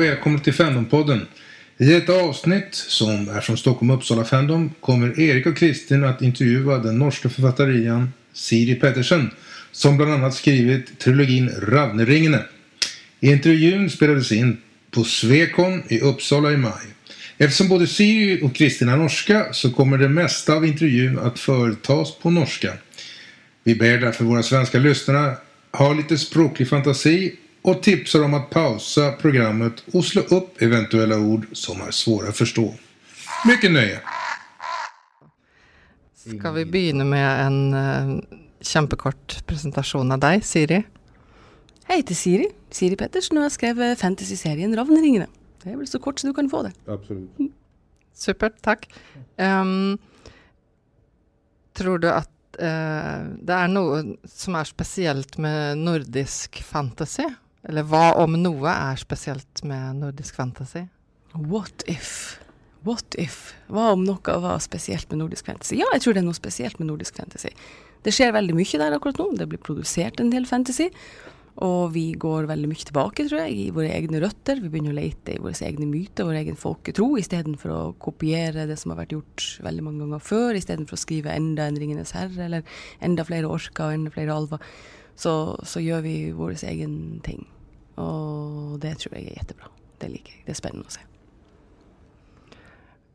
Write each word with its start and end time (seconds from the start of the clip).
välkomna 0.00 0.38
till 0.38 0.52
Fandompodden. 0.52 1.26
I 1.78 1.94
ett 1.94 2.08
avsnitt 2.08 2.74
som 2.74 3.28
är 3.28 3.40
från 3.40 3.56
Stockholm 3.56 3.90
Uppsala 3.90 4.24
Fandom 4.24 4.70
kommer 4.80 5.20
Erik 5.20 5.46
och 5.46 5.56
Kristin 5.56 6.04
att 6.04 6.22
intervjua 6.22 6.78
den 6.78 6.98
norska 6.98 7.28
författarian 7.28 8.12
Siri 8.32 8.74
Pettersen 8.74 9.30
som 9.72 9.96
bland 9.96 10.12
annat 10.12 10.34
skrivit 10.34 10.98
trilogin 10.98 11.50
Ravneringene. 11.62 12.44
Intervjun 13.20 13.90
spelades 13.90 14.32
in 14.32 14.58
på 14.90 15.04
Svekon 15.04 15.82
i 15.88 16.00
Uppsala 16.00 16.52
i 16.52 16.56
maj. 16.56 16.86
Eftersom 17.38 17.68
både 17.68 17.86
Siri 17.86 18.42
och 18.42 18.54
Kristin 18.54 18.88
är 18.88 18.96
norska 18.96 19.52
så 19.52 19.70
kommer 19.70 19.98
det 19.98 20.08
mesta 20.08 20.54
av 20.54 20.66
intervjun 20.66 21.18
att 21.18 21.38
företas 21.38 22.18
på 22.18 22.30
norska. 22.30 22.72
Vi 23.64 23.74
ber 23.74 23.98
därför 23.98 24.24
våra 24.24 24.42
svenska 24.42 24.78
lyssnare 24.78 25.34
ha 25.72 25.92
lite 25.92 26.18
språklig 26.18 26.68
fantasi 26.68 27.36
och 27.62 27.82
tipsar 27.82 28.24
om 28.24 28.34
att 28.34 28.50
pausa 28.50 29.12
programmet 29.12 29.84
och 29.92 30.04
slå 30.04 30.22
upp 30.22 30.62
eventuella 30.62 31.18
ord 31.18 31.46
som 31.52 31.80
är 31.80 31.90
svåra 31.90 32.28
att 32.28 32.36
förstå. 32.36 32.74
Mycket 33.46 33.72
nöje! 33.72 34.00
Skal 36.14 36.54
vi 36.54 36.64
begynne 36.64 37.04
med 37.04 37.46
en 37.46 37.74
uh, 37.74 38.22
kjempekort 38.60 39.46
presentasjon 39.46 40.12
av 40.12 40.20
deg, 40.20 40.44
Siri? 40.44 40.82
Jeg 41.88 42.02
heter 42.02 42.18
Siri. 42.18 42.48
Siri 42.70 42.98
Pettersen, 43.00 43.38
og 43.38 43.46
jeg 43.46 43.48
har 43.48 43.54
skrevet 43.54 44.02
fantasyserien 44.02 44.76
Ravneringene. 44.76 45.26
Det 45.62 45.72
er 45.72 45.80
vel 45.80 45.88
så 45.88 45.98
kort 46.02 46.20
som 46.20 46.30
du 46.30 46.36
kan 46.36 46.50
få 46.52 46.62
det. 46.68 46.74
Absolut. 46.86 47.40
Supert, 48.20 48.60
takk. 48.62 48.84
Um, 49.40 49.96
tror 51.74 52.02
du 52.04 52.10
at 52.12 52.60
uh, 52.60 53.24
det 53.40 53.56
er 53.56 53.72
noe 53.72 54.02
som 54.28 54.60
er 54.60 54.68
spesielt 54.68 55.40
med 55.40 55.80
nordisk 55.80 56.60
fantasy? 56.66 57.26
Eller 57.68 57.84
hva 57.84 58.14
om 58.22 58.38
noe 58.40 58.72
er 58.72 59.00
spesielt 59.00 59.64
med 59.68 60.00
nordisk 60.00 60.38
fantasy? 60.38 60.86
What 61.34 61.84
if? 61.90 62.38
What 62.86 63.14
if? 63.20 63.52
Hva 63.68 63.90
om 63.94 64.06
noe 64.06 64.36
var 64.40 64.62
spesielt 64.64 65.10
med 65.12 65.20
nordisk 65.20 65.50
fantasy? 65.50 65.76
Ja, 65.82 65.88
jeg 65.92 66.04
tror 66.04 66.16
det 66.16 66.22
er 66.22 66.30
noe 66.30 66.38
spesielt 66.38 66.80
med 66.80 66.88
nordisk 66.88 67.18
fantasy. 67.20 67.52
Det 68.00 68.14
skjer 68.16 68.32
veldig 68.32 68.56
mye 68.56 68.80
der 68.80 68.96
akkurat 68.96 69.20
nå. 69.20 69.28
Det 69.36 69.50
blir 69.50 69.60
produsert 69.60 70.22
en 70.22 70.32
del 70.32 70.48
fantasy. 70.48 70.88
Og 71.60 71.90
vi 71.92 72.06
går 72.16 72.46
veldig 72.48 72.68
mye 72.70 72.86
tilbake, 72.88 73.26
tror 73.28 73.42
jeg, 73.42 73.52
i 73.52 73.72
våre 73.74 73.90
egne 73.92 74.22
røtter. 74.22 74.62
Vi 74.62 74.70
begynner 74.72 74.94
å 74.94 74.96
lete 74.96 75.34
i 75.34 75.40
våre 75.42 75.66
egne 75.66 75.88
myter, 75.90 76.24
vår 76.24 76.38
egen 76.40 76.56
folketro, 76.56 77.10
istedenfor 77.20 77.74
å 77.74 77.80
kopiere 78.00 78.64
det 78.70 78.78
som 78.80 78.94
har 78.94 79.02
vært 79.02 79.12
gjort 79.18 79.48
veldig 79.66 79.84
mange 79.84 80.06
ganger 80.06 80.24
før, 80.24 80.56
istedenfor 80.56 80.96
å 80.96 81.02
skrive 81.02 81.34
enda 81.34 81.66
en 81.68 81.76
Ringenes 81.80 82.14
herre, 82.16 82.46
eller 82.46 82.80
enda 83.04 83.26
flere 83.28 83.50
orker 83.50 83.90
og 83.90 83.98
enda 83.98 84.14
flere 84.14 84.38
alver. 84.38 84.64
Så, 85.20 85.32
så, 85.68 85.82
gjør 85.84 86.00
vi 86.06 86.16
vår 86.32 86.56
egen 86.64 87.20
ting. 87.24 87.44
Og 88.00 88.78
det 88.80 88.96
tror 89.02 89.18
jeg 89.18 89.28
er 89.28 89.40
kjempebra. 89.42 89.68
Det 90.00 90.08
liker 90.08 90.32
jeg. 90.32 90.44
Det 90.46 90.54
er 90.54 90.60
spennende 90.62 90.88
å 90.88 90.94
se. 90.94 91.06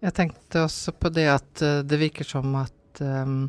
Jeg 0.06 0.14
tenkte 0.14 0.66
også 0.68 0.94
på 1.02 1.10
det 1.16 1.26
at 1.34 1.64
uh, 1.66 1.80
det 1.82 1.98
virker 1.98 2.28
som 2.28 2.54
at 2.60 3.02
um, 3.02 3.48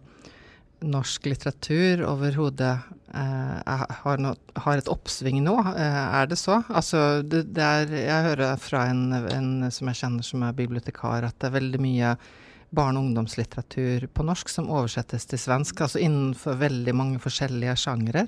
norsk 0.86 1.28
litteratur 1.28 2.06
overhodet 2.08 2.72
uh, 3.12 3.76
har, 4.00 4.22
no, 4.22 4.32
har, 4.56 4.80
et 4.80 4.88
oppsving 4.88 5.42
nå. 5.44 5.58
Uh, 5.60 6.16
er 6.22 6.30
det 6.30 6.40
så? 6.40 6.62
Altså, 6.72 7.20
det, 7.20 7.50
det 7.56 7.66
er, 7.66 7.92
jeg 8.06 8.26
hører 8.30 8.56
fra 8.62 8.86
en, 8.88 9.04
en, 9.12 9.52
som 9.74 9.92
jeg 9.92 10.00
kjenner 10.00 10.24
som 10.24 10.48
er 10.48 10.56
bibliotekar, 10.56 11.28
at 11.28 11.36
det 11.42 11.50
er 11.50 11.58
veldig 11.58 11.82
mye 11.84 12.16
barne- 12.76 13.00
og 13.00 13.08
ungdomslitteratur 13.08 14.06
på 14.12 14.26
norsk 14.26 14.52
som 14.52 14.70
oversettes 14.72 15.26
til 15.30 15.40
svensk, 15.40 15.80
altså 15.86 16.02
innenfor 16.02 16.60
veldig 16.60 16.94
mange 16.96 17.22
forskjellige 17.22 17.76
sjangre. 17.86 18.26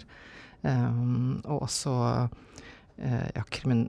Um, 0.63 1.39
og 1.45 1.69
også 1.69 1.93
uh, 1.95 3.29
ja, 3.31 3.45
krimin, 3.47 3.87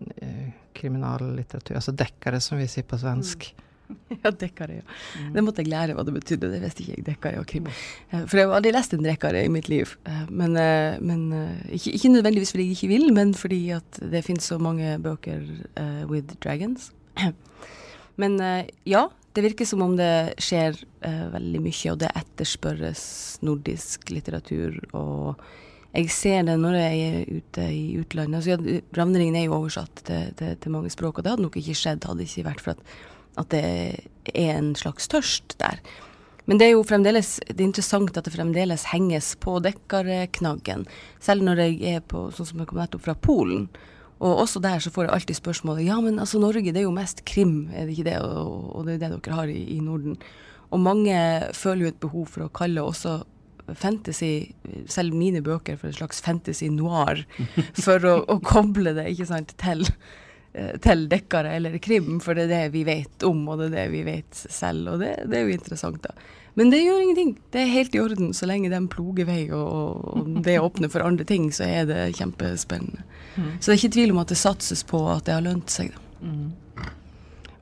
kriminallitteratur, 0.78 1.80
altså 1.80 1.96
dekkere, 1.98 2.38
som 2.44 2.62
vi 2.62 2.70
sier 2.70 2.86
på 2.86 3.00
svensk. 3.02 3.50
Mm. 3.56 3.66
Ja, 4.24 4.32
dekkare, 4.32 4.80
ja. 4.80 4.82
Mm. 5.20 5.34
Det 5.34 5.44
måtte 5.46 5.64
jeg 5.64 5.72
lære 5.72 5.96
hva 5.98 6.06
det 6.06 6.14
betydde. 6.16 6.52
Det 6.54 6.62
visste 6.64 6.84
ikke 6.84 6.96
jeg, 6.96 7.06
dekkare 7.08 7.42
og 7.42 7.48
krim. 7.50 7.70
Eh, 7.70 8.26
for 8.30 8.40
jeg 8.40 8.50
har 8.50 8.58
aldri 8.60 8.74
lest 8.76 8.96
en 8.96 9.06
dekkare 9.06 9.44
i 9.46 9.52
mitt 9.54 9.70
liv. 9.72 9.96
Eh, 10.10 10.26
men, 10.30 10.58
eh, 10.60 11.00
men 11.02 11.24
ikke, 11.68 11.94
ikke, 11.98 12.14
nødvendigvis 12.16 12.54
fordi 12.54 12.68
jeg 12.68 12.78
ikke 12.78 12.92
vil, 12.94 13.08
men 13.16 13.34
fordi 13.38 13.62
at 13.78 14.02
det 14.14 14.24
finnes 14.28 14.50
så 14.52 14.60
mange 14.62 14.98
bøker 15.04 15.46
uh, 15.80 16.04
with 16.10 16.38
dragons. 16.44 16.92
Men 18.20 18.34
uh, 18.44 18.68
ja, 18.84 19.06
det 19.40 19.48
virker 19.48 19.68
som 19.68 19.82
om 19.86 19.96
det 19.98 20.36
skjer 20.44 20.76
uh, 21.06 21.26
veldig 21.34 21.64
mye, 21.64 21.94
og 21.94 22.00
det 22.04 22.12
etterspørres 22.20 23.04
nordisk 23.48 24.12
litteratur. 24.12 24.78
og 24.94 25.40
jeg 25.90 26.12
ser 26.14 26.44
det 26.46 26.54
når 26.62 26.76
jeg 26.78 26.98
er 27.02 27.30
ute 27.34 27.64
i 27.74 27.86
utlandet. 27.98 28.36
Altså, 28.38 28.52
ja, 28.54 28.82
Ravneringen 28.94 29.40
er 29.40 29.48
jo 29.48 29.56
oversatt 29.56 30.04
til, 30.06 30.28
til, 30.38 30.52
til, 30.62 30.74
mange 30.76 30.92
språk, 30.94 31.18
og 31.18 31.26
det 31.26 31.32
hadde 31.32 31.46
nok 31.48 31.58
ikke 31.58 31.74
skjedd 31.80 32.06
hadde 32.06 32.22
det 32.22 32.28
ikke 32.30 32.46
vært 32.46 32.62
for 32.62 32.76
at 32.76 32.84
at 33.40 33.50
det 33.54 33.64
er 34.34 34.58
en 34.58 34.74
slags 34.78 35.10
tørst 35.12 35.58
der. 35.62 35.80
Men 36.50 36.58
det 36.58 36.70
er 36.70 36.74
jo 36.74 36.86
fremdeles 36.88 37.38
det 37.46 37.60
er 37.60 37.68
interessant 37.68 38.18
at 38.18 38.26
det 38.26 38.34
fremdeles 38.34 38.88
henges 38.90 39.36
på 39.42 39.60
dekkarknaggen. 39.64 40.88
Selv 41.22 41.46
når 41.46 41.64
jeg 41.66 41.98
er 41.98 42.02
på, 42.02 42.30
sånn 42.34 42.50
som 42.50 42.64
jeg 42.64 42.72
kom 42.72 42.82
nettopp 42.82 43.06
fra 43.06 43.16
Polen. 43.16 43.68
Og 44.20 44.44
også 44.44 44.60
der 44.64 44.84
så 44.84 44.92
får 44.92 45.08
jeg 45.08 45.14
alltid 45.16 45.40
spørsmålet 45.40 45.88
ja, 45.88 45.98
men 46.04 46.20
altså 46.20 46.42
Norge 46.42 46.74
det 46.74 46.82
er 46.82 46.88
jo 46.88 46.96
mest 46.96 47.24
krim, 47.26 47.70
er 47.74 47.88
det 47.88 47.96
ikke 47.96 48.10
det? 48.12 48.20
Og, 48.20 48.70
og 48.76 48.88
det 48.88 48.98
er 48.98 49.04
det 49.06 49.12
dere 49.16 49.42
har 49.42 49.52
i, 49.52 49.60
i, 49.78 49.80
Norden. 49.84 50.18
Og 50.70 50.82
mange 50.84 51.18
føler 51.56 51.88
jo 51.88 51.92
et 51.94 52.02
behov 52.04 52.26
for 52.30 52.46
å 52.46 52.54
kalle 52.54 52.84
også 52.84 53.22
fantasy, 53.78 54.50
selv 54.90 55.14
mine 55.14 55.44
bøker, 55.46 55.78
for 55.78 55.90
en 55.90 55.96
slags 55.96 56.20
fantasy 56.26 56.72
noir. 56.74 57.22
For 57.86 58.02
å, 58.02 58.16
å 58.26 58.40
koble 58.42 58.96
det 58.98 59.12
ikke 59.12 59.28
sant, 59.30 59.54
til 59.62 59.86
Eh, 60.50 60.80
til 60.82 61.04
dekkere 61.12 61.52
eller 61.60 61.76
krim, 61.78 62.16
for 62.24 62.34
det 62.34 62.48
er 62.48 62.50
det 62.50 62.74
vi 62.74 62.82
vet 62.88 63.22
om, 63.28 63.44
og 63.52 63.60
det 63.60 63.68
er 63.68 63.76
det 63.76 63.90
vi 63.94 64.00
vet 64.08 64.40
selv. 64.40 64.96
Og 64.96 65.04
det, 65.04 65.12
det 65.30 65.38
er 65.38 65.46
jo 65.46 65.58
interessant, 65.60 66.02
da. 66.02 66.16
Men 66.60 66.74
det 66.74 66.82
gjør 66.84 67.00
ingenting. 67.00 67.30
Det 67.54 67.62
er 67.62 67.72
helt 67.72 67.94
i 67.96 68.02
orden 68.04 68.34
så 68.36 68.48
lenge 68.50 68.72
de 68.74 68.80
ploger 68.92 69.28
vei 69.30 69.46
og, 69.56 69.70
og 70.12 70.26
det 70.48 70.58
åpner 70.60 70.92
for 70.92 71.06
andre 71.08 71.24
ting, 71.28 71.48
så 71.56 71.64
er 71.64 71.88
det 71.88 72.02
kjempespennende. 72.20 73.06
Mm. 73.38 73.54
Så 73.56 73.70
det 73.70 73.74
er 73.74 73.80
ikke 73.80 73.96
tvil 73.96 74.12
om 74.12 74.20
at 74.26 74.34
det 74.34 74.40
satses 74.42 74.84
på 74.88 75.00
at 75.08 75.24
det 75.30 75.38
har 75.38 75.46
lønt 75.46 75.72
seg. 75.72 75.96
Da. 75.96 76.28
Mm. 76.28 76.90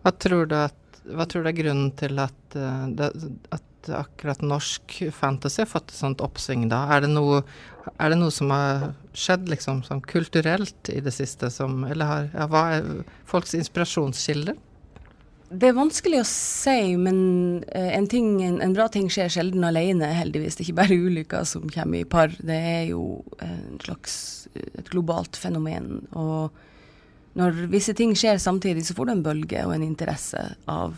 Hva, 0.01 0.13
tror 0.17 0.57
at, 0.57 1.01
hva, 1.13 1.29
tror 1.29 1.45
du 1.45 1.51
er 1.51 1.59
grunnen 1.59 1.93
til 1.99 2.17
at, 2.23 2.57
uh, 2.57 2.89
at 3.53 3.91
akkurat 3.93 4.41
norsk 4.41 4.97
fantasy 5.13 5.61
har 5.61 5.69
fått 5.69 5.91
et 5.91 5.99
sånt 5.99 6.23
oppsving 6.25 6.65
da? 6.71 6.87
Er 6.95 7.05
det 7.05 7.13
noe, 7.13 7.43
er 7.93 8.13
det 8.13 8.17
noe 8.17 8.33
som 8.33 8.49
har 8.55 8.89
skjedd 9.13 9.45
liksom 9.53 9.83
sånn 9.85 10.01
kulturelt 10.09 10.89
i 10.89 10.99
det 11.05 11.13
siste 11.13 11.51
som 11.53 11.83
Eller 11.85 12.09
har, 12.09 12.31
ja, 12.33 12.49
hva 12.49 12.63
er 12.79 12.89
folks 13.29 13.53
inspirasjonskilder? 13.57 14.57
Det 15.47 15.69
er 15.69 15.77
vanskelig 15.77 16.19
å 16.19 16.27
si, 16.27 16.95
men 16.99 17.19
eh, 17.71 17.93
en, 17.95 18.07
ting, 18.11 18.41
en, 18.43 18.59
en, 18.63 18.75
bra 18.75 18.89
ting 18.91 19.07
skjer 19.11 19.31
sjelden 19.31 19.63
alene, 19.63 20.09
heldigvis. 20.17 20.57
Det 20.57 20.65
er 20.65 20.67
ikke 20.67 20.79
bare 20.81 20.99
ulykker 21.07 21.47
som 21.47 21.69
kommer 21.71 22.01
i 22.01 22.07
par. 22.09 22.35
Det 22.35 22.57
er 22.57 22.89
jo 22.89 23.21
en 23.43 23.79
slags 23.83 24.17
et 24.57 24.89
globalt 24.91 25.39
fenomen. 25.39 26.01
Og 26.19 26.51
når 27.39 27.67
visse 27.71 27.95
ting 27.95 28.11
skjer 28.17 28.41
samtidig, 28.43 28.83
så 28.87 28.97
får 28.97 29.07
du 29.07 29.15
en 29.15 29.23
bølge 29.23 29.63
og 29.63 29.77
en 29.77 29.87
interesse 29.87 30.41
av 30.67 30.97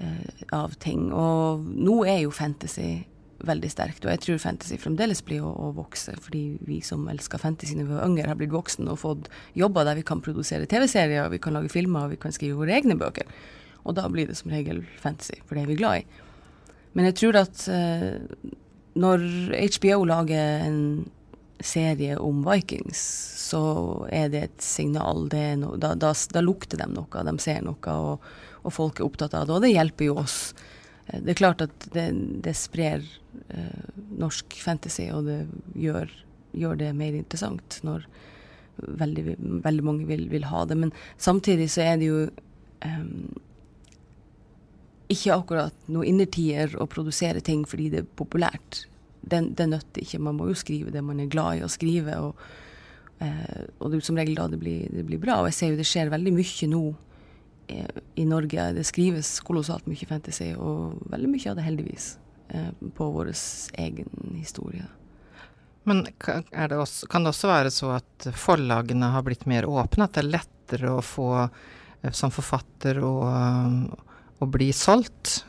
Eh, 0.00 0.44
av 0.56 0.72
ting. 0.80 1.10
Og 1.12 1.64
nå 1.76 2.00
er 2.08 2.22
jo 2.22 2.32
fantasy 2.32 3.02
veldig 3.44 3.68
sterkt, 3.72 4.04
og 4.04 4.10
jeg 4.12 4.20
tror 4.24 4.40
fantasy 4.40 4.76
fremdeles 4.80 5.20
blir 5.24 5.44
å, 5.44 5.50
å 5.52 5.68
vokse, 5.76 6.12
fordi 6.20 6.58
vi 6.64 6.78
som 6.84 7.06
elsker 7.08 7.40
fantasy 7.40 7.76
når 7.76 7.86
vi 7.88 7.96
var 7.98 8.08
yngre, 8.08 8.28
har 8.28 8.36
blitt 8.40 8.52
voksne 8.52 8.88
og 8.92 9.00
fått 9.00 9.30
jobber 9.56 9.84
der 9.88 9.96
vi 9.96 10.04
kan 10.08 10.20
produsere 10.24 10.68
TV-serier, 10.68 11.28
vi 11.32 11.40
kan 11.40 11.56
lage 11.56 11.72
filmer, 11.72 12.04
og 12.04 12.14
vi 12.14 12.20
kan 12.20 12.36
skrive 12.36 12.58
våre 12.60 12.76
egne 12.76 12.96
bøker. 13.00 13.28
Og 13.84 13.96
da 13.96 14.08
blir 14.12 14.28
det 14.28 14.38
som 14.40 14.52
regel 14.52 14.82
fantasy, 15.00 15.38
for 15.46 15.56
det 15.56 15.64
er 15.64 15.70
vi 15.70 15.78
glad 15.80 16.02
i. 16.02 16.26
Men 16.96 17.08
jeg 17.08 17.18
tror 17.20 17.40
at 17.40 17.64
uh, 17.70 18.18
når 18.98 19.24
HBO 19.78 20.04
lager 20.10 20.66
en 20.66 20.80
serie 21.60 22.16
om 22.18 22.40
Vikings, 22.46 23.00
så 23.50 23.62
er 24.10 24.30
det 24.32 24.44
et 24.46 24.62
signal. 24.64 25.28
Det 25.30 25.44
no, 25.60 25.74
da, 25.80 25.92
da, 25.94 26.12
da, 26.34 26.42
lukter 26.44 26.80
de 26.80 26.88
noe, 26.92 27.24
de 27.26 27.34
ser 27.42 27.60
noe. 27.66 27.96
og 27.96 28.30
og 28.66 28.74
folk 28.74 29.00
er 29.00 29.06
opptatt 29.06 29.34
av 29.36 29.46
det. 29.46 29.56
Og 29.56 29.64
det 29.64 29.72
hjelper 29.72 30.10
jo 30.10 30.16
oss. 30.20 30.38
Eh, 31.08 31.20
det 31.20 31.34
er 31.34 31.40
klart 31.42 31.64
at 31.64 31.88
det, 31.94 32.08
det 32.44 32.56
sprer 32.58 33.04
eh, 33.48 33.92
norsk 34.20 34.58
fantasy, 34.62 35.08
og 35.14 35.28
det 35.28 35.40
gjør, 35.78 36.10
gjør, 36.52 36.80
det 36.82 36.92
mer 36.98 37.16
interessant 37.18 37.80
når 37.86 38.06
veldig, 38.80 39.36
veldig 39.64 39.84
mange 39.84 40.08
vil, 40.08 40.26
vil, 40.32 40.48
ha 40.50 40.64
det. 40.68 40.78
Men 40.80 40.94
samtidig 41.20 41.70
så 41.72 41.84
er 41.86 42.00
det 42.00 42.10
jo 42.10 42.24
eh, 42.26 43.06
ikke 45.10 45.34
akkurat 45.34 45.90
noe 45.90 46.06
innertier 46.08 46.76
å 46.80 46.88
produsere 46.90 47.42
ting 47.44 47.66
fordi 47.68 47.90
det 47.92 48.04
er 48.04 48.08
populært. 48.18 48.84
Det, 49.20 49.42
det 49.58 49.68
nøtter 49.68 50.04
ikke. 50.04 50.22
Man 50.22 50.38
må 50.38 50.48
jo 50.50 50.58
skrive 50.58 50.94
det 50.94 51.02
man 51.04 51.20
er 51.20 51.30
glad 51.30 51.58
i 51.58 51.64
å 51.66 51.70
skrive. 51.70 52.16
Og, 52.24 52.42
eh, 53.20 53.62
og 53.78 53.90
det 53.90 54.00
er 54.00 54.06
som 54.06 54.18
regel 54.20 54.38
da 54.38 54.48
det 54.52 54.60
blir, 54.62 54.86
det 54.94 55.04
blir, 55.08 55.20
bra. 55.22 55.40
Og 55.42 55.50
jeg 55.50 55.58
ser 55.58 55.72
jo 55.72 55.80
det 55.80 55.88
skjer 55.90 56.12
veldig 56.12 56.34
mye 56.38 56.70
nå 56.72 56.84
i 58.14 58.24
Norge. 58.24 58.72
Det 58.72 58.84
skrives 58.84 59.40
kolossalt 59.46 59.86
mye 59.90 60.08
fantasy, 60.08 60.52
og 60.58 60.98
veldig 61.12 61.30
mye 61.30 61.50
av 61.52 61.58
det 61.58 61.66
heldigvis 61.66 62.08
eh, 62.48 62.70
på 62.96 63.10
vår 63.14 63.32
egen 63.78 64.34
historie. 64.34 64.86
Men 65.88 66.04
det 66.04 66.76
også, 66.76 67.08
kan 67.10 67.24
det 67.24 67.32
også 67.32 67.50
være 67.50 67.70
så 67.72 67.94
at 67.96 68.30
forlagene 68.36 69.12
har 69.14 69.24
blitt 69.26 69.46
mer 69.48 69.68
åpne? 69.68 70.06
At 70.06 70.16
det 70.16 70.24
er 70.24 70.32
lettere 70.34 70.94
å 70.96 71.04
få 71.04 71.30
eh, 71.40 72.12
som 72.12 72.32
forfatter 72.34 73.00
å, 73.04 73.14
å 74.40 74.48
bli 74.50 74.70
solgt? 74.76 75.40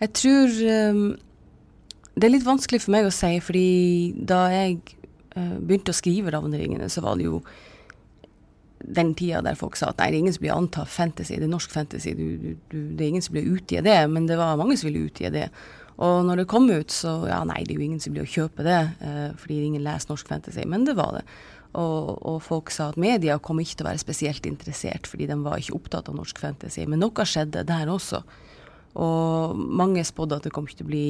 Jeg 0.00 0.14
tror 0.16 0.54
um, 0.92 1.02
det 2.16 2.26
er 2.26 2.34
litt 2.34 2.46
vanskelig 2.46 2.82
for 2.84 2.94
meg 2.94 3.08
å 3.08 3.14
si, 3.14 3.34
fordi 3.44 3.66
da 4.16 4.46
jeg 4.52 4.78
uh, 5.36 5.58
begynte 5.60 5.92
å 5.92 5.98
skrive 5.98 6.32
'Ravneringene', 6.32 6.88
så 6.92 7.04
var 7.04 7.20
det 7.20 7.28
jo 7.28 7.42
den 8.80 9.12
tida 9.14 9.42
der 9.44 9.58
folk 9.60 9.76
sa 9.76 9.90
at 9.90 10.00
nei, 10.00 10.08
det 10.08 10.16
er 10.16 10.24
ingen 10.24 10.34
som 10.34 10.44
blir 10.44 10.56
antatt 10.56 10.88
fantasy, 10.88 11.36
det 11.36 11.44
er 11.44 11.52
norsk 11.52 11.72
fantasy, 11.72 12.14
du, 12.16 12.56
du, 12.72 12.78
det 12.96 13.04
er 13.04 13.12
ingen 13.12 13.24
som 13.24 13.36
blir 13.36 13.52
utgitt 13.52 13.84
det, 13.84 13.98
men 14.08 14.26
det 14.28 14.40
var 14.40 14.56
mange 14.56 14.78
som 14.80 14.88
ville 14.88 15.04
utgi 15.10 15.28
det. 15.32 15.50
Og 16.00 16.24
når 16.24 16.40
det 16.40 16.48
kom 16.48 16.70
ut, 16.72 16.88
så 16.88 17.18
ja, 17.28 17.42
nei, 17.44 17.60
det 17.66 17.74
er 17.74 17.82
jo 17.82 17.88
ingen 17.90 18.00
som 18.00 18.14
blir 18.16 18.24
å 18.24 18.34
kjøpe 18.34 18.64
det, 18.64 18.80
uh, 19.04 19.30
fordi 19.36 19.60
ingen 19.66 19.84
leser 19.84 20.14
norsk 20.14 20.32
fantasy, 20.32 20.64
men 20.64 20.88
det 20.88 20.96
var 20.96 21.18
det. 21.18 21.26
Og, 21.70 22.16
og, 22.26 22.40
folk 22.42 22.72
sa 22.74 22.88
at 22.90 22.98
media 22.98 23.36
kom 23.38 23.60
ikke 23.62 23.78
til 23.78 23.86
å 23.86 23.90
være 23.92 24.02
spesielt 24.02 24.46
interessert, 24.48 25.06
fordi 25.06 25.28
de 25.30 25.36
var 25.44 25.60
ikke 25.60 25.76
opptatt 25.76 26.08
av 26.10 26.16
norsk 26.18 26.40
fantasy. 26.42 26.82
Men 26.90 27.02
noe 27.04 27.26
skjedde 27.26 27.62
der 27.68 27.90
også. 27.92 28.24
Og 28.98 29.54
mange 29.54 30.02
spådde 30.02 30.40
at 30.40 30.46
det 30.48 30.50
kom 30.50 30.64
ikke 30.66 30.80
til 30.80 30.88
å 30.88 30.90
bli 30.90 31.04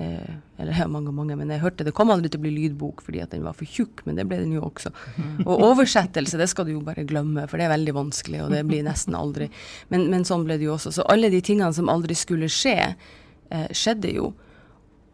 eh, 0.00 0.36
Eller 0.56 0.78
ja, 0.80 0.86
mange 0.88 1.10
og 1.10 1.18
mange, 1.18 1.36
men 1.36 1.50
jeg 1.52 1.60
hørte 1.60 1.84
det 1.84 1.92
kom 1.96 2.08
aldri 2.14 2.30
til 2.32 2.40
å 2.40 2.44
bli 2.46 2.52
lydbok 2.54 3.02
fordi 3.04 3.20
at 3.20 3.34
den 3.34 3.44
var 3.44 3.52
for 3.58 3.68
tjukk, 3.68 4.06
men 4.06 4.16
det 4.16 4.24
ble 4.28 4.38
den 4.40 4.54
jo 4.56 4.64
også. 4.64 4.92
Og 5.44 5.66
oversettelse, 5.68 6.40
det 6.40 6.48
skal 6.52 6.68
du 6.68 6.72
jo 6.78 6.86
bare 6.86 7.04
glemme, 7.08 7.44
for 7.50 7.60
det 7.60 7.68
er 7.68 7.74
veldig 7.74 7.96
vanskelig, 7.98 8.40
og 8.46 8.56
det 8.56 8.64
blir 8.68 8.86
nesten 8.86 9.18
aldri. 9.18 9.50
Men, 9.92 10.08
men 10.12 10.24
sånn 10.24 10.48
ble 10.48 10.56
det 10.56 10.70
jo 10.70 10.78
også. 10.78 10.94
Så 10.96 11.04
alle 11.12 11.28
de 11.32 11.42
tingene 11.44 11.76
som 11.76 11.92
aldri 11.92 12.16
skulle 12.16 12.48
skje, 12.48 12.94
eh, 13.52 13.68
skjedde 13.76 14.16
jo. 14.16 14.32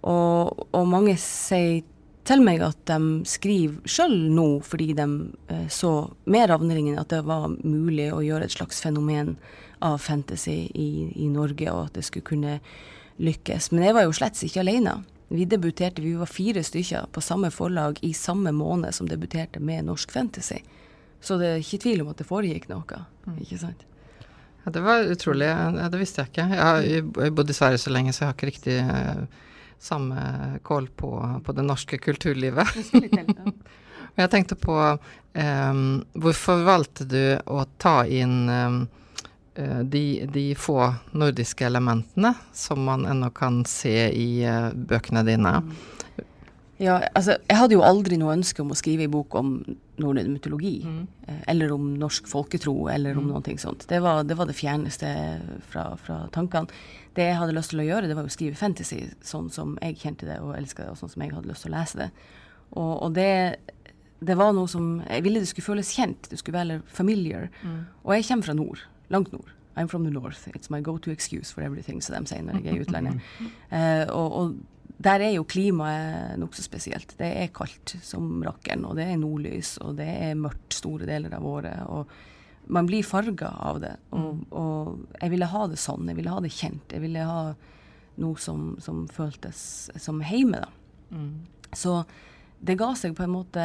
Og, 0.06 0.66
og 0.74 0.86
mange 0.90 1.16
sier 1.20 1.82
til 2.28 2.42
meg 2.44 2.62
at 2.62 2.78
de 2.86 2.98
skriver 3.26 3.88
sjøl 3.88 4.14
nå, 4.30 4.46
fordi 4.66 4.92
de 4.98 5.06
eh, 5.50 5.66
så 5.72 5.92
med 6.30 6.48
Ravneringen 6.50 7.00
at 7.00 7.10
det 7.10 7.24
var 7.26 7.48
mulig 7.64 8.12
å 8.14 8.22
gjøre 8.22 8.46
et 8.46 8.54
slags 8.54 8.82
fenomen 8.84 9.36
av 9.82 9.98
fantasy 9.98 10.68
i, 10.78 10.90
i, 11.18 11.26
Norge, 11.30 11.66
og 11.72 11.88
at 11.88 11.98
det 11.98 12.06
skulle 12.06 12.28
kunne 12.28 12.58
lykkes. 13.22 13.72
Men 13.72 13.88
jeg 13.88 13.96
var 13.96 14.06
jo 14.06 14.14
slett 14.14 14.38
ikke 14.46 14.62
alene. 14.62 15.00
Vi 15.32 15.46
debuterte, 15.48 16.04
vi 16.04 16.14
var 16.18 16.30
fire 16.30 16.62
stykker 16.62 17.08
på 17.12 17.22
samme 17.24 17.50
forlag 17.50 17.98
i 18.06 18.12
samme 18.14 18.52
måned 18.54 18.94
som 18.94 19.08
debuterte 19.10 19.60
med 19.60 19.88
norsk 19.88 20.12
fantasy. 20.12 20.60
Så 21.22 21.38
det 21.40 21.48
er 21.48 21.62
ikke 21.62 21.82
tvil 21.86 22.04
om 22.04 22.12
at 22.12 22.20
det 22.20 22.28
foregikk 22.28 22.68
noe. 22.70 23.02
Mm. 23.26 23.40
ikke 23.42 23.58
sant? 23.58 23.86
Ja, 24.64 24.70
Det 24.70 24.82
var 24.82 25.10
utrolig. 25.10 25.48
Det 25.90 25.98
visste 25.98 26.22
jeg 26.22 26.30
ikke. 26.30 26.46
Jeg 26.54 27.02
har 27.16 27.34
bodd 27.34 27.50
i 27.50 27.56
Sverige 27.56 27.82
så 27.82 27.90
lenge, 27.90 28.12
så 28.12 28.24
jeg 28.24 28.28
har 28.28 28.36
ikke 28.36 28.50
riktig 28.50 28.78
eh, 28.78 29.24
samme 29.82 30.22
kål 30.62 30.88
på, 30.96 31.10
på, 31.44 31.52
det 31.52 31.64
norske 31.66 31.98
kulturlivet. 31.98 32.68
jeg 34.20 34.30
tenkte 34.30 34.58
på 34.60 34.76
um, 34.78 35.86
Hvorfor 36.14 36.62
valgte 36.66 37.06
du 37.08 37.22
å 37.50 37.64
ta 37.82 38.02
inn 38.06 38.36
um, 38.48 38.82
de, 39.84 40.04
de, 40.32 40.44
få 40.56 40.78
nordiske 41.18 41.66
elementene 41.66 42.30
som 42.56 42.86
man 42.86 43.04
ennå 43.10 43.32
kan 43.36 43.64
se 43.68 44.06
i 44.14 44.28
uh, 44.46 44.70
bøkene 44.72 45.26
dine? 45.26 45.58
Ja, 46.82 46.98
altså, 47.14 47.36
jeg 47.46 47.58
hadde 47.58 47.76
jo 47.76 47.84
aldri 47.86 48.16
noe 48.18 48.34
ønske 48.34 48.62
om 48.62 48.72
å 48.72 48.78
skrive 48.78 49.06
en 49.06 49.12
bok 49.12 49.34
om 49.38 49.56
norrøn 50.00 50.32
mytologi. 50.32 50.78
Mm. 50.88 51.02
Eller 51.52 51.72
om 51.74 51.92
norsk 52.00 52.28
folketro, 52.30 52.74
eller 52.88 53.18
om 53.18 53.28
mm. 53.28 53.32
noe 53.34 53.58
sånt. 53.60 53.84
Det 53.90 54.00
var, 54.00 54.22
det 54.24 54.38
var, 54.38 54.48
det 54.48 54.56
fjerneste 54.56 55.12
fra, 55.68 55.90
fra 56.00 56.24
tankene 56.32 56.72
det 57.16 57.26
jeg 57.28 57.36
hadde 57.36 57.56
lyst 57.56 57.72
til 57.74 57.82
å 57.82 57.86
gjøre, 57.86 58.08
det 58.08 58.16
var 58.16 58.28
å 58.28 58.32
skrive 58.32 58.56
fantasy 58.56 59.02
sånn 59.26 59.50
som 59.52 59.74
jeg 59.82 59.98
kjente 60.00 60.28
det 60.28 60.38
og 60.40 60.54
elska 60.56 60.86
det, 60.86 60.94
og 60.94 61.00
sånn 61.00 61.12
som 61.12 61.24
jeg 61.24 61.34
hadde 61.34 61.50
lyst 61.50 61.66
til 61.66 61.72
å 61.72 61.76
lese 61.76 62.00
det. 62.00 62.08
Og, 62.72 62.92
og 63.04 63.16
det, 63.18 63.32
det, 64.24 64.36
var 64.40 64.54
noe 64.56 64.70
som 64.70 65.02
Jeg 65.04 65.26
ville 65.26 65.42
det 65.42 65.50
skulle 65.50 65.66
føles 65.66 65.92
kjent, 65.92 66.30
det 66.32 66.40
skulle 66.40 66.56
være 66.62 66.78
familiar. 66.88 67.50
Mm. 67.60 67.82
Og 68.06 68.14
jeg 68.16 68.28
kommer 68.30 68.48
fra 68.48 68.56
nord. 68.56 68.86
Langt 69.12 69.32
nord. 69.34 69.52
I'm 69.76 69.88
from 69.88 70.04
the 70.04 70.10
north. 70.10 70.48
It's 70.54 70.70
my 70.70 70.80
go 70.80 70.98
to 70.98 71.10
excuse 71.10 71.52
for 71.52 71.62
everything, 71.62 72.02
som 72.02 72.16
de 72.16 72.28
sier 72.28 72.44
når 72.44 72.60
jeg 72.60 72.72
er 72.72 72.80
i 72.80 72.84
utlandet. 72.86 73.20
uh, 73.72 74.04
og, 74.18 74.32
og 74.32 74.56
der 75.02 75.24
er 75.24 75.32
jo 75.34 75.46
klimaet 75.48 76.38
nokså 76.40 76.64
spesielt. 76.64 77.14
Det 77.18 77.30
er 77.42 77.54
kaldt 77.54 77.96
som 78.04 78.42
rakkeren, 78.44 78.84
og 78.86 78.98
det 78.98 79.08
er 79.08 79.18
nordlys, 79.20 79.76
og 79.82 79.96
det 79.98 80.08
er 80.28 80.38
mørkt 80.38 80.76
store 80.76 81.08
deler 81.08 81.34
av 81.38 81.46
året. 81.48 81.80
og 81.88 82.12
man 82.72 82.86
blir 82.86 83.02
farga 83.02 83.48
av 83.58 83.80
det. 83.82 83.96
Og, 84.14 84.34
mm. 84.34 84.42
og, 84.54 84.98
jeg 85.18 85.32
ville 85.32 85.48
ha 85.50 85.64
det 85.66 85.78
sånn. 85.82 86.06
Jeg 86.08 86.18
ville 86.20 86.34
ha 86.34 86.42
det 86.44 86.52
kjent. 86.54 86.94
Jeg 86.94 87.02
ville 87.02 87.24
ha 87.26 87.40
noe 88.22 88.38
som, 88.40 88.76
som 88.82 89.06
føltes 89.10 89.90
som 89.98 90.20
heime, 90.24 90.62
da. 90.62 90.68
Mm. 91.12 91.32
Så 91.74 92.02
det 92.62 92.78
ga 92.80 92.92
seg 92.98 93.16
på 93.18 93.26
en 93.26 93.34
måte 93.34 93.64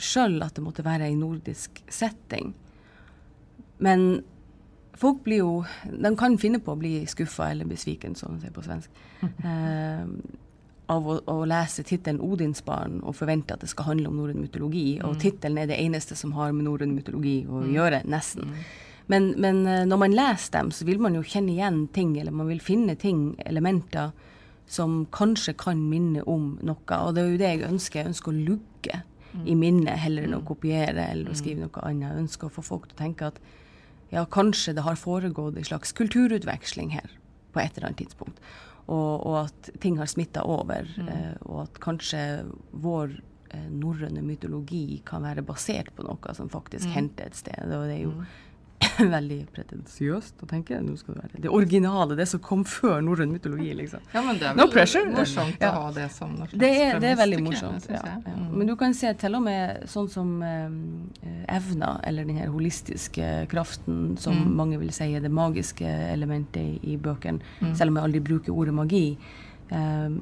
sjøl 0.00 0.38
at 0.44 0.54
det 0.56 0.64
måtte 0.64 0.86
være 0.86 1.08
ei 1.10 1.16
nordisk 1.18 1.82
setting. 1.90 2.52
Men 3.82 4.22
folk 4.98 5.24
blir 5.24 5.42
jo 5.42 5.50
De 5.84 6.10
kan 6.18 6.38
finne 6.38 6.60
på 6.62 6.74
å 6.74 6.78
bli 6.80 7.06
skuffa 7.08 7.50
eller 7.50 7.68
besviken, 7.68 8.14
som 8.18 8.34
man 8.34 8.40
sier 8.42 8.54
på 8.54 8.64
svensk. 8.64 9.02
eh, 9.24 10.06
av 10.90 11.06
å, 11.06 11.16
å 11.30 11.36
lese 11.46 11.84
tittelen 11.86 12.20
'Odinsbarn' 12.20 13.00
og 13.06 13.14
forvente 13.14 13.54
at 13.54 13.62
det 13.62 13.70
skal 13.70 13.92
handle 13.92 14.10
om 14.10 14.20
norrøn 14.20 14.40
mytologi. 14.42 14.98
Mm. 14.98 15.04
Og 15.06 15.20
tittelen 15.22 15.60
er 15.62 15.70
det 15.70 15.78
eneste 15.78 16.16
som 16.18 16.34
har 16.34 16.54
med 16.56 16.66
norrøn 16.66 16.96
mytologi 16.96 17.44
å 17.46 17.62
mm. 17.62 17.74
gjøre, 17.76 18.00
nesten. 18.10 18.50
Mm. 18.50 18.64
Men, 19.10 19.28
men, 19.42 19.62
eh, 19.66 19.84
når 19.86 20.02
man 20.04 20.16
leser 20.16 20.56
dem, 20.58 20.72
så 20.74 20.86
vil 20.86 21.00
man 21.02 21.16
jo 21.18 21.22
kjenne 21.26 21.54
igjen 21.54 21.84
ting, 21.94 22.16
eller 22.20 22.34
man 22.34 22.50
vil 22.50 22.62
finne 22.62 22.96
ting, 22.98 23.32
elementer, 23.46 24.12
som 24.70 25.04
kanskje 25.10 25.56
kan 25.58 25.80
minne 25.90 26.22
om 26.30 26.52
noe. 26.62 26.98
Og 26.98 27.14
det 27.14 27.22
er 27.22 27.30
jo 27.30 27.40
det 27.40 27.48
jeg 27.48 27.64
ønsker. 27.66 28.00
Jeg 28.00 28.12
ønsker 28.12 28.30
å 28.30 28.42
lugge 28.50 29.00
mm. 29.32 29.46
i 29.50 29.56
minnet 29.58 29.98
heller 29.98 30.28
enn 30.28 30.36
å 30.36 30.44
mm. 30.44 30.46
kopiere 30.46 31.08
eller 31.10 31.32
å 31.32 31.34
mm. 31.34 31.40
skrive 31.40 31.64
noe 31.64 31.86
annet. 31.88 32.06
Jeg 32.06 32.24
ønsker 32.26 32.46
å 32.46 32.54
få 32.54 32.66
folk 32.66 32.86
til 32.86 32.98
å 32.98 33.00
tenke 33.00 33.32
at 33.32 33.40
ja, 34.10 34.24
kanskje 34.26 34.74
det 34.76 34.86
har 34.86 34.98
foregått 34.98 35.58
en 35.58 35.66
slags 35.66 35.94
kulturutveksling 35.96 36.92
her 36.96 37.14
på 37.54 37.62
et 37.62 37.76
eller 37.76 37.90
annet 37.90 38.04
tidspunkt 38.04 38.42
og, 38.90 39.26
og 39.26 39.36
at 39.44 39.70
ting 39.82 39.98
har 40.00 40.10
smitta 40.10 40.44
over. 40.46 40.88
Mm. 40.98 41.08
Eh, 41.08 41.34
og 41.46 41.64
at 41.66 41.80
kanskje 41.82 42.22
vår 42.82 43.14
eh, 43.54 43.66
norrøne 43.70 44.22
mytologi 44.24 45.00
kan 45.06 45.24
være 45.26 45.44
basert 45.46 45.92
på 45.96 46.06
noe 46.06 46.36
som 46.36 46.50
faktisk 46.52 46.88
mm. 46.88 46.94
hendte 46.96 47.28
et 47.28 47.38
sted. 47.38 47.60
Og 47.68 47.86
det 47.86 47.98
er 47.98 48.04
jo 48.04 48.14
mm. 48.16 48.24
veldig 49.16 49.38
pretensiøst 49.54 50.42
å 50.44 50.48
tenke. 50.50 50.78
Nå 50.84 50.96
skal 51.00 51.16
det 51.16 51.24
være 51.24 51.42
det 51.44 51.52
originale, 51.52 52.16
det 52.18 52.26
som 52.30 52.42
kom 52.44 52.64
før 52.68 53.00
norrøn 53.04 53.32
mytologi, 53.34 53.70
liksom. 53.78 54.02
Ja, 54.14 54.22
men 54.26 54.40
det 54.40 54.50
er 54.50 54.58
vel 54.58 55.12
morsomt 55.14 55.64
å 55.66 55.72
ha 55.76 55.92
det 55.96 56.08
som 56.14 56.34
norsk 56.38 56.56
det 56.60 56.70
er, 56.86 56.98
det 57.02 57.12
er 57.12 57.20
veldig 57.20 57.40
morsomt. 57.44 57.88
Ja, 57.90 58.02
ja. 58.06 58.34
Mm. 58.34 58.50
Men 58.56 58.72
du 58.72 58.74
kan 58.80 58.96
se 58.96 59.12
til 59.20 59.38
og 59.38 59.44
med 59.46 59.86
sånn 59.90 60.10
som 60.12 60.34
eh, 60.46 61.38
evna, 61.56 61.94
eller 62.06 62.28
den 62.28 62.42
her 62.42 62.52
holistiske 62.52 63.30
kraften, 63.52 64.16
som 64.20 64.36
mm. 64.36 64.52
mange 64.60 64.82
vil 64.82 64.92
si 64.96 65.10
er 65.14 65.24
det 65.24 65.32
magiske 65.34 65.86
elementet 66.10 66.60
i, 66.60 66.94
i 66.94 67.00
bøkene, 67.00 67.42
mm. 67.60 67.72
selv 67.78 67.92
om 67.92 68.00
jeg 68.00 68.10
aldri 68.10 68.22
bruker 68.30 68.54
ordet 68.54 68.76
magi. 68.76 69.04
Eh, 69.70 70.20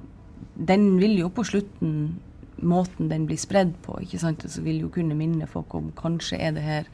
den 0.68 0.88
vil 1.02 1.18
jo 1.18 1.34
på 1.34 1.46
slutten 1.46 1.92
Måten 2.58 3.06
den 3.06 3.22
blir 3.28 3.38
spredd 3.38 3.76
på, 3.84 4.00
ikke 4.02 4.18
sant, 4.18 4.42
så 4.50 4.62
vil 4.64 4.80
jo 4.82 4.88
kunne 4.90 5.14
minne 5.14 5.46
folk 5.46 5.76
om 5.78 5.92
kanskje 5.94 6.40
er 6.42 6.56
det 6.56 6.64
her 6.64 6.88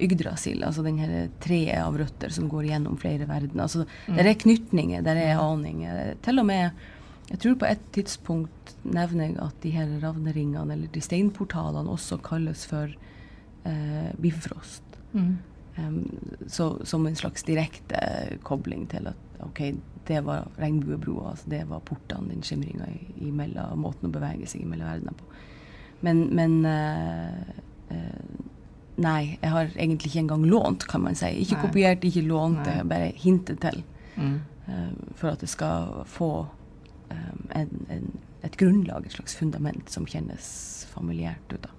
Yggdrasil, 0.00 0.64
altså 0.64 0.84
den 0.86 0.98
her 1.00 1.28
treet 1.42 1.80
av 1.80 1.98
røtter 2.00 2.32
som 2.34 2.48
går 2.50 2.70
gjennom 2.70 2.96
flere 3.00 3.28
verdener. 3.28 3.66
Altså, 3.66 3.84
mm. 4.08 4.16
Der 4.16 4.30
er 4.30 4.40
knytninger, 4.40 5.04
der 5.06 5.20
er 5.20 5.42
aninger. 5.42 6.16
Til 6.24 6.42
og 6.42 6.48
med 6.50 6.70
Jeg 7.30 7.38
tror 7.38 7.54
på 7.60 7.66
et 7.68 7.82
tidspunkt 7.94 8.72
nevner 8.82 9.28
jeg 9.28 9.36
at 9.38 9.60
de 9.62 9.70
her 9.70 9.90
ravneringene, 10.02 10.72
eller 10.74 10.88
de 10.90 11.00
steinportalene, 11.00 11.90
også 11.90 12.18
kalles 12.26 12.64
for 12.66 12.90
eh, 13.64 14.10
Bifrost. 14.18 14.82
Mm. 15.12 15.38
Um, 15.78 16.10
så, 16.48 16.84
som 16.84 17.06
en 17.06 17.16
slags 17.16 17.42
direkte 17.46 18.00
kobling 18.42 18.88
til 18.90 19.06
at 19.06 19.44
OK, 19.46 19.62
det 20.08 20.24
var 20.26 20.48
regnbuebroa, 20.58 21.30
altså 21.30 21.50
det 21.50 21.62
var 21.70 21.84
portene, 21.86 22.34
den 22.34 22.42
skimringa 22.42 22.88
imellom, 23.22 23.78
måten 23.78 24.10
å 24.10 24.12
bevege 24.12 24.48
seg 24.50 24.64
imellom 24.64 24.90
verdener 24.90 25.16
på. 25.16 25.28
Men, 26.00 26.24
men 26.34 26.58
eh, 26.66 27.54
uh, 27.92 28.49
Nei, 29.00 29.38
jeg 29.40 29.50
har 29.50 29.70
egentlig 29.76 30.10
ikke 30.10 30.24
engang 30.26 30.44
lånt, 30.44 30.84
kan 30.88 31.00
man 31.00 31.16
si. 31.16 31.30
Ikke 31.40 31.56
Nei. 31.56 31.64
kopiert, 31.64 32.04
ikke 32.04 32.24
lånt, 32.26 32.66
Nei. 32.66 32.82
bare 32.88 33.12
hintet 33.16 33.62
til. 33.64 33.82
Mm. 34.16 34.40
Uh, 34.68 34.92
for 35.16 35.32
at 35.32 35.40
det 35.40 35.48
skal 35.48 36.02
få 36.06 36.30
um, 37.10 37.46
en, 37.56 37.86
en, 37.90 38.10
et 38.44 38.56
grunnlag, 38.60 39.06
et 39.06 39.16
slags 39.16 39.36
fundament, 39.36 39.88
som 39.90 40.06
kjennes 40.06 40.50
familiært 40.92 41.56
ut. 41.56 41.64
da. 41.64 41.72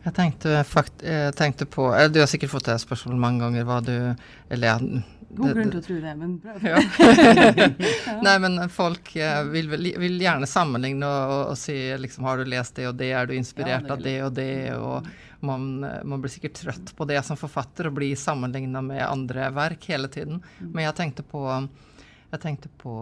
Jeg 0.00 0.16
tenkte, 0.16 0.60
fakt, 0.64 1.02
jeg 1.04 1.32
tenkte, 1.36 1.66
på 1.68 1.90
Du 2.12 2.20
har 2.22 2.28
sikkert 2.30 2.54
fått 2.54 2.70
det 2.70 2.78
spørsmålet 2.80 3.20
mange 3.20 3.44
ganger. 3.44 3.66
hva 3.68 3.80
du 3.84 3.96
Eller 4.48 4.70
ja, 4.70 4.76
God 5.30 5.52
grunn 5.54 5.70
til 5.70 5.78
å 5.78 5.84
tro 5.84 5.96
det, 6.02 6.12
men 6.18 6.38
bra. 6.42 6.54
Ja. 6.70 8.16
Nei, 8.24 8.34
men 8.42 8.56
folk 8.72 9.12
eh, 9.14 9.42
vil, 9.52 9.68
vil, 9.70 10.16
gjerne 10.18 10.48
sammenligne 10.50 11.06
og, 11.06 11.34
og, 11.34 11.42
og, 11.52 11.58
si 11.60 11.76
liksom 12.02 12.26
Har 12.26 12.40
du 12.40 12.50
lest 12.50 12.80
det 12.80 12.88
og 12.90 12.96
det? 12.98 13.12
Er 13.14 13.28
du 13.30 13.36
inspirert 13.36 13.86
ja, 13.86 13.94
det 13.94 13.94
av 13.94 14.02
det 14.02 14.16
og 14.26 14.32
det? 14.38 14.54
Og 14.74 15.46
man, 15.46 15.68
man, 15.80 16.16
blir 16.20 16.32
sikkert 16.32 16.58
trøtt 16.58 16.94
på 16.96 17.06
det 17.08 17.20
som 17.26 17.38
forfatter, 17.38 17.88
og 17.88 18.00
blir 18.00 18.18
sammenligna 18.18 18.82
med 18.84 19.04
andre 19.06 19.52
verk 19.56 19.86
hele 19.92 20.10
tiden. 20.12 20.42
Mm. 20.58 20.72
Men 20.72 20.88
jeg 20.88 20.96
tenkte 20.98 21.26
på, 21.30 21.44
jeg 22.32 22.42
tenkte 22.42 22.72
på 22.82 22.96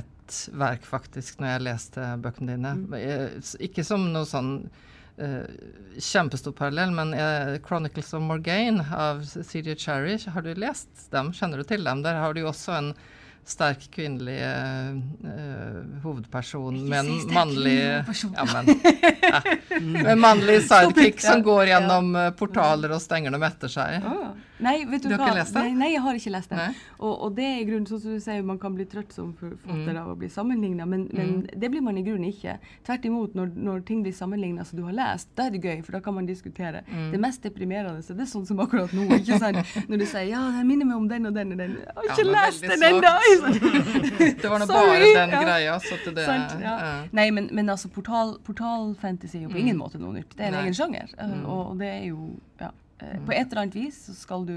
et 0.00 0.40
verk, 0.56 0.86
faktisk, 0.86 1.42
når 1.42 1.52
jeg 1.52 1.66
leste 1.68 2.08
bøkene 2.24 2.56
dine. 2.56 2.74
Mm. 2.80 2.96
Eh, 2.98 3.52
ikke 3.68 3.84
som 3.86 4.08
noe 4.14 4.28
sånn 4.28 4.54
uh, 5.20 6.00
kjempestor 6.00 6.52
parallell, 6.56 6.90
men 6.90 7.14
uh, 7.14 7.58
'Chronicles 7.60 8.12
of 8.14 8.22
Morgaine' 8.22 8.84
av 8.96 9.24
C.J. 9.24 9.76
Cherry, 9.76 10.18
har 10.26 10.42
du 10.42 10.54
lest 10.54 11.10
dem? 11.10 11.32
Kjenner 11.32 11.60
du 11.60 11.64
til 11.64 11.84
dem? 11.84 12.02
Der 12.02 12.20
har 12.22 12.34
du 12.34 12.40
jo 12.40 12.50
også 12.50 12.76
en 12.78 12.92
sterk 13.46 13.86
kvinnelig 13.92 14.38
uh, 14.44 16.02
hovedperson 16.04 16.82
med 16.88 16.98
en 17.06 17.32
mannlig 17.34 17.78
ja, 17.80 18.44
men, 18.52 18.68
ja, 19.22 19.40
Med 19.80 20.12
en 20.12 20.20
mannlig 20.20 20.60
sidekick 20.68 21.20
som 21.24 21.42
går 21.42 21.72
gjennom 21.72 22.12
portaler 22.38 22.94
og 22.94 23.02
stenger 23.02 23.34
dem 23.34 23.48
etter 23.48 23.72
seg. 23.72 24.04
Nei, 24.60 24.76
vet 24.88 25.02
du, 25.04 25.08
du 25.10 25.16
hva? 25.16 25.30
Nei, 25.56 25.70
nei, 25.76 25.90
jeg 25.94 26.02
har 26.04 26.18
ikke 26.18 26.32
lest 26.34 26.52
det. 26.52 26.66
Og, 26.98 27.12
og, 27.12 27.28
det 27.36 27.46
er 27.46 27.60
i 27.60 27.66
grunnen 27.68 27.88
sånn 27.88 28.02
som 28.02 28.16
du 28.16 28.22
sier, 28.22 28.42
man 28.46 28.60
kan 28.60 28.74
bli 28.76 28.86
trøtt 28.90 29.14
som 29.14 29.32
forfatter 29.38 29.94
mm. 29.94 30.00
av 30.02 30.12
å 30.12 30.16
bli 30.20 30.30
sammenligna, 30.32 30.86
men, 30.88 31.06
men 31.16 31.32
mm. 31.40 31.60
det 31.62 31.70
blir 31.72 31.84
man 31.84 31.98
i 32.00 32.04
grunnen 32.06 32.28
ikke. 32.28 32.58
Tvert 32.86 33.08
imot, 33.08 33.36
når, 33.38 33.52
når 33.56 33.84
ting 33.88 34.02
blir 34.04 34.14
sammenligna 34.16 34.66
som 34.68 34.80
du 34.80 34.84
har 34.88 34.96
lest, 34.96 35.30
da 35.38 35.48
er 35.48 35.56
det 35.56 35.62
gøy, 35.64 35.80
for 35.86 35.96
da 35.96 36.02
kan 36.04 36.16
man 36.16 36.28
diskutere. 36.28 36.84
Mm. 36.90 37.08
Det 37.14 37.22
mest 37.22 37.46
deprimerende 37.46 38.04
så 38.04 38.16
det 38.16 38.26
er 38.26 38.30
sånn 38.30 38.46
som 38.48 38.60
akkurat 38.64 38.92
nå. 38.96 39.06
ikke 39.18 39.38
sant? 39.40 39.60
Når 39.90 40.02
du 40.02 40.06
sier 40.08 40.26
'ja, 40.28 40.40
det 40.56 40.64
minner 40.66 40.88
meg 40.88 40.96
om 40.96 41.08
den 41.08 41.26
og 41.30 41.34
den 41.34 41.54
og 41.54 41.60
den'. 41.60 41.76
Jeg 41.80 41.94
har 41.96 42.10
ikke 42.10 42.26
ja, 42.26 42.32
lest 42.36 42.66
den 42.66 42.84
ennå! 42.88 43.14
det 44.42 44.50
var 44.50 44.62
nå 44.62 44.68
bare 44.70 45.00
den 45.00 45.34
ja. 45.34 45.42
greia. 45.44 45.78
Så 45.80 45.98
til 46.04 46.14
det, 46.16 46.26
Sant, 46.28 46.60
ja. 46.62 46.76
Nei, 47.16 47.30
men, 47.34 47.48
men 47.52 47.72
altså, 47.72 47.88
portal-fantasy 47.88 49.38
er 49.38 49.48
jo 49.48 49.54
på 49.54 49.60
ingen 49.62 49.76
mm. 49.76 49.82
måte 49.82 50.02
noe 50.02 50.14
nytt. 50.18 50.36
Det 50.36 50.46
er 50.46 50.54
en 50.54 50.60
egen 50.64 50.76
sjanger. 50.76 51.12
Mm. 51.18 51.44
Og, 51.44 51.62
og 51.72 51.80
det 51.80 51.90
er 51.90 52.04
jo 52.10 52.30
ja. 52.60 52.70
Eh, 53.02 53.24
på 53.26 53.32
et 53.32 53.46
eller 53.46 53.62
annet 53.64 53.78
vis 53.78 53.98
så 54.06 54.14
skal 54.14 54.46
du 54.48 54.56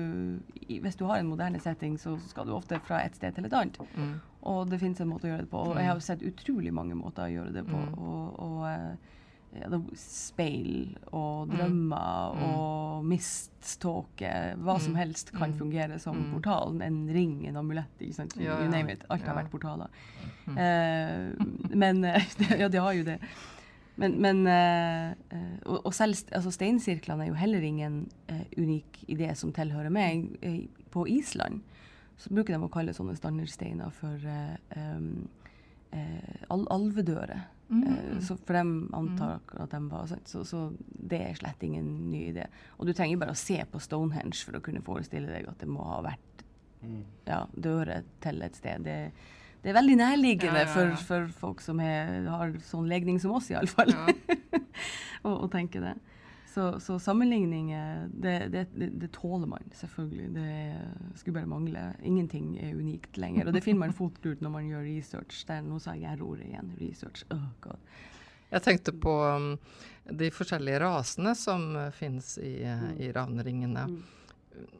Hvis 0.68 0.98
du 1.00 1.06
har 1.08 1.20
en 1.20 1.30
moderne 1.30 1.60
setting, 1.64 1.98
så 2.00 2.18
skal 2.28 2.48
du 2.48 2.56
ofte 2.56 2.80
fra 2.84 3.04
et 3.04 3.16
sted 3.16 3.36
til 3.36 3.48
et 3.48 3.58
annet. 3.58 3.80
Mm. 3.96 4.14
Og 4.52 4.68
det 4.70 4.80
finnes 4.82 5.00
en 5.00 5.12
måte 5.12 5.28
å 5.28 5.34
gjøre 5.34 5.46
det 5.46 5.52
på. 5.52 5.66
Og 5.72 5.80
jeg 5.80 5.90
har 5.90 6.04
sett 6.04 6.24
utrolig 6.28 6.74
mange 6.76 6.96
måter 7.00 7.28
å 7.28 7.34
gjøre 7.34 7.56
det 7.56 7.66
på. 7.68 7.80
Mm. 7.80 7.94
Og, 8.04 8.40
og 8.44 8.66
eh, 8.70 9.12
ja, 9.62 9.80
speil 10.00 10.96
og 11.12 11.48
mm. 11.48 11.54
drømmer 11.54 12.36
mm. 12.36 12.44
og 12.50 13.08
misttåke. 13.08 14.34
Hva 14.60 14.78
som 14.82 14.96
mm. 14.96 15.00
helst 15.00 15.34
kan 15.36 15.56
fungere 15.56 16.00
som 16.02 16.20
mm. 16.20 16.30
portalen. 16.36 16.82
En 16.84 17.02
ring, 17.14 17.38
en 17.48 17.62
amulett. 17.62 17.96
ikke 18.00 18.18
sant? 18.18 18.38
You 18.42 18.68
name 18.68 18.98
it. 18.98 19.08
Alt 19.14 19.28
har 19.30 19.40
vært 19.40 19.54
portaler. 19.54 19.94
Eh, 20.52 21.30
men 21.72 22.04
Ja, 22.62 22.68
det 22.68 22.82
har 22.84 22.98
jo 22.98 23.08
det. 23.08 23.20
Men, 24.02 24.16
men 24.22 24.42
uh, 24.50 25.14
og, 25.70 25.84
og, 25.84 25.92
selv 25.94 26.18
altså 26.34 26.54
steinsirklene 26.54 27.28
er 27.28 27.30
jo 27.30 27.38
heller 27.38 27.66
ingen 27.66 28.00
uh, 28.32 28.46
unik 28.58 29.04
idé 29.14 29.30
som 29.38 29.54
tilhører 29.54 29.94
meg. 29.94 30.26
Uh, 30.42 30.66
på 30.94 31.06
Island 31.10 31.62
så 32.18 32.34
bruker 32.34 32.56
de 32.56 32.66
å 32.66 32.72
kalle 32.74 32.94
sånne 32.96 33.16
standardsteiner 33.18 33.94
for 33.98 34.22
um, 34.78 35.26
al 36.54 36.64
alvedører. 36.72 37.50
Mm. 37.74 38.20
så 38.22 38.36
for 38.38 38.54
de 38.54 38.90
antar 38.94 39.40
at 39.64 39.72
de 39.72 39.80
var. 39.90 40.12
Så, 40.30 40.44
så, 40.46 40.68
det 40.94 41.20
er 41.26 41.40
slett 41.40 41.64
ingen 41.66 41.88
ny 42.12 42.28
idé. 42.30 42.46
Og 42.78 42.86
du 42.86 42.94
trenger 42.94 43.22
bare 43.22 43.34
å 43.34 43.40
se 43.40 43.58
på 43.66 43.82
Stonehenge 43.82 44.38
for 44.46 44.60
å 44.60 44.62
kunne 44.64 44.84
forestille 44.86 45.32
deg 45.32 45.50
at 45.50 45.64
det 45.64 45.70
må 45.72 45.86
ha 45.88 46.04
vært 46.06 46.44
mm. 46.84 47.02
ja, 47.32 47.42
dører 47.54 48.06
til 48.24 48.46
et 48.46 48.60
sted. 48.60 48.86
Det, 48.86 48.98
det 49.64 49.72
er 49.72 49.78
veldig 49.78 49.96
nærliggende 49.96 50.60
ja, 50.60 50.68
ja. 50.68 50.72
For, 50.74 50.96
for, 51.08 51.28
folk 51.40 51.62
som 51.64 51.80
er, 51.80 52.26
har 52.28 52.52
sånn 52.68 52.90
legning 52.92 53.20
som 53.24 53.32
oss, 53.38 53.48
iallfall, 53.54 53.94
å 55.30 55.48
tenke 55.52 55.80
det. 55.80 55.94
Så, 56.54 56.68
så 56.84 57.00
sammenligninger, 57.02 58.10
det, 58.14 58.34
det, 58.54 58.66
det, 58.76 58.90
det, 59.02 59.08
tåler 59.16 59.48
man 59.50 59.64
selvfølgelig. 59.74 60.28
Det 60.36 61.20
skulle 61.22 61.40
bare 61.40 61.50
mangle. 61.50 61.86
Ingenting 62.06 62.52
er 62.62 62.76
unikt 62.78 63.18
lenger. 63.18 63.48
Og 63.48 63.56
det 63.56 63.64
finner 63.66 63.88
man 63.88 63.96
fort 64.02 64.20
ut 64.28 64.44
når 64.44 64.54
man 64.54 64.68
gjør 64.68 64.84
research. 64.86 65.40
Der, 65.50 65.64
nå 65.66 65.80
sa 65.82 65.96
jeg 65.98 66.12
R-ordet 66.20 66.52
igjen. 66.52 66.70
Research. 66.78 67.24
Oh, 67.34 67.48
God. 67.64 67.96
Jeg 68.54 68.66
tenkte 68.68 68.94
på 68.94 69.16
um, 69.26 69.48
de 70.06 70.30
forskjellige 70.36 70.84
rasene 70.84 71.34
som 71.40 71.72
uh, 71.74 71.88
finnes 71.96 72.36
i, 72.38 72.60
uh, 72.68 72.92
i 73.02 73.10
ravneringene. 73.16 73.88
Mm 73.90 74.20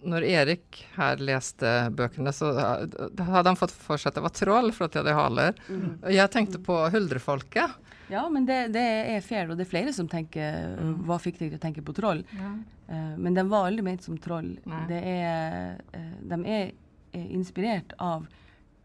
når 0.04 0.26
Erik 0.28 0.82
her 0.98 1.22
leste 1.24 1.70
bøkene, 1.96 2.34
så 2.36 2.52
hadde 2.58 3.48
han 3.48 3.60
fått 3.60 3.74
for 3.74 4.00
seg 4.00 4.12
at 4.12 4.20
det 4.20 4.26
var 4.26 4.36
troll 4.36 4.74
for 4.76 4.88
at 4.88 4.96
de 4.96 5.02
hadde 5.02 5.16
haler. 5.18 5.58
Mm. 5.68 5.88
Jeg 6.14 6.32
tenkte 6.34 6.62
på 6.64 6.78
huldrefolket. 6.94 7.80
Ja, 8.12 8.26
men 8.30 8.46
det, 8.46 8.60
det, 8.76 8.84
er 9.16 9.24
fair, 9.26 9.50
og 9.50 9.58
det 9.58 9.66
er 9.66 9.72
flere 9.72 9.94
som 9.96 10.10
tenker 10.12 10.76
mm. 10.76 10.96
Hva 11.08 11.18
fikk 11.24 11.40
deg 11.40 11.54
til 11.54 11.60
å 11.60 11.64
tenke 11.64 11.84
på 11.86 11.96
troll? 11.98 12.22
Ja. 12.36 12.52
Uh, 12.90 13.16
men 13.18 13.38
de 13.38 13.46
var 13.48 13.70
aldri 13.70 13.86
ment 13.86 14.04
som 14.06 14.20
troll. 14.22 14.52
Er, 14.68 15.80
uh, 15.96 16.16
de 16.34 16.40
er 16.44 16.74
inspirert 17.14 17.96
av 18.04 18.28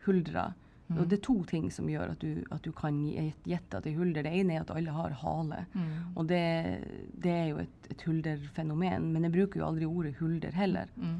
huldra. 0.07 0.53
Mm. 0.89 0.99
Og 0.99 1.09
Det 1.09 1.19
er 1.19 1.25
to 1.27 1.37
ting 1.49 1.69
som 1.73 1.89
gjør 1.91 2.15
at 2.15 2.23
du, 2.25 2.45
at 2.55 2.65
du 2.65 2.71
kan 2.73 3.01
gjette 3.05 3.77
at 3.77 3.87
er 3.87 3.97
hulder. 3.99 4.25
Det 4.25 4.33
ene 4.41 4.57
er 4.57 4.65
at 4.65 4.73
alle 4.73 4.95
har 4.97 5.17
hale. 5.23 5.65
Mm. 5.75 5.89
Og 6.15 6.29
det, 6.31 6.45
det, 7.13 7.35
er 7.35 7.49
jo 7.51 7.59
et, 7.65 7.91
et 7.93 8.05
hulderfenomen. 8.09 9.11
Men 9.13 9.29
jeg 9.29 9.35
bruker 9.37 9.61
jo 9.61 9.69
aldri 9.69 9.89
ordet 9.89 10.15
hulder 10.21 10.57
heller. 10.57 10.93
Mm. 10.97 11.19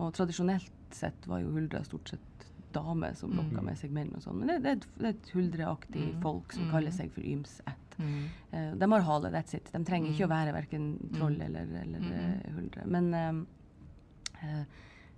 Og 0.00 0.12
tradisjonelt 0.14 0.94
sett 0.94 1.26
var 1.30 1.42
jo 1.42 1.52
huldra 1.54 1.82
stort 1.86 2.14
sett 2.14 2.46
damer 2.72 3.14
som 3.18 3.32
lokka 3.34 3.58
mm. 3.58 3.66
med 3.66 3.78
seg 3.78 3.94
menn 3.94 4.12
og 4.14 4.22
sånn. 4.22 4.40
Men 4.40 4.52
det, 4.52 4.58
det, 4.62 4.70
er 4.70 4.78
et, 4.78 4.88
det, 4.94 5.06
er 5.08 5.16
et 5.16 5.30
huldreaktig 5.34 6.06
mm. 6.06 6.18
folk 6.22 6.54
som 6.54 6.70
kaller 6.70 6.94
seg 6.94 7.10
for 7.14 7.26
ymsætt. 7.26 7.96
Mm. 8.00 8.20
Uh, 8.52 8.72
de 8.78 8.90
har 8.94 9.06
hale, 9.08 9.32
that's 9.34 9.58
it. 9.58 9.70
De 9.74 9.82
trenger 9.86 10.14
ikke 10.14 10.28
å 10.28 10.32
være 10.32 10.54
verken 10.56 10.92
troll 11.16 11.36
eller, 11.42 11.74
eller 11.82 12.06
uh, 12.06 12.52
huldre. 12.56 12.86
Men 12.94 13.10
uh, 13.18 14.62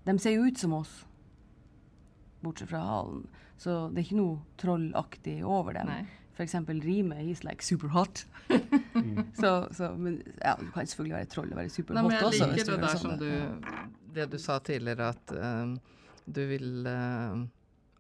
de 0.09 0.19
ser 0.19 0.39
jo 0.39 0.49
ut 0.49 0.59
som 0.59 0.81
oss, 0.81 1.03
bortsett 2.43 2.71
fra 2.73 2.83
halen. 2.87 3.23
Så 3.61 3.87
det 3.93 4.03
er 4.03 4.09
ikke 4.09 4.19
noe 4.19 4.59
trollaktig 4.61 5.39
over 5.47 5.77
dem. 5.79 5.93
F.eks. 6.33 6.55
rimet 6.83 7.19
'he's 7.19 7.45
like 7.45 7.65
super 7.65 7.89
hot'. 7.89 8.27
mm. 8.95 9.25
så, 9.41 9.69
så, 9.71 9.93
men 9.97 10.23
ja, 10.41 10.55
du 10.61 10.71
kan 10.75 10.87
selvfølgelig 10.87 11.17
være 11.17 11.31
troll 11.31 11.51
og 11.51 11.57
være 11.57 11.69
superhot 11.69 12.13
også. 12.13 12.45
Jeg 12.45 12.55
liker 12.57 12.71
det 12.73 12.81
der 12.83 12.97
sånn, 12.97 13.01
som 13.01 13.19
du, 13.21 13.83
det 14.15 14.29
du 14.33 14.39
sa 14.39 14.59
tidligere, 14.59 15.13
at 15.13 15.35
um, 15.37 15.77
du 16.27 16.43
vil 16.49 16.89
uh, 16.89 17.43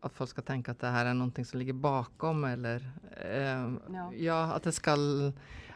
at 0.02 0.16
folk 0.16 0.32
skal 0.32 0.46
tenke 0.48 0.72
at 0.72 0.80
det 0.82 0.90
her 0.90 1.12
er 1.12 1.18
noe 1.18 1.44
som 1.44 1.60
ligger 1.60 1.76
bakom, 1.78 2.44
eller 2.48 2.82
uh, 3.20 3.76
ja. 3.92 4.06
ja. 4.16 4.40
at 4.56 4.64
det 4.66 4.74
skal 4.74 5.32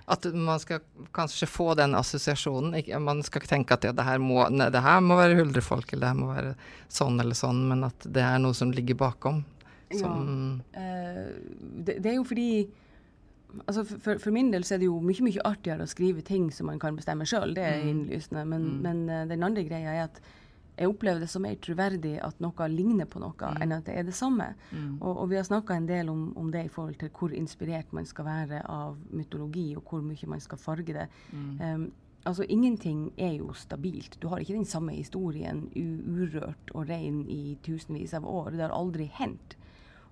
at 0.06 0.26
man 0.38 0.60
skal 0.62 0.84
kanskje 1.14 1.48
få 1.50 1.72
den 1.74 1.94
assosiasjonen. 1.98 2.76
man 3.02 3.22
skal 3.26 3.42
ikke 3.42 3.50
tenke 3.50 3.74
at 3.74 3.84
ja, 3.84 3.92
det, 3.92 4.04
her 4.06 4.22
må, 4.22 4.38
nei, 4.54 4.68
det 4.70 4.82
her 4.84 5.00
må 5.02 5.18
være 5.18 5.38
huldrefolk, 5.40 5.92
eller 5.92 6.04
det 6.04 6.12
her 6.12 6.20
må 6.20 6.30
være 6.30 6.54
sånn 6.88 7.18
eller 7.20 7.34
sånn, 7.34 7.64
men 7.68 7.82
at 7.88 8.06
det 8.06 8.22
er 8.22 8.38
noe 8.38 8.54
som 8.54 8.70
ligger 8.70 8.94
bakom. 9.00 9.42
Som 9.90 10.62
ja. 10.74 10.82
Eh, 10.82 11.26
det, 11.58 11.98
det, 11.98 12.12
er 12.12 12.18
jo 12.20 12.26
fordi 12.26 12.50
altså 13.64 13.84
for, 13.86 14.18
for, 14.22 14.30
min 14.34 14.50
del 14.54 14.64
så 14.66 14.76
er 14.76 14.82
det 14.82 14.88
jo 14.88 14.98
mye 15.02 15.26
mye 15.26 15.44
artigere 15.46 15.86
å 15.86 15.90
skrive 15.90 16.22
ting 16.26 16.48
som 16.54 16.70
man 16.70 16.78
kan 16.82 16.98
bestemme 16.98 17.26
sjøl. 17.26 17.54
Det 17.56 17.66
er 17.66 17.82
mm. 17.82 17.90
innlysende. 17.90 18.46
Men, 18.46 18.66
mm. 18.66 18.80
men 18.86 19.04
uh, 19.10 19.22
den 19.30 19.46
andre 19.46 19.66
greia 19.66 19.94
er 19.94 20.06
at 20.06 20.20
jeg 20.76 20.90
opplever 20.90 21.22
det 21.24 21.28
som 21.32 21.44
mer 21.46 21.56
troverdig 21.62 22.16
at 22.24 22.40
noe 22.44 22.68
ligner 22.68 23.08
på 23.08 23.20
noe, 23.22 23.32
mm. 23.32 23.60
enn 23.64 23.74
at 23.78 23.86
det 23.88 23.94
er 23.96 24.06
det 24.06 24.16
samme. 24.16 24.50
Mm. 24.70 24.98
Og, 25.00 25.12
og, 25.12 25.28
vi 25.30 25.38
har 25.38 25.46
snakka 25.48 25.76
en 25.76 25.88
del 25.88 26.10
om, 26.12 26.26
om, 26.36 26.50
det 26.52 26.66
i 26.66 26.72
forhold 26.72 26.98
til 27.00 27.12
hvor 27.16 27.32
inspirert 27.32 27.94
man 27.96 28.08
skal 28.08 28.28
være 28.28 28.60
av 28.68 28.98
mytologi, 29.08 29.70
og 29.78 29.88
hvor 29.88 30.04
mye 30.04 30.28
man 30.28 30.42
skal 30.44 30.60
farge 30.60 30.96
det. 30.98 31.06
Um, 31.32 31.88
altså 32.28 32.44
Ingenting 32.48 33.08
er 33.16 33.38
jo 33.38 33.54
stabilt. 33.56 34.18
Du 34.20 34.28
har 34.28 34.42
ikke 34.42 34.58
den 34.58 34.68
samme 34.68 34.92
historien 34.98 35.66
urørt 35.76 36.74
og 36.74 36.90
ren 36.90 37.22
i 37.30 37.56
tusenvis 37.64 38.14
av 38.18 38.28
år. 38.28 38.52
Det 38.52 38.66
har 38.66 38.76
aldri 38.76 39.08
hendt. 39.16 39.56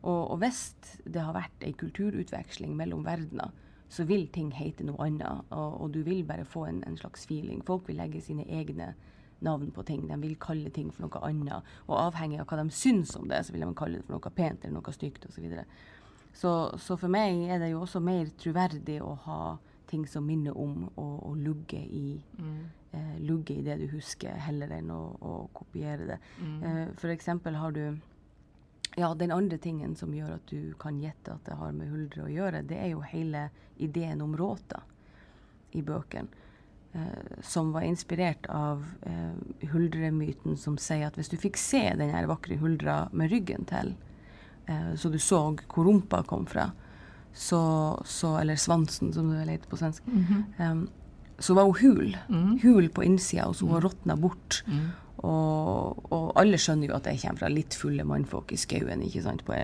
Og, 0.05 0.31
og 0.33 0.41
hvis 0.41 0.71
det 1.05 1.21
har 1.21 1.37
vært 1.37 1.65
ei 1.65 1.73
kulturutveksling 1.77 2.73
mellom 2.77 3.05
verdener, 3.05 3.53
så 3.89 4.05
vil 4.09 4.27
ting 4.33 4.51
hete 4.57 4.85
noe 4.87 5.01
annet. 5.07 5.45
Og, 5.55 5.81
og 5.85 5.93
du 5.95 6.03
vil 6.07 6.25
bare 6.27 6.47
få 6.49 6.67
en, 6.69 6.83
en, 6.89 6.97
slags 6.99 7.27
feeling. 7.29 7.63
Folk 7.67 7.89
vil 7.89 8.01
legge 8.01 8.23
sine 8.25 8.47
egne 8.49 8.95
navn 9.39 9.71
på 9.71 9.83
ting. 9.83 10.07
De 10.09 10.21
vil 10.21 10.37
kalle 10.41 10.71
ting 10.71 10.93
for 10.93 11.07
noe 11.07 11.25
annet. 11.27 11.75
Og 11.89 11.99
avhengig 11.99 12.41
av 12.41 12.49
hva 12.49 12.61
de 12.63 12.71
syns 12.75 13.17
om 13.19 13.29
det, 13.29 13.43
så 13.45 13.55
vil 13.55 13.67
de 13.67 13.75
kalle 13.77 14.01
det 14.01 14.07
for 14.07 14.17
noe 14.17 14.35
pent 14.35 14.65
eller 14.65 14.79
noe 14.79 14.97
stygt 14.97 15.27
osv. 15.27 15.35
Så, 15.37 15.45
videre. 15.45 15.67
så 16.33 16.55
Så 16.79 16.99
for 17.01 17.13
meg 17.13 17.45
er 17.49 17.63
det 17.63 17.73
jo 17.75 17.83
også 17.85 18.03
mer 18.05 18.33
troverdig 18.41 19.01
å 19.03 19.15
ha 19.27 19.41
ting 19.91 20.07
som 20.09 20.27
minner 20.27 20.57
om 20.59 20.89
å, 20.97 21.35
lugge 21.37 21.79
i 21.79 22.17
mm. 22.39 22.63
eh, 22.91 23.19
lugge 23.21 23.55
i 23.55 23.63
det 23.63 23.77
du 23.83 23.87
husker, 23.93 24.33
heller 24.47 24.73
enn 24.79 24.91
å, 24.91 25.03
å 25.21 25.35
kopiere 25.53 26.09
det. 26.09 26.19
Mm. 26.41 26.63
Eh, 26.65 27.11
eksempel 27.13 27.59
har 27.61 27.77
du 27.77 27.85
ja, 28.97 29.15
den 29.15 29.33
andre 29.33 29.59
tingen 29.59 29.97
som 29.97 30.15
gjør 30.15 30.37
at 30.37 30.49
du 30.51 30.73
kan 30.79 30.99
gjette 31.03 31.35
at 31.35 31.47
det 31.47 31.59
har 31.59 31.73
med 31.77 31.91
huldre 31.91 32.27
å 32.27 32.33
gjøre, 32.33 32.63
det 32.63 32.79
er 32.79 32.93
jo 32.95 33.05
hele 33.07 33.49
ideen 33.83 34.23
om 34.23 34.37
råta 34.39 34.83
i 35.75 35.83
bøkene. 35.83 36.43
Eh, 36.95 37.43
som 37.43 37.73
var 37.73 37.83
inspirert 37.83 38.47
av 38.47 38.85
eh, 39.03 39.69
huldremyten 39.73 40.57
som 40.57 40.77
sier 40.79 41.09
at 41.09 41.17
hvis 41.19 41.33
du 41.33 41.35
fikk 41.43 41.59
se 41.59 41.83
den 41.99 42.13
vakre 42.31 42.55
huldra 42.61 43.09
med 43.11 43.33
ryggen 43.35 43.67
til, 43.67 43.97
eh, 44.71 44.93
så 44.95 45.11
du 45.11 45.19
så 45.19 45.41
hvor 45.67 45.89
rumpa 45.89 46.23
kom 46.23 46.47
fra, 46.47 46.69
så, 47.35 47.63
så, 48.07 48.37
eller 48.39 48.55
svansen, 48.55 49.11
som 49.13 49.33
det 49.33 49.49
heter 49.49 49.71
på 49.71 49.81
svensk, 49.81 50.07
mm 50.07 50.23
-hmm. 50.23 50.45
eh, 50.59 50.89
så 51.39 51.55
var 51.55 51.65
hun 51.65 51.81
hul. 51.81 52.17
Mm. 52.29 52.59
Hul 52.63 52.89
på 52.89 53.03
innsida, 53.03 53.47
og 53.47 53.57
så 53.57 53.67
hun 53.67 53.75
mm. 53.75 53.81
råtna 53.81 54.17
bort. 54.17 54.63
Mm. 54.67 54.91
Og, 55.25 56.11
og, 56.13 56.27
alle 56.41 56.59
skjønner 56.61 56.91
jo 56.91 56.97
at 56.97 57.07
jeg 57.09 57.21
kommer 57.23 57.45
fra 57.45 57.51
litt 57.53 57.77
fulle 57.79 58.05
mannfolk 58.09 58.53
i 58.53 58.59
skauen 58.61 59.05
ikke 59.07 59.23
sant, 59.25 59.45
på 59.47 59.57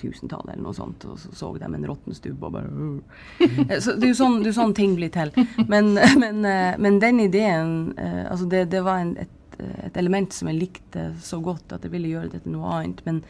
tusentallet 0.00 0.54
eller 0.54 0.64
noe 0.64 0.76
sånt, 0.76 1.06
og 1.06 1.20
så 1.20 1.30
så 1.38 1.50
de 1.54 1.68
en 1.68 1.86
råtten 1.86 2.16
stubb 2.16 2.42
og 2.48 2.56
bare 2.56 2.72
uh. 2.72 3.78
Så 3.78 3.94
Det 3.94 4.08
er 4.08 4.12
jo 4.14 4.18
sånn, 4.18 4.40
det 4.42 4.50
er 4.50 4.56
sånn 4.56 4.74
ting 4.76 4.96
blir 4.98 5.12
til. 5.14 5.30
Men, 5.70 5.94
men, 6.22 6.42
eh, 6.48 6.74
men 6.80 6.98
den 7.02 7.22
ideen 7.26 7.94
eh, 8.00 8.24
altså 8.24 8.48
det, 8.50 8.66
det 8.74 8.82
var 8.86 9.04
en, 9.04 9.14
et, 9.22 9.58
et, 9.60 9.96
element 10.00 10.34
som 10.34 10.50
jeg 10.50 10.62
likte 10.64 11.08
så 11.22 11.38
godt 11.44 11.76
at 11.76 11.86
jeg 11.86 11.94
ville 11.94 12.10
gjøre 12.10 12.32
det 12.34 12.44
til 12.44 12.56
noe 12.56 12.74
annet. 12.80 13.04
Men, 13.06 13.22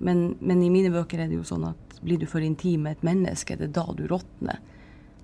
men, 0.00 0.22
men 0.40 0.62
i 0.64 0.72
mine 0.72 0.90
bøker 0.90 1.20
er 1.20 1.28
det 1.28 1.36
jo 1.36 1.46
sånn 1.46 1.66
at 1.68 1.98
blir 2.04 2.20
du 2.20 2.26
for 2.28 2.44
intim 2.44 2.86
med 2.86 2.98
et 2.98 3.04
menneske, 3.06 3.56
det 3.60 3.68
er 3.68 3.76
da 3.76 3.84
du 3.96 4.06
råtner. 4.10 4.60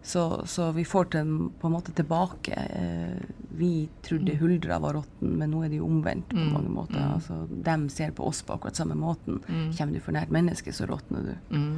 Så, 0.03 0.47
så, 0.47 0.73
vi 0.73 0.85
får 0.85 1.05
til, 1.05 1.33
på 1.61 1.69
en 1.69 1.73
måte 1.75 1.93
tilbake 1.93 2.57
eh, 2.57 3.21
Vi 3.51 3.89
trodde 4.03 4.33
mm. 4.33 4.39
Huldra 4.41 4.79
var 4.81 4.97
råtten, 4.97 5.35
men 5.37 5.51
nå 5.53 5.65
er 5.65 5.69
det 5.69 5.81
jo 5.81 5.89
omvendt 5.91 6.31
på 6.33 6.41
mm. 6.41 6.53
mange 6.55 6.73
måter. 6.73 6.97
Mm. 6.97 7.11
Altså, 7.19 7.41
de 7.51 7.75
ser 7.93 8.15
på 8.17 8.25
oss 8.29 8.41
på 8.43 8.57
akkurat 8.57 8.81
samme 8.81 8.97
måten. 8.97 9.43
Mm. 9.47 9.67
Kommer 9.77 9.93
du 9.93 10.01
for 10.01 10.17
nært 10.17 10.33
mennesket, 10.33 10.77
så 10.77 10.89
råtner 10.89 11.27
du. 11.29 11.35
Mm. 11.53 11.75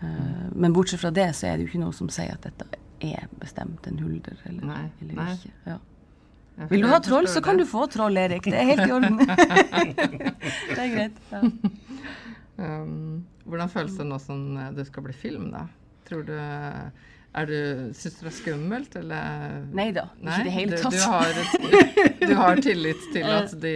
Eh, 0.00 0.44
men 0.52 0.76
bortsett 0.76 1.00
fra 1.00 1.12
det, 1.16 1.30
så 1.38 1.48
er 1.48 1.56
det 1.56 1.64
jo 1.64 1.72
ikke 1.72 1.84
noe 1.86 1.96
som 1.96 2.12
sier 2.12 2.36
at 2.36 2.44
dette 2.44 2.68
er 3.00 3.24
bestemt 3.40 3.88
en 3.88 4.02
hulder 4.02 4.36
eller, 4.44 4.66
Nei. 4.68 4.84
eller 5.00 5.22
Nei. 5.22 5.32
ikke. 5.38 5.54
Ja. 5.64 5.78
Vil 6.68 6.84
du 6.84 6.90
ha 6.92 6.98
troll, 7.00 7.28
så 7.32 7.40
kan 7.40 7.56
du 7.56 7.64
få 7.64 7.86
troll, 7.88 8.20
Erik. 8.20 8.44
Det 8.44 8.58
er 8.60 8.68
helt 8.74 8.84
i 8.84 8.92
orden. 8.92 9.16
det 10.74 10.76
er 10.76 10.92
greit. 10.96 11.24
Ja. 11.32 11.44
Um, 12.60 13.22
hvordan 13.48 13.70
føles 13.72 13.94
det 13.96 14.04
nå 14.04 14.18
som 14.20 14.40
det 14.76 14.84
skal 14.84 15.06
bli 15.06 15.14
film, 15.16 15.46
da? 15.48 15.62
Tror 16.04 16.26
du 16.28 16.34
er 17.32 17.46
du, 17.46 17.58
Syns 17.94 18.16
du 18.18 18.24
det 18.24 18.30
er 18.30 18.36
skummelt, 18.36 18.96
eller? 18.98 19.56
Nei 19.76 19.88
da, 19.94 20.08
ikke 20.18 20.40
i 20.40 20.46
det 20.48 20.54
hele 20.54 20.80
tatt. 20.80 20.94
Du, 20.94 20.98
du, 20.98 21.04
har, 21.06 21.40
du, 22.26 22.34
har, 22.40 22.62
tillit 22.64 23.04
til 23.14 23.26
at 23.30 23.54
de, 23.62 23.74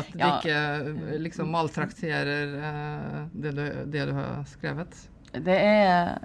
at 0.00 0.12
de 0.14 0.22
ja. 0.22 0.30
ikke 0.38 1.18
liksom 1.26 1.52
maltrakterer 1.52 2.56
uh, 2.56 3.18
det, 3.32 3.52
du, 3.58 3.64
det, 3.92 4.06
du, 4.08 4.14
har 4.16 4.40
skrevet? 4.48 5.02
Det 5.32 5.54
er, 5.56 6.18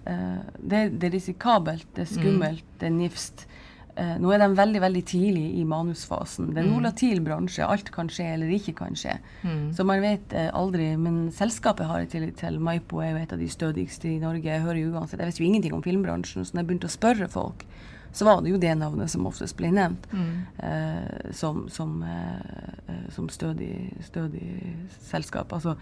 det, 0.60 0.82
det 1.00 1.08
er 1.08 1.13
risikabelt, 1.13 1.88
det 1.96 2.04
er 2.04 2.10
skummelt, 2.12 2.66
mm. 2.66 2.80
det 2.80 2.89
er 2.89 2.96
nifst. 2.96 3.46
Uh, 3.98 4.16
nå 4.22 4.30
er 4.30 4.44
de 4.44 4.48
veldig 4.54 4.82
veldig 4.84 5.01
tidlig 5.10 5.46
i 5.58 5.63
manusfasen. 5.66 6.51
Det 6.51 6.62
er 6.62 6.68
en 6.68 6.70
mm. 6.70 6.77
volatil 6.77 7.22
bransje. 7.25 7.66
Alt 7.66 7.89
kan 7.96 8.12
skje 8.13 8.27
eller 8.36 8.51
ikke 8.54 8.75
kan 8.77 8.98
skje. 8.98 9.16
Mm. 9.42 9.63
Så 9.74 9.86
man 9.89 10.04
vet 10.04 10.36
uh, 10.38 10.50
aldri. 10.60 10.92
Men 11.01 11.32
selskapet 11.34 11.89
har 11.89 12.04
jeg 12.04 12.12
tillit 12.13 12.38
til. 12.42 12.60
Maipo 12.62 13.01
er 13.01 13.16
jo 13.16 13.22
et 13.24 13.34
av 13.34 13.42
de 13.42 13.50
stødigste 13.50 14.12
i 14.12 14.20
Norge. 14.22 14.46
Jeg 14.46 14.66
hører 14.66 14.82
jo 14.84 14.94
uansett, 14.94 15.20
jeg 15.24 15.34
vet 15.34 15.42
jo 15.42 15.48
ingenting 15.50 15.77
om 15.77 15.86
filmbransjen, 15.86 16.46
så 16.46 16.54
når 16.54 16.63
jeg 16.63 16.70
begynte 16.72 16.92
å 16.92 16.98
spørre 16.98 17.30
folk, 17.34 17.66
så 18.13 18.25
var 18.25 18.42
det 18.42 18.54
jo 18.54 18.62
det 18.62 18.74
navnet 18.80 19.12
som 19.12 19.25
oftest 19.30 19.58
ble 19.60 19.70
nevnt 19.75 20.06
mm. 20.10 20.30
eh, 20.66 21.34
som, 21.36 21.66
som, 21.70 22.00
som 23.13 23.27
stødig, 23.30 23.92
stødig 24.08 24.48
selskap. 25.10 25.51
Altså 25.54 25.75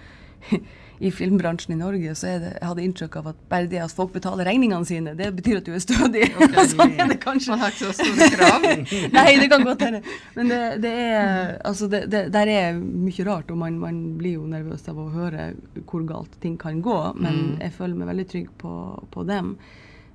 i 1.00 1.12
filmbransjen 1.12 1.74
i 1.74 1.78
Norge, 1.78 2.16
så 2.16 2.28
er 2.30 2.40
det, 2.40 2.52
jeg 2.56 2.70
hadde 2.70 2.84
inntrykk 2.86 3.18
av 3.20 3.28
at 3.34 3.40
bare 3.52 3.68
det 3.72 3.82
at 3.84 3.94
folk 3.96 4.14
betaler 4.16 4.48
regningene 4.48 4.88
sine, 4.88 5.16
det 5.18 5.28
betyr 5.36 5.60
at 5.60 5.68
du 5.68 5.74
er 5.76 5.84
stødig. 5.84 6.24
Okay. 6.46 6.68
sånn 6.72 6.94
er 7.00 7.10
det 7.10 7.18
kanskje. 7.24 7.52
Man 7.54 7.62
har 7.64 7.74
ikke 7.74 7.90
så 7.90 8.06
store 8.06 8.28
krav? 8.34 8.66
Nei, 9.16 9.26
det 9.40 9.48
kan 9.52 9.64
godt 9.66 9.84
hende. 9.86 10.02
Men 10.36 10.52
det, 10.52 10.60
det 10.84 10.92
er, 11.02 11.52
altså 11.68 11.88
det, 11.92 12.04
der 12.12 12.52
er 12.52 12.80
mye 12.80 13.26
rart, 13.28 13.52
og 13.52 13.60
man, 13.60 13.80
man, 13.82 14.02
blir 14.20 14.38
jo 14.38 14.48
nervøs 14.50 14.86
av 14.92 15.00
å 15.02 15.10
høre 15.14 15.50
hvor 15.88 16.06
galt 16.08 16.36
ting 16.44 16.58
kan 16.62 16.82
gå. 16.86 16.98
Men 17.18 17.40
mm. 17.42 17.52
jeg 17.66 17.76
føler 17.78 18.00
meg 18.00 18.12
veldig 18.12 18.28
trygg 18.32 18.50
på, 18.62 18.74
på 19.16 19.26
dem. 19.28 19.56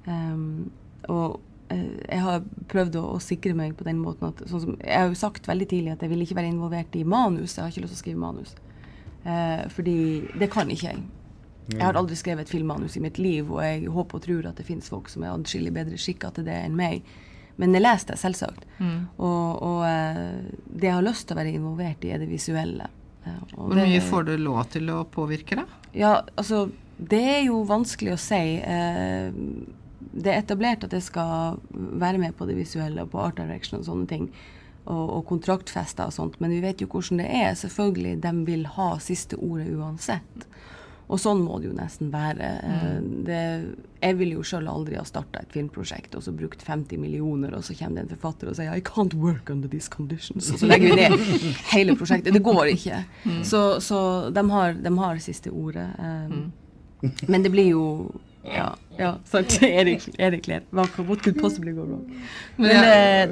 Um, 0.06 0.70
og 1.12 1.40
uh, 1.72 1.92
jeg 2.06 2.22
har 2.24 2.44
prøvd 2.72 3.00
å, 3.00 3.04
å, 3.16 3.20
sikre 3.24 3.56
meg 3.58 3.76
på 3.78 3.86
den 3.88 4.00
måten 4.00 4.30
at 4.30 4.40
sånn 4.48 4.64
som, 4.64 4.78
Jeg 4.80 4.96
har 4.96 5.10
jo 5.10 5.18
sagt 5.18 5.48
veldig 5.50 5.68
tidlig 5.68 5.92
at 5.94 6.04
jeg 6.04 6.12
vil 6.12 6.24
ikke 6.24 6.38
være 6.40 6.52
involvert 6.52 6.96
i 7.00 7.04
manus. 7.04 7.56
Jeg 7.56 7.64
har 7.64 7.72
ikke 7.74 7.86
lyst 7.86 7.96
til 7.96 8.00
å 8.00 8.04
skrive 8.04 8.24
manus. 8.24 8.56
Eh, 9.24 9.64
fordi 9.72 9.96
det 10.40 10.50
kan 10.52 10.70
ikke 10.70 10.92
jeg. 10.92 11.02
Jeg 11.70 11.84
har 11.84 11.98
aldri 11.98 12.16
skrevet 12.18 12.48
et 12.48 12.50
filmmanus 12.50 12.96
i 12.98 13.02
mitt 13.02 13.18
liv, 13.22 13.50
og 13.52 13.62
jeg 13.62 13.90
håper 13.94 14.18
og 14.18 14.24
tror 14.24 14.48
at 14.50 14.58
det 14.58 14.66
finnes 14.66 14.88
folk 14.90 15.10
som 15.12 15.22
er 15.22 15.34
adskillig 15.34 15.72
bedre 15.74 15.98
skikka 16.00 16.32
til 16.34 16.48
det 16.48 16.56
enn 16.64 16.78
meg. 16.78 17.04
Men 17.60 17.76
jeg 17.76 17.84
leser 17.84 18.14
det, 18.14 18.20
selvsagt. 18.22 18.64
Mm. 18.78 19.00
Og, 19.20 19.62
og, 19.66 19.82
eh, 19.86 20.54
det 20.66 20.88
jeg 20.88 20.96
har 20.96 21.06
lyst 21.06 21.28
til 21.28 21.36
å 21.36 21.40
være 21.40 21.54
involvert 21.54 22.06
i, 22.06 22.14
er 22.14 22.22
det 22.22 22.30
visuelle. 22.30 22.88
Eh, 23.26 23.42
og 23.56 23.66
Hvor 23.68 23.82
mye 23.82 24.04
får 24.04 24.30
du 24.30 24.32
lov 24.40 24.62
til 24.72 24.94
å 24.94 25.02
påvirke, 25.04 25.60
da? 25.60 25.66
Ja, 25.96 26.14
altså 26.36 26.70
Det 27.00 27.20
er 27.20 27.44
jo 27.46 27.62
vanskelig 27.64 28.12
å 28.12 28.20
si. 28.20 28.40
Eh, 28.60 29.30
det 30.10 30.32
er 30.32 30.42
etablert 30.42 30.84
at 30.84 30.92
jeg 30.92 31.06
skal 31.06 31.60
være 31.70 32.20
med 32.20 32.34
på 32.36 32.48
det 32.48 32.58
visuelle 32.58 33.06
og 33.06 33.12
på 33.12 33.22
art 33.22 33.38
direction 33.40 33.78
og 33.80 33.86
sånne 33.86 34.08
ting 34.10 34.26
og, 34.84 35.04
og 35.18 35.26
kontraktfester 35.28 36.08
og 36.08 36.14
sånt, 36.14 36.38
men 36.40 36.54
vi 36.54 36.62
vet 36.64 36.80
jo 36.82 36.88
hvordan 36.90 37.22
det 37.22 37.28
er. 37.40 37.52
Selvfølgelig, 37.58 38.16
de 38.22 38.32
vil 38.46 38.64
ha 38.76 38.92
siste 39.02 39.38
ordet 39.40 39.68
uansett. 39.74 40.46
Og 41.10 41.18
sånn 41.18 41.40
må 41.42 41.58
det 41.58 41.66
jo 41.66 41.74
nesten 41.74 42.12
være. 42.12 42.48
Mm. 42.62 43.06
Det, 43.26 43.40
jeg 43.98 44.16
ville 44.20 44.36
jo 44.38 44.44
sjøl 44.46 44.68
aldri 44.70 44.94
ha 44.94 45.02
starta 45.06 45.42
et 45.42 45.50
filmprosjekt 45.50 46.14
og 46.14 46.22
så 46.22 46.34
brukt 46.34 46.62
50 46.62 47.02
millioner, 47.02 47.56
og 47.58 47.64
så 47.66 47.74
kommer 47.74 47.98
det 47.98 48.04
en 48.04 48.12
forfatter 48.14 48.52
og 48.52 48.58
sier 48.58 48.78
I 48.78 48.84
can't 48.86 49.16
work 49.18 49.50
under 49.50 49.70
these 49.70 49.90
conditions. 49.90 50.52
Og 50.54 50.62
så 50.62 50.70
legger 50.70 50.94
vi 50.94 51.00
ned 51.02 51.24
hele 51.72 51.96
prosjektet. 51.98 52.36
Det 52.36 52.44
går 52.46 52.74
ikke. 52.76 53.02
Mm. 53.24 53.42
Så, 53.42 53.64
så 53.82 54.00
de, 54.30 54.46
har, 54.54 54.78
de, 54.78 54.94
har, 55.02 55.22
siste 55.24 55.50
ordet. 55.50 55.88
Um, 55.98 56.52
mm. 57.02 57.10
Men 57.26 57.42
det 57.42 57.50
blir 57.56 57.72
jo 57.72 57.84
ja, 58.42 58.76
ja 58.98 59.18
sant. 59.24 59.62
Erik, 59.62 60.08
Erik 60.18 60.46
ler. 60.46 60.62
What 60.70 60.94
could 60.94 61.40
possibly 61.40 61.72
go 61.72 61.84
wrong? 61.84 62.04
Men 62.56 62.68
det, 62.68 62.76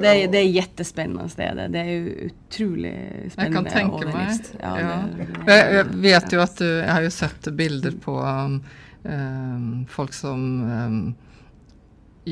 det, 0.01 0.09
er, 0.09 0.27
det 0.27 0.41
er 0.41 0.49
jettespennende 0.49 1.29
stedet. 1.29 1.69
Det 1.73 1.81
er 1.81 1.89
jo 1.93 2.27
utrolig 2.29 2.93
spennende. 3.31 3.45
Jeg 3.45 3.55
kan 3.55 3.71
tenke 3.73 4.11
meg. 4.13 4.51
Ja, 4.59 4.73
ja. 4.79 4.99
Det, 5.47 5.57
jeg, 5.77 5.87
vet 6.09 6.35
jo 6.35 6.43
at 6.43 6.61
du 6.61 6.67
Jeg 6.67 6.91
har 6.91 7.07
jo 7.07 7.15
sett 7.15 7.49
bilder 7.57 7.97
på 8.03 8.19
um, 8.21 8.59
um, 9.03 9.73
folk 9.89 10.13
som 10.13 10.45
um, 10.69 11.01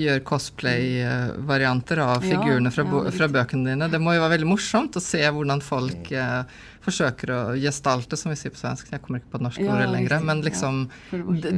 gjør 0.03 0.23
cosplay-varianter 0.27 2.01
av 2.03 2.25
figurene 2.25 2.71
fra, 2.73 2.85
fra, 3.13 3.29
bøkene 3.31 3.73
dine. 3.73 3.89
Det 3.91 4.01
må 4.01 4.15
jo 4.15 4.23
være 4.23 4.35
veldig 4.37 4.49
morsomt 4.49 4.99
å 4.99 5.03
se 5.03 5.21
hvordan 5.23 5.63
folk 5.65 6.11
eh, 6.11 6.59
forsøker 6.85 7.33
å 7.33 7.41
gestalte, 7.59 8.19
som 8.19 8.31
vi 8.31 8.37
sier 8.39 8.53
på 8.53 8.61
svensk. 8.61 8.93
Jeg 8.93 9.03
kommer 9.03 9.21
ikke 9.21 9.33
på 9.33 9.41
det 9.41 9.47
norske 9.49 9.67
ordet 9.67 9.89
lenger. 9.91 10.21
Men 10.29 10.45
liksom 10.45 10.85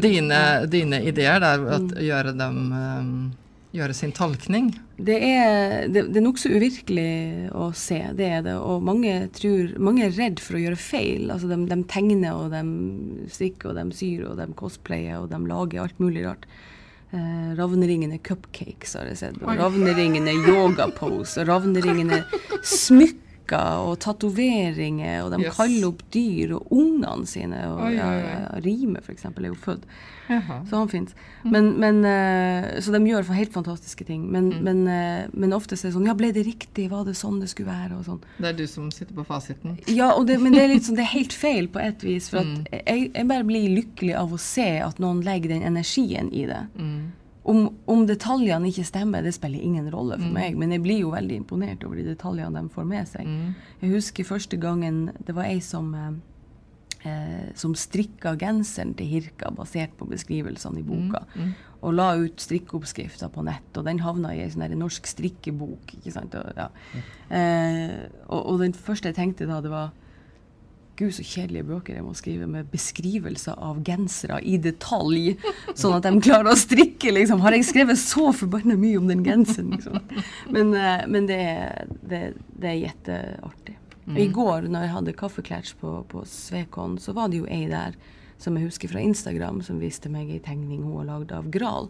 dine, 0.01 0.41
dine, 0.71 1.03
ideer 1.11 1.43
der, 1.43 1.67
at 1.79 1.93
mm. 1.93 2.01
gjøre 2.07 2.35
dem 2.39 2.65
um, 2.73 3.13
gjøre 3.75 3.93
sin 3.93 4.13
tolkning? 4.15 4.71
Det 4.97 5.15
er, 5.15 5.85
det, 5.91 6.07
det 6.09 6.19
er 6.19 6.25
nokså 6.25 6.51
uvirkelig 6.51 7.51
å 7.55 7.69
se, 7.77 7.99
det 8.17 8.29
er 8.39 8.41
det. 8.47 8.55
Og 8.57 8.81
mange, 8.85 9.13
tror, 9.35 9.75
mange 9.81 10.07
er 10.07 10.15
redd 10.17 10.41
for 10.43 10.57
å 10.57 10.63
gjøre 10.63 10.79
feil. 10.79 11.29
Altså 11.29 11.49
de, 11.51 11.59
de 11.69 11.79
tegner 11.91 12.33
og 12.33 12.49
de 12.53 12.63
strikker 13.31 13.71
og 13.71 13.79
de 13.79 13.85
syr 13.95 14.25
og 14.31 14.41
de 14.41 14.49
cosplayer 14.59 15.21
og 15.21 15.29
de 15.33 15.41
lager 15.49 15.83
alt 15.83 16.01
mulig 16.01 16.25
rart. 16.25 16.49
Eh, 17.11 17.55
ravneringen 17.57 18.11
er 18.13 18.21
cupcakes, 18.21 18.93
har 18.93 19.07
jeg 19.09 19.17
sett. 19.17 19.39
Og 19.41 19.57
ravneringen 19.57 20.27
er 20.29 20.43
yogapose. 20.45 21.41
Og 21.41 21.49
ravneringen 21.49 22.13
er 22.13 22.27
smykker 23.49 23.89
og 23.89 23.99
tatoveringer, 23.99 25.23
og 25.23 25.33
de 25.33 25.45
yes. 25.45 25.55
kaller 25.57 25.89
opp 25.89 26.03
dyr 26.13 26.55
og 26.57 26.71
ungene 26.71 27.25
sine. 27.27 27.57
Og 27.69 27.81
oi, 27.87 27.97
oi. 27.97 28.19
Ja, 28.21 28.59
Rime, 28.63 28.99
f.eks., 29.01 29.25
er 29.25 29.47
jo 29.47 29.55
født. 29.55 29.85
Jaha. 30.29 30.59
Så 30.69 30.77
han 30.77 30.89
fins. 30.89 31.15
Mm. 31.43 31.51
Men, 31.51 31.69
men, 31.79 31.99
uh, 32.05 32.79
så 32.79 32.91
de 32.93 33.01
gjør 33.07 33.31
helt 33.33 33.53
fantastiske 33.53 34.05
ting. 34.05 34.27
Men, 34.29 34.51
mm. 34.53 34.63
men, 34.63 34.83
uh, 34.87 35.29
men 35.33 35.53
ofte 35.53 35.75
er 35.75 35.87
det 35.87 35.93
sånn 35.95 36.05
Ja, 36.05 36.13
ble 36.13 36.31
det 36.31 36.45
riktig? 36.45 36.89
Var 36.91 37.05
det 37.07 37.15
sånn 37.17 37.39
det 37.41 37.49
skulle 37.49 37.71
være? 37.71 37.97
Sånn. 38.05 38.21
Det 38.37 38.51
er 38.51 38.57
du 38.59 38.67
som 38.69 38.91
sitter 38.93 39.15
på 39.17 39.25
fasiten? 39.25 39.79
Ja, 39.87 40.11
det, 40.25 40.37
men 40.43 40.53
det 40.53 40.67
er, 40.67 40.75
sånn, 40.77 40.99
det 40.99 41.07
er 41.07 41.15
helt 41.15 41.33
feil 41.33 41.69
på 41.71 41.81
et 41.81 42.05
vis. 42.05 42.29
For 42.29 42.45
mm. 42.45 42.67
jeg, 42.77 43.09
jeg, 43.15 43.29
bare 43.31 43.47
blir 43.47 43.71
lykkelig 43.79 44.13
av 44.21 44.35
å 44.35 44.41
se 44.41 44.69
at 44.85 45.01
noen 45.01 45.23
legger 45.25 45.55
den 45.55 45.65
energien 45.65 46.29
i 46.29 46.45
det. 46.49 46.61
Mm. 46.77 47.09
Om, 47.43 47.69
om, 47.87 48.01
detaljene 48.07 48.67
ikke 48.69 48.83
stemmer, 48.85 49.23
det 49.23 49.31
spiller 49.33 49.61
ingen 49.63 49.87
rolle 49.93 50.17
for 50.19 50.27
mm. 50.27 50.35
meg. 50.35 50.57
Men 50.59 50.73
jeg 50.75 50.83
blir 50.83 51.03
jo 51.05 51.13
veldig 51.13 51.37
imponert 51.39 51.85
over 51.87 51.99
de 51.99 52.09
detaljene 52.11 52.59
de 52.59 52.73
får 52.73 52.89
med 52.89 53.07
seg. 53.09 53.29
Mm. 53.29 53.53
Jeg 53.83 53.93
husker 53.93 54.27
første 54.27 54.59
gangen 54.59 55.05
det 55.25 55.35
var 55.37 55.47
ei 55.47 55.61
som, 55.63 55.93
eh, 55.95 56.11
eh 57.07 57.47
som 57.55 57.73
strikka 57.75 58.35
genseren 58.39 58.93
til 58.93 59.07
Hirka 59.07 59.53
basert 59.55 59.95
på 59.97 60.09
beskrivelsene 60.09 60.83
i 60.83 60.85
boka. 60.85 61.23
Mm. 61.35 61.41
mm. 61.41 61.55
Og 61.79 61.95
la 61.95 62.09
ut 62.19 62.41
strikkeoppskrifter 62.43 63.31
på 63.31 63.45
nett, 63.47 63.71
og 63.79 63.85
den 63.87 64.01
havna 64.03 64.33
i 64.35 64.41
ei 64.43 64.49
sånn 64.51 64.67
norsk 64.75 65.07
strikkebok. 65.07 65.93
ikke 65.95 66.11
sant? 66.11 66.35
Og, 66.35 66.51
ja. 66.59 66.67
Mm. 66.91 67.07
eh, 67.39 67.97
og, 68.27 68.41
og 68.45 68.59
den 68.65 68.75
første 68.75 69.13
jeg 69.13 69.15
tenkte 69.15 69.47
da, 69.47 69.61
det 69.63 69.71
var 69.71 69.93
Gud, 70.99 71.13
så 71.15 71.23
kjedelige 71.23 71.63
bøker 71.69 71.95
jeg 71.95 72.03
må 72.03 72.11
skrive 72.17 72.47
med 72.51 72.67
beskrivelser 72.73 73.55
av 73.63 73.77
gensere 73.87 74.41
i 74.43 74.57
detalj, 74.59 75.37
sånn 75.79 75.95
at 75.95 76.03
de 76.03 76.11
klarer 76.25 76.51
å 76.51 76.57
strikke, 76.59 77.13
liksom. 77.15 77.39
Har 77.45 77.55
jeg 77.55 77.67
skrevet 77.69 77.99
så 78.01 78.29
forbanna 78.35 78.75
mye 78.79 78.99
om 78.99 79.07
den 79.07 79.23
genseren, 79.23 79.71
liksom? 79.77 79.99
Men, 80.51 80.73
eh, 80.75 81.05
men 81.07 81.29
det, 81.29 81.39
det, 82.03 82.21
det 82.59 82.73
er 82.73 82.81
jetteartig. 82.83 83.77
Mm. 84.09 84.17
I 84.17 84.27
går 84.33 84.67
når 84.73 84.87
jeg 84.87 84.93
hadde 84.97 85.17
kaffeklatch 85.23 85.73
på, 85.79 85.95
på 86.11 86.23
Svekon, 86.27 86.97
så 86.99 87.13
var 87.15 87.29
det 87.31 87.43
jo 87.43 87.47
ei 87.47 87.67
der 87.71 87.95
som 88.39 88.55
jeg 88.59 88.69
husker 88.69 88.91
fra 88.91 89.01
Instagram, 89.03 89.59
som 89.63 89.79
viste 89.83 90.09
meg 90.11 90.29
ei 90.31 90.39
tegning 90.43 90.83
hun 90.83 90.97
har 91.01 91.09
lagd 91.13 91.31
av 91.35 91.49
Gral, 91.53 91.89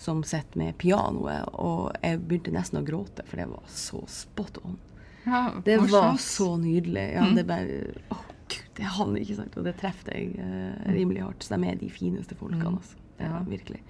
som 0.00 0.22
sitter 0.24 0.56
med 0.62 0.76
pianoet. 0.80 1.50
Og 1.60 1.90
jeg 2.02 2.20
begynte 2.24 2.54
nesten 2.54 2.80
å 2.80 2.84
gråte, 2.86 3.26
for 3.28 3.36
det 3.42 3.48
var 3.50 3.66
så 3.68 4.00
spot 4.08 4.58
on. 4.64 4.78
Ja, 5.26 5.50
Det 5.66 5.76
var 5.90 6.14
så 6.16 6.54
nydelig. 6.56 7.12
Ja, 7.12 7.26
Mm. 7.28 7.34
det 7.36 7.44
bare 7.46 7.80
Å, 8.08 8.16
gud, 8.50 8.68
det 8.76 8.84
er 8.84 8.94
han, 8.98 9.16
ikke 9.20 9.36
sant? 9.38 9.56
Og 9.60 9.64
det 9.66 9.76
traff 9.80 10.04
jeg 10.10 10.34
eh, 10.38 10.92
rimelig 10.94 11.22
hardt. 11.24 11.44
Så 11.46 11.56
de 11.56 11.68
er 11.70 11.78
de 11.80 11.90
fineste 11.90 12.34
folkene, 12.38 12.64
Mm. 12.70 12.78
altså. 12.80 12.96
Det 13.18 13.26
er 13.26 13.34
Ja. 13.34 13.42
virkelig. 13.44 13.80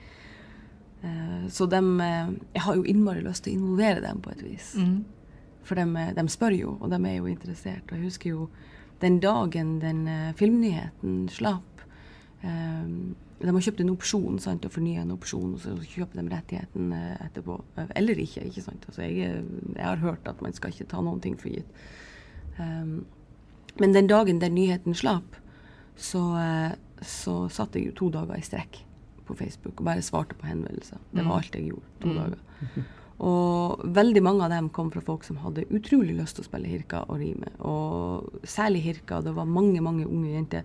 Eh, 1.03 1.47
så 1.49 1.67
de 1.71 1.81
eh, 2.01 2.29
Jeg 2.55 2.63
har 2.63 2.75
jo 2.77 2.83
innmari 2.85 3.23
lyst 3.25 3.45
til 3.45 3.55
å 3.55 3.59
involvere 3.61 4.01
dem 4.05 4.21
på 4.21 4.31
et 4.35 4.43
vis. 4.45 4.75
Mm. 4.77 5.05
For 5.65 5.75
de, 5.75 5.87
eh, 5.97 6.13
de 6.17 6.27
spør 6.29 6.57
jo, 6.59 6.77
og 6.81 6.91
de 6.91 6.97
er 7.09 7.17
jo 7.19 7.25
interessert. 7.31 7.87
Og 7.91 7.97
jeg 7.99 8.05
husker 8.05 8.31
jo 8.31 8.49
den 9.01 9.19
dagen 9.21 9.79
den 9.81 10.07
eh, 10.09 10.33
filmnyheten 10.37 11.29
slapp 11.33 11.85
eh, 12.43 12.87
De 13.41 13.47
har 13.49 13.63
kjøpt 13.65 13.81
en 13.81 13.95
opsjon 13.95 14.39
sant, 14.39 14.67
og 14.67 14.73
fornya 14.75 15.01
en 15.01 15.13
opsjon, 15.15 15.55
og 15.55 15.61
så 15.61 15.73
kjøper 15.81 16.21
de 16.21 16.29
rettigheten 16.29 16.91
etterpå. 17.25 17.55
Eller 17.97 18.19
ikke. 18.21 18.43
ikke 18.45 18.61
sant? 18.67 18.85
Altså, 18.87 19.01
jeg, 19.09 19.43
jeg 19.77 19.85
har 19.87 19.97
hørt 19.97 20.29
at 20.29 20.43
man 20.45 20.53
skal 20.53 20.71
ikke 20.75 20.85
ta 20.91 21.01
noen 21.01 21.23
ting 21.25 21.39
for 21.41 21.49
gitt. 21.49 21.65
Um, 22.59 23.07
men 23.81 23.97
den 23.97 24.09
dagen 24.11 24.41
den 24.43 24.55
nyheten 24.55 24.95
slapp, 24.95 25.37
så, 25.97 26.23
eh, 26.39 26.79
så 27.03 27.49
satt 27.53 27.77
jeg 27.77 27.91
jo 27.91 27.97
to 27.97 28.13
dager 28.15 28.39
i 28.39 28.45
strekk 28.45 28.83
på 29.27 29.37
Facebook 29.39 29.81
og 29.81 29.87
bare 29.89 30.05
svarte 30.05 30.37
på 30.39 30.49
henvendelser. 30.49 31.01
Det 31.15 31.25
var 31.25 31.41
alt 31.41 31.55
jeg 31.57 31.71
gjorde. 31.71 31.93
To 32.03 32.15
dager. 32.17 32.89
Og 33.21 33.83
veldig 33.85 34.23
mange 34.25 34.47
av 34.47 34.53
dem 34.55 34.71
kom 34.73 34.89
fra 34.93 35.03
folk 35.05 35.27
som 35.27 35.43
hadde 35.43 35.67
utrolig 35.77 36.15
lyst 36.17 36.39
til 36.39 36.47
å 36.47 36.49
spille 36.49 36.71
Hirka 36.71 37.03
og 37.07 37.19
rime. 37.21 37.51
Og 37.69 38.47
særlig 38.49 38.81
Hirka. 38.87 39.21
Det 39.25 39.35
var 39.37 39.45
mange, 39.45 39.83
mange 39.85 40.07
unge 40.09 40.33
jenter. 40.33 40.65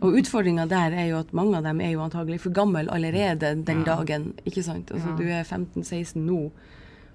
Og 0.00 0.16
utfordringa 0.18 0.66
der 0.66 0.96
er 0.96 1.10
jo 1.12 1.20
at 1.20 1.32
mange 1.36 1.58
av 1.58 1.66
dem 1.68 1.80
er 1.84 1.92
jo 1.92 2.02
antagelig 2.02 2.40
for 2.42 2.56
gammel 2.56 2.88
allerede 2.90 3.52
den 3.62 3.84
dagen. 3.86 4.32
ikke 4.44 4.64
sant? 4.66 4.90
Altså 4.90 5.14
Du 5.18 5.22
er 5.28 5.44
15-16 5.44 6.18
nå. 6.24 6.50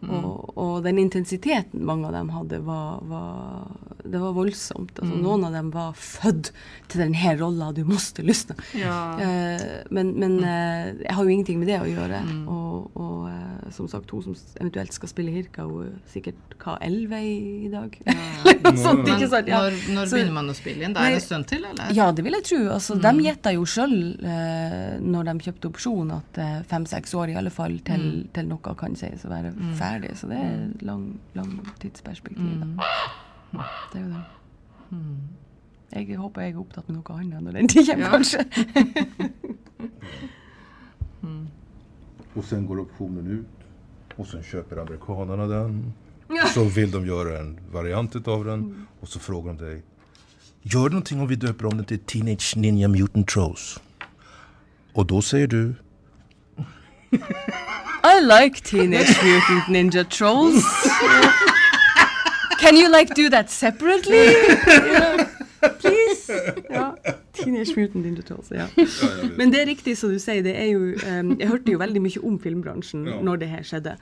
Og, 0.07 0.53
og 0.55 0.83
den 0.85 0.97
intensiteten 1.01 1.81
mange 1.85 2.07
av 2.07 2.13
dem 2.15 2.29
hadde, 2.31 2.61
var, 2.63 3.01
var 3.03 3.65
Det 4.05 4.19
var 4.21 4.31
voldsomt. 4.37 4.93
Altså, 5.01 5.17
Noen 5.19 5.43
av 5.43 5.51
dem 5.57 5.71
var 5.73 5.91
født 5.99 6.51
til 6.89 7.01
denne 7.03 7.33
rolla, 7.37 7.71
du 7.75 7.81
måtte 7.85 8.23
lysne. 8.25 8.55
Ja. 8.79 8.95
Eh, 9.19 9.65
men 9.91 10.13
men 10.19 10.37
eh, 10.39 10.93
jeg 11.03 11.13
har 11.17 11.23
jo 11.27 11.29
ingenting 11.33 11.59
med 11.59 11.67
det 11.67 11.81
å 11.83 11.89
gjøre. 11.89 12.21
Og, 12.47 12.95
og 12.95 13.27
eh, 13.29 13.67
som 13.75 13.89
sagt, 13.91 14.09
hun 14.15 14.23
som 14.23 14.37
eventuelt 14.61 14.95
skal 14.95 15.11
spille 15.11 15.33
Hirka, 15.35 15.67
hun 15.67 15.89
er 15.89 15.99
sikkert 16.13 16.55
hva, 16.63 16.77
11 16.81 17.19
i, 17.19 17.69
dag? 17.75 17.99
Eller 18.07 18.63
noe 18.63 18.79
sånt, 18.79 19.03
ikke 19.11 19.29
sant? 19.35 19.51
Ja. 19.51 19.59
når, 19.67 19.77
når 19.97 20.09
Så- 20.09 20.15
begynner 20.17 20.37
man 20.39 20.49
å 20.49 20.55
spille 20.57 20.87
inn? 20.87 20.95
Da 20.95 21.03
er 21.05 21.17
det 21.17 21.19
en 21.21 21.27
stund 21.27 21.49
til, 21.51 21.67
eller? 21.69 21.91
Ja, 21.99 22.09
det 22.15 22.23
vil 22.25 22.39
jeg 22.39 22.47
tro. 22.49 22.61
Altså, 22.73 22.97
De 23.03 23.13
gjetta 23.27 23.53
jo 23.57 23.67
sjøl 23.67 23.95
eh, 24.23 24.95
når 25.03 25.29
de 25.33 25.37
kjøpte 25.49 25.69
opsjon, 25.73 26.15
at 26.17 26.39
eh, 26.41 26.57
fem-seks 26.71 27.13
år 27.19 27.35
i 27.35 27.37
alle 27.43 27.51
fall 27.53 27.77
til, 27.85 28.07
til 28.33 28.47
noe 28.49 28.75
kan 28.79 28.95
sies 28.99 29.27
å 29.27 29.31
være 29.35 29.51
ferdig. 29.75 29.88
Så 30.15 30.27
det 30.29 30.37
er 30.37 30.51
et 30.69 30.81
lang, 30.81 31.19
langtidsperspektiv. 31.35 32.59
Da. 32.61 32.65
Det 33.93 34.01
er 34.01 34.03
jo 34.03 34.09
det. 34.13 34.23
Jeg 35.93 36.17
håper 36.17 36.41
jeg 36.41 36.53
er 36.53 36.59
opptatt 36.61 36.89
med 36.89 36.99
noe 36.99 37.15
annet 37.19 37.41
når 37.43 37.51
den 37.57 37.67
tid 37.67 37.85
kommer, 37.89 38.05
Ja. 38.05 38.09
kanskje. 38.11 38.45
Och 42.33 42.45
sen 42.45 42.65
går 42.67 42.79
optionen 42.79 43.27
ut 43.27 43.45
og 44.19 44.27
så 44.27 44.41
kjøper 44.43 44.81
amerikanerne 44.81 45.47
den. 45.49 45.93
Så 46.53 46.63
vil 46.75 46.91
de 46.93 47.01
gjøre 47.07 47.39
en 47.39 47.55
variant 47.73 48.15
av 48.27 48.43
den 48.45 48.65
og 49.01 49.07
så 49.09 49.19
frågar 49.19 49.53
de 49.57 49.65
deg 49.65 49.81
Gjør 50.69 50.83
det 50.89 50.91
någonting 50.93 51.21
om 51.23 51.29
vi 51.29 51.35
døper 51.35 51.65
om 51.69 51.77
den 51.79 51.85
til 51.85 51.99
Teenage 52.07 52.59
Ninja 52.59 52.87
Mutant 52.87 53.27
Trolls? 53.31 53.79
Og 54.93 55.07
da 55.09 55.21
sier 55.23 55.47
du. 55.47 55.73
I 58.19 58.21
like 58.21 58.61
Teenage 58.61 59.15
Mutant 59.23 59.63
Ninja 59.69 60.03
Trolls. 60.03 60.63
Can 62.59 62.75
you 62.75 62.89
like 62.91 63.15
do 63.15 63.29
that 63.29 63.49
separately? 63.49 64.25
Yeah. 64.25 65.27
Please? 65.79 66.27
Ja. 66.69 66.95
Teenage 67.31 67.77
Mutant 67.77 68.03
Ninja 68.03 68.21
Trolls, 68.21 68.51
ja. 68.51 68.67
Men 69.37 69.53
det 69.53 69.61
er 69.61 69.69
riktig 69.71 69.95
som 69.97 70.11
du 70.11 70.19
sier, 70.19 70.43
det 70.43 70.51
er 70.51 70.67
jo 70.73 70.91
um, 70.99 71.31
Jeg 71.39 71.47
hørte 71.47 71.71
jo 71.71 71.79
veldig 71.79 72.01
mye 72.03 72.25
om 72.27 72.35
filmbransjen 72.43 73.07
når 73.23 73.39
det 73.45 73.49
her 73.53 73.63
skjedde. 73.63 73.95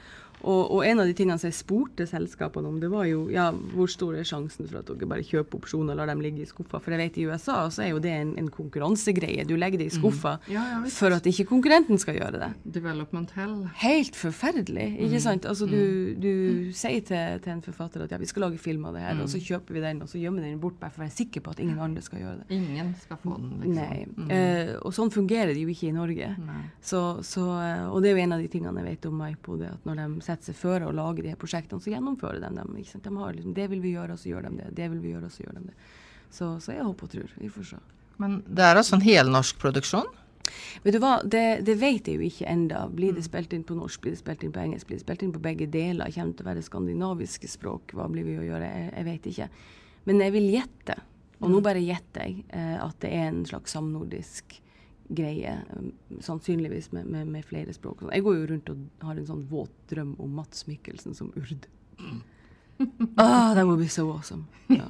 Og, 0.44 0.72
og 0.78 0.84
en 0.86 1.00
av 1.02 1.08
de 1.10 1.14
tingene 1.18 1.38
som 1.42 1.48
jeg 1.50 1.58
spurte 1.58 2.06
selskapene 2.08 2.68
om, 2.70 2.80
det 2.80 2.90
var 2.92 3.06
jo 3.10 3.24
ja, 3.34 3.48
hvor 3.74 3.90
stor 3.90 4.14
er 4.20 4.28
sjansen 4.28 4.68
for 4.70 4.80
at 4.82 4.90
dere 4.92 5.10
bare 5.10 5.26
kjøper 5.26 5.58
opsjoner 5.62 5.96
og 5.96 6.02
lar 6.02 6.12
dem 6.12 6.22
ligge 6.22 6.44
i 6.44 6.50
skuffa? 6.50 6.80
For 6.84 6.94
jeg 6.94 7.02
vet 7.02 7.18
i 7.18 7.26
USA 7.28 7.58
så 7.74 7.84
er 7.88 7.90
jo 7.96 8.00
det 8.04 8.12
en, 8.14 8.36
en 8.38 8.50
konkurransegreie. 8.54 9.46
Du 9.50 9.56
legger 9.58 9.82
det 9.82 9.88
i 9.90 9.96
skuffa 9.98 10.36
mm. 10.46 10.52
ja, 10.54 10.66
for 10.94 11.16
at 11.18 11.26
ikke 11.30 11.48
konkurrenten 11.50 11.98
skal 12.02 12.20
gjøre 12.20 12.42
det 12.44 12.52
Development 12.78 13.32
hell. 13.38 13.56
helt 13.82 14.16
forferdelig. 14.16 14.88
Mm. 14.94 15.02
ikke 15.08 15.22
sant? 15.26 15.46
Altså 15.50 15.66
Du, 15.68 16.14
du 16.22 16.32
sier 16.78 17.02
til, 17.02 17.40
til 17.44 17.52
en 17.56 17.64
forfatter 17.66 18.06
at 18.06 18.14
ja, 18.14 18.20
vi 18.22 18.30
skal 18.30 18.46
lage 18.48 18.62
film 18.62 18.86
av 18.86 18.94
det 18.98 19.02
her, 19.04 19.16
Mm. 19.18 19.24
og 19.24 19.30
så 19.32 19.40
kjøper 19.42 19.74
vi 19.74 19.82
den, 19.82 20.02
og 20.04 20.10
så 20.12 20.20
gjemmer 20.22 20.44
den 20.46 20.60
bort 20.62 20.76
bare 20.80 20.92
for 20.94 21.02
å 21.02 21.06
være 21.08 21.16
sikker 21.16 21.42
på 21.42 21.52
at 21.56 21.60
ingen 21.64 21.80
andre 21.82 22.02
skal 22.06 22.20
gjøre 22.22 22.44
det. 22.44 22.46
Ingen 22.54 22.92
skal 23.02 23.18
få 23.24 23.38
den, 23.40 23.56
liksom. 23.64 23.78
Nei. 24.28 24.34
Eh, 24.36 24.74
og 24.86 24.94
sånn 24.94 25.10
fungerer 25.14 25.54
det 25.56 25.64
jo 25.64 25.72
ikke 25.74 25.88
i 25.90 25.96
Norge. 25.96 26.28
Så, 26.84 27.02
så, 27.26 27.46
eh, 27.64 27.88
og 27.90 28.04
det 28.04 28.12
er 28.12 28.18
jo 28.20 28.24
en 28.28 28.36
av 28.38 28.44
de 28.44 28.50
tingene 28.54 28.84
jeg 28.84 28.90
vet 28.92 29.08
om 29.10 29.18
Maipo, 29.24 29.58
det 29.58 29.72
at 29.74 29.88
når 29.90 30.02
de 30.04 30.22
setter 30.28 30.52
seg 30.52 30.60
føre 30.60 30.88
å 30.88 30.96
lage 30.96 31.24
de 31.24 31.32
her 31.32 31.40
prosjektene, 31.40 31.84
så 31.84 31.94
gjennomfører 31.94 32.44
de 32.44 32.52
dem. 32.60 32.76
ikke 32.78 32.94
sant? 32.94 33.08
De 33.08 33.24
har 33.24 33.34
liksom, 33.36 33.56
Det 33.58 33.68
vil 33.72 33.82
vi 33.84 33.96
gjøre, 33.96 34.14
og 34.14 34.22
så 34.22 34.32
gjør 34.32 34.48
de 34.50 34.56
det. 34.60 34.70
Det 34.78 34.92
vil 34.94 35.02
vi 35.04 35.14
gjøre, 35.16 35.32
og 35.32 35.36
så 35.36 35.46
gjør 35.46 35.60
de 35.60 35.66
det. 35.70 35.76
Så, 36.30 36.54
så 36.64 36.76
jeg 36.76 36.86
håper 36.86 37.08
og 37.08 37.14
tror. 37.16 37.36
Vi 37.40 37.52
får 37.52 37.68
se. 37.72 37.82
Men 38.22 38.40
det 38.48 38.66
er 38.66 38.80
altså 38.80 38.98
en 38.98 39.06
helnorsk 39.06 39.60
produksjon? 39.62 40.10
Vet 40.84 40.96
du 40.96 41.00
hva, 41.04 41.18
det, 41.24 41.44
det 41.68 41.76
vet 41.82 42.08
jeg 42.08 42.20
jo 42.20 42.28
ikke 42.28 42.48
enda. 42.50 42.86
Blir 42.94 43.16
det 43.16 43.26
spilt 43.26 43.54
inn 43.56 43.66
på 43.68 43.76
norsk, 43.78 44.02
blir 44.04 44.16
det 44.16 44.22
spilt 44.22 44.46
inn 44.46 44.54
på 44.56 44.64
engelsk, 44.64 44.88
blir 44.90 45.00
det 45.00 45.06
spilt 45.06 45.26
inn 45.26 45.34
på 45.36 45.44
begge 45.44 45.68
deler? 45.72 46.12
Kommer 46.14 46.32
det 46.32 46.40
til 46.40 46.48
å 46.48 46.52
være 46.52 46.66
skandinaviske 46.66 47.52
språk? 47.52 47.96
Hva 47.98 48.08
blir 48.12 48.28
vi 48.28 48.38
å 48.40 48.46
gjøre? 48.46 48.70
Jeg, 48.72 48.94
jeg 48.94 49.08
vet 49.10 49.30
ikke. 49.34 49.50
Men 50.08 50.24
jeg 50.24 50.36
vil 50.38 50.48
gjette, 50.54 50.96
og 51.42 51.52
nå 51.52 51.62
bare 51.66 51.84
gjetter 51.84 52.30
jeg, 52.30 52.46
eh, 52.56 52.78
at 52.80 52.98
det 53.04 53.12
er 53.14 53.28
en 53.28 53.44
slags 53.48 53.76
samnordisk 53.76 54.58
greie. 55.10 55.54
eh, 55.70 56.20
Sannsynligvis 56.24 56.92
med, 56.92 57.06
med, 57.06 57.28
med 57.28 57.46
flere 57.46 57.74
språk. 57.74 58.06
Jeg 58.12 58.24
går 58.26 58.38
jo 58.38 58.48
rundt 58.54 58.72
og 58.74 59.06
har 59.08 59.18
en 59.20 59.30
sånn 59.30 59.46
våt 59.50 59.74
drøm 59.92 60.16
om 60.20 60.34
Mats 60.40 60.68
Mikkelsen 60.68 61.16
som 61.18 61.32
urd. 61.36 61.68
Ah, 63.18 63.56
that 63.56 63.66
would 63.66 63.80
be 63.80 63.90
so 63.90 64.12
awesome. 64.12 64.46
Ja. 64.70 64.86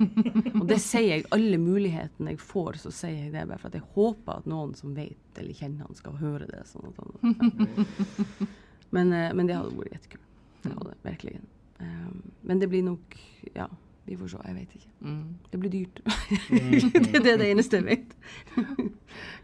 Og 0.59 0.65
det 0.67 0.79
sier 0.83 1.07
jeg, 1.07 1.25
alle 1.31 1.55
mulighetene 1.61 2.33
jeg 2.33 2.41
får, 2.43 2.81
så 2.83 2.91
sier 2.91 3.27
jeg 3.27 3.31
det 3.31 3.45
bare 3.47 3.61
for 3.61 3.69
at 3.69 3.77
jeg 3.79 3.85
håper 3.95 4.41
at 4.41 4.49
noen 4.49 4.73
som 4.75 4.95
vet 4.97 5.39
eller 5.39 5.55
kjenner 5.55 5.87
han, 5.87 5.95
skal 5.95 6.17
høre 6.19 6.49
det. 6.49 6.65
Sånn 6.67 6.91
han, 6.97 7.13
ja. 7.23 7.85
men, 8.95 9.13
eh, 9.15 9.29
men 9.37 9.47
det 9.47 9.55
hadde 9.55 9.75
vært 9.77 9.95
jättekul. 9.95 10.23
Det 10.65 10.73
hadde 10.73 10.97
virkelig. 11.05 11.39
Um, 11.77 12.21
men 12.41 12.59
det 12.59 12.67
blir 12.71 12.81
nok 12.81 13.15
Ja, 13.53 13.67
vi 14.07 14.15
får 14.17 14.29
se. 14.31 14.41
Jeg 14.47 14.55
vet 14.55 14.75
ikke. 14.77 14.89
Mm. 15.03 15.23
Det 15.51 15.59
blir 15.59 15.71
dyrt. 15.73 16.01
det, 16.49 17.19
det 17.23 17.31
er 17.33 17.41
det 17.41 17.49
eneste 17.51 17.81
jeg 17.81 17.87
vet. 17.87 18.13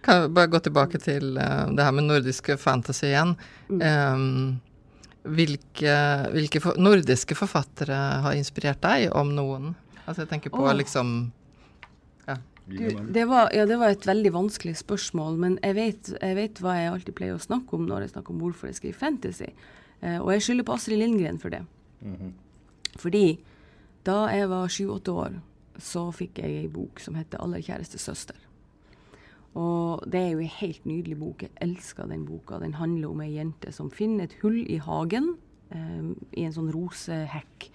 Kan 0.03 0.21
jeg 0.21 0.33
bare 0.37 0.51
gå 0.53 0.61
tilbake 0.63 1.01
til 1.03 1.35
uh, 1.35 1.67
det 1.67 1.83
her 1.83 1.95
med 1.95 2.07
nordiske 2.07 2.55
fantasy 2.61 3.09
igjen. 3.09 3.35
Um, 3.75 4.61
hvilke 5.23 5.97
hvilke 6.33 6.63
for, 6.63 6.79
nordiske 6.79 7.35
forfattere 7.35 7.99
har 8.23 8.39
inspirert 8.39 8.81
deg, 8.83 9.09
om 9.15 9.35
noen? 9.35 9.73
Altså 10.05 10.23
jeg 10.23 10.33
tenker 10.33 10.53
på 10.53 10.63
oh. 10.63 10.75
liksom 10.75 11.31
Du, 12.63 12.79
det, 13.11 13.25
var, 13.27 13.49
ja, 13.51 13.65
det 13.67 13.75
var 13.75 13.91
et 13.91 14.05
veldig 14.07 14.29
vanskelig 14.31 14.77
spørsmål, 14.79 15.33
men 15.35 15.55
jeg 15.59 15.75
vet, 15.75 16.11
jeg 16.15 16.35
vet 16.37 16.61
hva 16.63 16.77
jeg 16.77 16.91
alltid 16.93 17.15
pleier 17.17 17.35
å 17.35 17.41
snakke 17.43 17.75
om 17.75 17.89
når 17.89 18.05
jeg 18.05 18.13
snakker 18.13 18.31
om 18.31 18.39
hvorfor 18.39 18.69
jeg 18.69 18.77
skriver 18.77 18.99
fantasy. 19.01 19.49
Uh, 19.99 20.21
og 20.21 20.29
jeg 20.31 20.45
skylder 20.45 20.67
på 20.69 20.77
Astrid 20.77 21.01
Lindgren 21.01 21.41
for 21.43 21.51
det. 21.51 21.59
Fordi 22.99 23.25
da 24.05 24.27
jeg 24.33 24.49
var 24.51 24.71
sju-åtte 24.71 25.11
år, 25.11 25.37
så 25.79 26.07
fikk 26.13 26.43
jeg 26.43 26.63
ei 26.63 26.67
bok 26.71 26.99
som 26.99 27.15
heter 27.15 27.39
'Aller 27.41 27.61
kjæreste 27.61 27.97
søster'. 27.97 28.41
Og 29.55 30.03
det 30.09 30.19
er 30.19 30.29
jo 30.33 30.39
ei 30.39 30.49
helt 30.49 30.85
nydelig 30.85 31.19
bok. 31.19 31.41
Jeg 31.41 31.51
elsker 31.61 32.07
den 32.09 32.25
boka. 32.25 32.59
Den 32.59 32.73
handler 32.73 33.09
om 33.09 33.21
ei 33.21 33.35
jente 33.35 33.71
som 33.71 33.91
finner 33.91 34.23
et 34.23 34.37
hull 34.41 34.65
i 34.65 34.77
hagen, 34.77 35.37
eh, 35.71 36.13
i 36.33 36.43
en 36.43 36.53
sånn 36.53 36.73
rosehekk. 36.73 37.69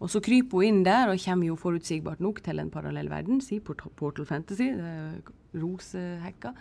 Og 0.00 0.08
så 0.08 0.20
kryper 0.24 0.56
hun 0.56 0.64
inn 0.64 0.84
der, 0.84 1.10
og 1.12 1.20
kommer 1.20 1.46
jo 1.46 1.58
forutsigbart 1.60 2.20
nok 2.20 2.40
til 2.42 2.58
en 2.58 2.70
parallell 2.70 3.10
verden. 3.10 3.40
Si 3.40 3.60
Port 3.60 3.82
Portal 3.96 4.24
Fantasy. 4.24 4.70
er 4.70 5.20
Rosehekka. 5.54 6.54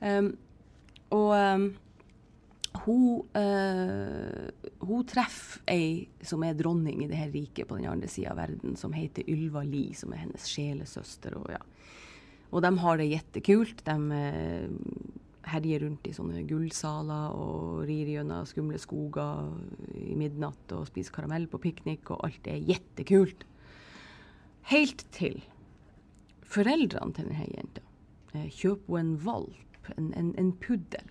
Um, 0.00 0.36
og 1.10 1.54
um, 1.54 1.76
hun, 2.84 3.26
eh, 3.36 4.50
hun 4.80 5.04
treffer 5.06 5.62
ei 5.70 6.08
som 6.24 6.42
er 6.46 6.56
dronning 6.58 7.04
i 7.04 7.08
det 7.10 7.18
her 7.18 7.30
riket 7.32 7.68
på 7.68 7.78
den 7.78 7.90
andre 7.90 8.08
sida 8.10 8.32
av 8.32 8.40
verden, 8.40 8.76
som 8.76 8.94
heter 8.96 9.28
Ylva 9.30 9.62
Li, 9.66 9.92
som 9.94 10.12
er 10.12 10.24
hennes 10.24 10.46
sjelesøster. 10.48 11.36
Og, 11.38 11.50
ja. 11.52 11.60
og 12.50 12.64
de 12.64 12.72
har 12.82 12.98
det 12.98 13.10
jettekult. 13.10 13.84
De 13.86 13.96
eh, 14.18 15.12
herjer 15.52 15.84
rundt 15.84 16.06
i 16.06 16.14
sånne 16.14 16.44
gullsaler 16.48 17.34
og 17.36 17.82
rir 17.88 18.12
gjennom 18.14 18.46
skumle 18.48 18.78
skoger 18.80 19.50
i 19.98 20.14
midnatt 20.18 20.74
og 20.76 20.86
spiser 20.90 21.14
karamell 21.16 21.48
på 21.50 21.60
piknik, 21.62 22.10
og 22.14 22.22
alt 22.26 22.50
er 22.50 22.62
jettekult. 22.62 23.46
Helt 24.70 25.06
til 25.14 25.42
foreldrene 26.52 27.16
til 27.16 27.30
denne 27.30 27.48
jenta 27.50 27.82
eh, 28.36 28.48
kjøper 28.52 28.92
hun 28.92 29.02
en 29.02 29.18
valp, 29.24 29.90
en, 29.96 30.12
en, 30.18 30.30
en 30.38 30.54
puddel. 30.62 31.10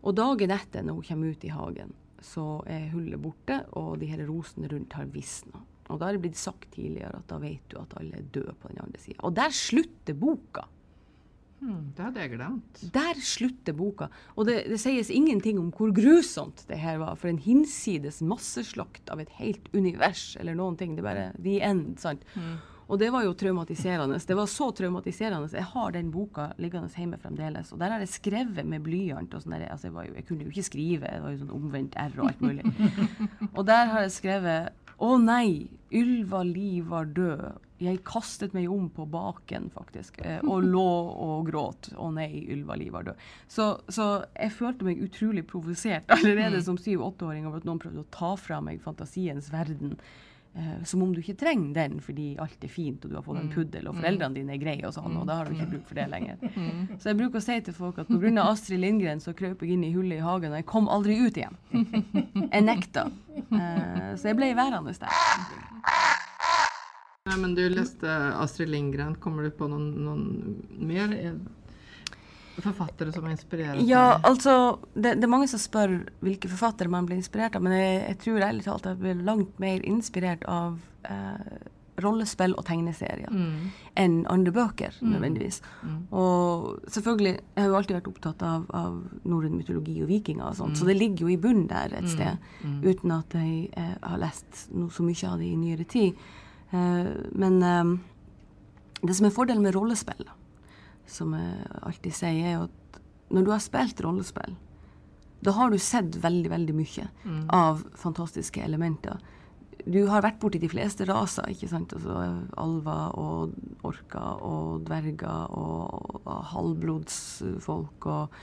Og 0.00 0.16
dagen 0.16 0.52
etter, 0.54 0.84
når 0.84 0.98
hun 0.98 1.08
kommer 1.10 1.34
ut 1.34 1.44
i 1.44 1.52
hagen, 1.52 1.92
så 2.24 2.46
er 2.68 2.90
hullet 2.92 3.20
borte, 3.20 3.62
og 3.76 3.98
de 4.00 4.08
her 4.10 4.24
rosene 4.28 4.68
rundt 4.72 4.96
har 4.96 5.08
visna. 5.12 5.62
Og 5.90 5.98
da 5.98 6.08
har 6.08 6.16
det 6.16 6.22
blitt 6.24 6.38
sagt 6.38 6.68
tidligere 6.76 7.18
at 7.18 7.30
da 7.30 7.40
vet 7.42 7.64
du 7.72 7.80
at 7.80 7.96
alle 7.98 8.20
er 8.20 8.28
døde 8.32 8.54
på 8.60 8.70
den 8.70 8.82
andre 8.84 9.00
sida. 9.02 9.18
Og 9.26 9.34
der 9.36 9.50
slutter 9.54 10.16
boka. 10.16 10.66
Hmm, 11.60 11.90
det 11.92 12.04
hadde 12.06 12.22
jeg 12.22 12.32
glemt. 12.38 12.82
Der 12.94 13.18
slutter 13.20 13.74
boka. 13.76 14.08
Og 14.38 14.46
det, 14.48 14.62
det, 14.70 14.78
sies 14.80 15.10
ingenting 15.12 15.58
om 15.60 15.68
hvor 15.76 15.90
grusomt 15.92 16.62
det 16.70 16.78
her 16.80 17.00
var. 17.02 17.18
For 17.20 17.28
en 17.28 17.42
hinsides 17.42 18.22
masseslakt 18.24 19.10
av 19.12 19.20
et 19.20 19.32
helt 19.40 19.66
univers 19.74 20.38
eller 20.40 20.56
noen 20.56 20.78
ting. 20.80 20.94
Det 20.96 21.04
er 21.04 21.10
bare 21.10 21.26
the 21.36 21.58
end. 21.66 21.98
sant? 22.00 22.24
Mm. 22.38 22.56
Og 22.90 22.98
det 22.98 23.12
var 23.14 23.22
jo 23.22 23.36
traumatiserende. 23.38 24.18
Det 24.26 24.34
var 24.34 24.48
så 24.50 24.70
traumatiserende. 24.74 25.48
Jeg 25.54 25.68
har 25.72 25.92
den 25.94 26.10
boka 26.10 26.48
liggende 26.58 26.90
hjemme 26.90 27.20
fremdeles. 27.22 27.70
Og 27.72 27.78
der 27.78 27.94
har 27.94 28.02
jeg 28.02 28.10
skrevet 28.16 28.66
med 28.66 28.82
blyant. 28.82 29.34
og 29.34 29.44
sånn 29.44 29.54
altså 29.60 29.92
jeg, 29.92 30.14
jeg, 30.16 30.26
kunne 30.26 30.46
jo 30.46 30.50
ikke 30.50 30.66
skrive, 30.66 31.06
det 31.14 31.22
var 31.22 31.34
jo 31.34 31.42
sånn 31.44 31.54
omvendt 31.54 31.98
R 32.00 32.16
og 32.18 32.32
alt 32.32 32.42
mulig. 32.42 32.66
og 33.56 33.64
der 33.68 33.92
har 33.94 34.06
jeg 34.06 34.16
skrevet 34.18 34.78
Å 35.00 35.16
nei, 35.16 35.70
Ylva 35.96 36.42
Liv 36.44 36.90
var 36.90 37.06
død. 37.14 37.60
Jeg 37.80 38.02
kastet 38.04 38.52
meg 38.52 38.66
om 38.68 38.90
på 38.92 39.06
baken, 39.08 39.70
faktisk, 39.72 40.18
eh, 40.20 40.42
og 40.44 40.66
lå 40.66 40.90
og 41.24 41.46
gråt. 41.48 41.88
Å 41.96 42.10
nei, 42.12 42.42
Ylva 42.52 42.76
Liv 42.76 42.92
var 42.92 43.06
død. 43.06 43.22
Så, 43.48 43.70
så, 43.88 44.08
jeg 44.34 44.52
følte 44.58 44.84
meg 44.84 45.00
utrolig 45.06 45.46
provosert 45.48 46.10
allerede 46.18 46.58
mm. 46.58 46.66
som 46.66 46.76
syv-åtteåring 46.76 47.48
over 47.48 47.62
at 47.62 47.70
noen 47.70 47.80
prøvde 47.80 48.04
å 48.04 48.10
ta 48.12 48.34
fra 48.36 48.60
meg 48.66 48.82
fantasiens 48.84 49.48
verden. 49.54 49.96
Uh, 50.50 50.82
som 50.84 51.02
om 51.02 51.12
du 51.14 51.20
ikke 51.20 51.36
trenger 51.38 51.74
den 51.76 52.00
fordi 52.02 52.32
alt 52.42 52.64
er 52.66 52.70
fint 52.72 53.04
og 53.06 53.12
du 53.12 53.14
har 53.14 53.22
fått 53.22 53.38
en 53.38 53.44
mm. 53.46 53.52
puddel 53.54 53.84
og 53.86 53.94
foreldrene 54.00 54.34
dine 54.34 54.56
er 54.56 54.58
greie 54.58 54.82
og 54.88 54.96
sånn, 54.96 55.14
og 55.20 55.28
da 55.28 55.36
har 55.38 55.46
du 55.46 55.54
ikke 55.54 55.68
bruk 55.76 55.84
for 55.86 56.00
det 56.00 56.08
lenger. 56.10 56.40
Mm. 56.60 56.98
Så 57.00 57.08
jeg 57.08 57.16
bruker 57.16 57.38
å 57.38 57.42
si 57.44 57.54
til 57.64 57.74
folk 57.74 57.98
at 58.02 58.08
pga. 58.10 58.42
Astrid 58.42 58.82
Lindgren 58.82 59.20
så 59.22 59.32
krøp 59.36 59.62
jeg 59.64 59.76
inn 59.76 59.84
i 59.86 59.92
hullet 59.94 60.18
i 60.18 60.24
hagen, 60.24 60.52
og 60.52 60.58
jeg 60.58 60.66
kom 60.68 60.90
aldri 60.92 61.16
ut 61.22 61.38
igjen. 61.38 61.56
Jeg 62.50 62.64
nekta. 62.66 63.06
Uh, 63.48 64.10
så 64.18 64.28
jeg 64.28 64.36
ble 64.36 64.50
værende 64.58 64.92
der. 65.00 65.14
Nei, 67.30 67.36
men 67.38 67.54
du 67.56 67.62
leste 67.70 68.10
Astrid 68.42 68.72
Lindgren. 68.74 69.14
Kommer 69.22 69.46
du 69.46 69.54
på 69.56 69.70
noen, 69.70 69.88
noen 70.04 70.26
mer? 70.90 71.14
Forfattere 72.64 73.12
som 73.14 73.26
inspirerer? 73.30 73.80
Ja, 73.88 74.20
altså 74.26 74.78
det, 74.94 75.16
det, 75.18 75.26
er 75.26 75.32
mange 75.32 75.50
som 75.50 75.62
spør 75.62 75.98
hvilke 76.24 76.50
forfattere 76.52 76.92
man 76.92 77.08
blir 77.08 77.20
inspirert 77.20 77.58
av, 77.58 77.64
men 77.64 77.76
jeg, 77.76 77.98
jeg 78.04 78.20
tror 78.24 78.46
ærlig 78.48 78.64
talt 78.66 78.88
jeg 78.88 79.02
blir 79.02 79.26
langt 79.26 79.60
mer 79.62 79.84
inspirert 79.86 80.46
av 80.50 80.80
eh, 81.08 81.68
rollespill 82.00 82.54
og 82.58 82.64
tegneserier 82.68 83.30
mm. 83.32 83.70
enn 84.00 84.16
andre 84.32 84.52
bøker, 84.54 84.96
mm. 85.00 85.08
nødvendigvis. 85.14 85.60
Mm. 85.84 85.98
Og 86.16 86.90
selvfølgelig, 86.92 87.34
jeg 87.38 87.62
har 87.62 87.68
jo 87.68 87.78
alltid 87.78 87.98
vært 87.98 88.10
opptatt 88.12 88.44
av, 88.46 88.66
av 88.76 88.98
norrøn 89.28 89.56
mytologi 89.58 89.98
og 90.04 90.10
vikinger 90.10 90.48
og 90.48 90.58
sånt, 90.58 90.78
så 90.78 90.86
mm. 90.86 90.90
det 90.90 90.98
ligger 90.98 91.26
jo 91.26 91.32
i 91.34 91.40
bunnen 91.40 91.68
der 91.70 91.96
et 91.96 92.08
mm. 92.08 92.12
sted, 92.14 92.52
mm. 92.64 92.78
uten 92.86 93.16
at 93.16 93.38
jeg 93.40 93.56
eh, 93.72 93.96
har 94.02 94.22
lest 94.22 94.66
noe 94.74 94.94
så 94.94 95.06
mye 95.06 95.32
av 95.32 95.42
det 95.42 95.50
i 95.50 95.60
nyere 95.60 95.88
tid. 95.90 96.28
Eh, 96.70 97.14
men 97.44 97.62
eh, 97.66 97.94
det 99.02 99.16
som 99.16 99.28
er 99.28 99.36
fordelen 99.36 99.64
med 99.64 99.76
rollespill, 99.76 100.24
da, 100.26 100.36
som 101.12 101.34
jeg 101.36 101.70
alltid 101.82 102.16
sier, 102.16 102.46
er 102.54 102.66
at 102.66 103.00
når 103.30 103.46
du 103.46 103.52
har 103.54 103.62
spilt 103.62 104.00
rollespill, 104.04 104.56
da 105.40 105.52
har 105.56 105.70
du 105.72 105.78
sett 105.80 106.16
veldig, 106.20 106.50
veldig 106.52 106.76
mye 106.76 107.06
mm. 107.24 107.44
av 107.56 107.84
fantastiske 107.96 108.60
elementer. 108.60 109.20
Du 109.88 110.02
har 110.10 110.24
vært 110.24 110.40
borti 110.42 110.60
de 110.60 110.68
fleste 110.68 111.06
raser, 111.08 111.48
ikke 111.48 111.70
sant? 111.70 111.94
Altså 111.96 112.16
alver 112.60 113.14
og 113.20 113.54
orker 113.88 114.42
og 114.44 114.82
dverger 114.88 115.54
og, 115.56 116.18
og 116.20 116.42
halvblodsfolk 116.50 118.08
og 118.12 118.36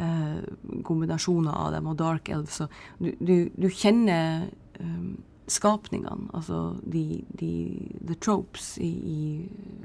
eh, 0.00 0.38
kombinasjoner 0.88 1.52
av 1.52 1.74
dem, 1.76 1.90
og 1.92 1.98
dark 2.00 2.32
elves. 2.32 2.62
Du, 2.96 3.10
du, 3.20 3.34
du, 3.52 3.68
kjenner 3.68 4.48
um, 4.80 5.18
skapningene, 5.48 6.28
altså 6.36 6.76
de, 6.84 7.22
de, 7.40 7.52
the 8.04 8.16
tropes 8.20 8.76
i, 8.82 8.88
i, 8.88 9.20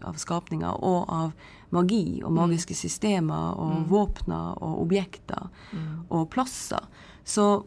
av 0.06 0.18
skapninger, 0.22 0.80
og 0.84 1.08
av 1.12 1.32
magi 1.74 2.22
og 2.22 2.32
mm. 2.32 2.40
magiske 2.42 2.78
systemer 2.78 3.56
og 3.58 3.78
mm. 3.80 3.86
våpner 3.92 4.60
og 4.64 4.82
objekter 4.84 5.48
mm. 5.72 5.88
og 6.10 6.28
plasser. 6.34 6.84
Så 7.24 7.64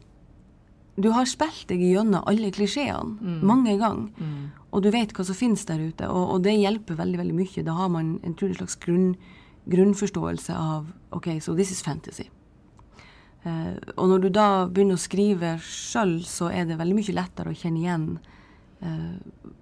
du 0.96 1.10
har 1.12 1.28
spilt 1.28 1.66
deg 1.68 1.82
gjennom 1.84 2.24
alle 2.28 2.52
klisjeene 2.54 3.16
mm. 3.20 3.40
mange 3.46 3.76
ganger, 3.80 4.12
mm. 4.16 4.44
og 4.70 4.84
du 4.84 4.92
vet 4.94 5.12
hva 5.16 5.26
som 5.28 5.36
finnes 5.36 5.66
der 5.68 5.82
ute, 5.82 6.08
og, 6.08 6.36
og, 6.36 6.38
det 6.46 6.56
hjelper 6.56 7.00
veldig 7.00 7.20
veldig 7.20 7.36
mye. 7.36 7.66
Da 7.66 7.76
har 7.76 7.92
man 7.92 8.16
en 8.24 8.36
slags 8.40 8.78
grunn, 8.80 9.12
grunnforståelse 9.72 10.56
av 10.56 10.92
OK, 11.16 11.36
so 11.40 11.56
this 11.56 11.72
is 11.74 11.82
fantasy. 11.84 12.30
Uh, 13.46 13.76
og 13.94 14.08
når 14.10 14.24
du 14.24 14.30
da 14.34 14.48
begynner 14.66 14.98
å 14.98 15.02
skrive 15.02 15.52
sjøl, 15.62 16.18
så 16.26 16.50
er 16.50 16.66
det 16.66 16.80
veldig 16.80 16.96
mye 16.98 17.14
lettere 17.14 17.52
å 17.52 17.56
kjenne 17.56 17.78
igjen 17.78 18.08
eh, 18.82 19.12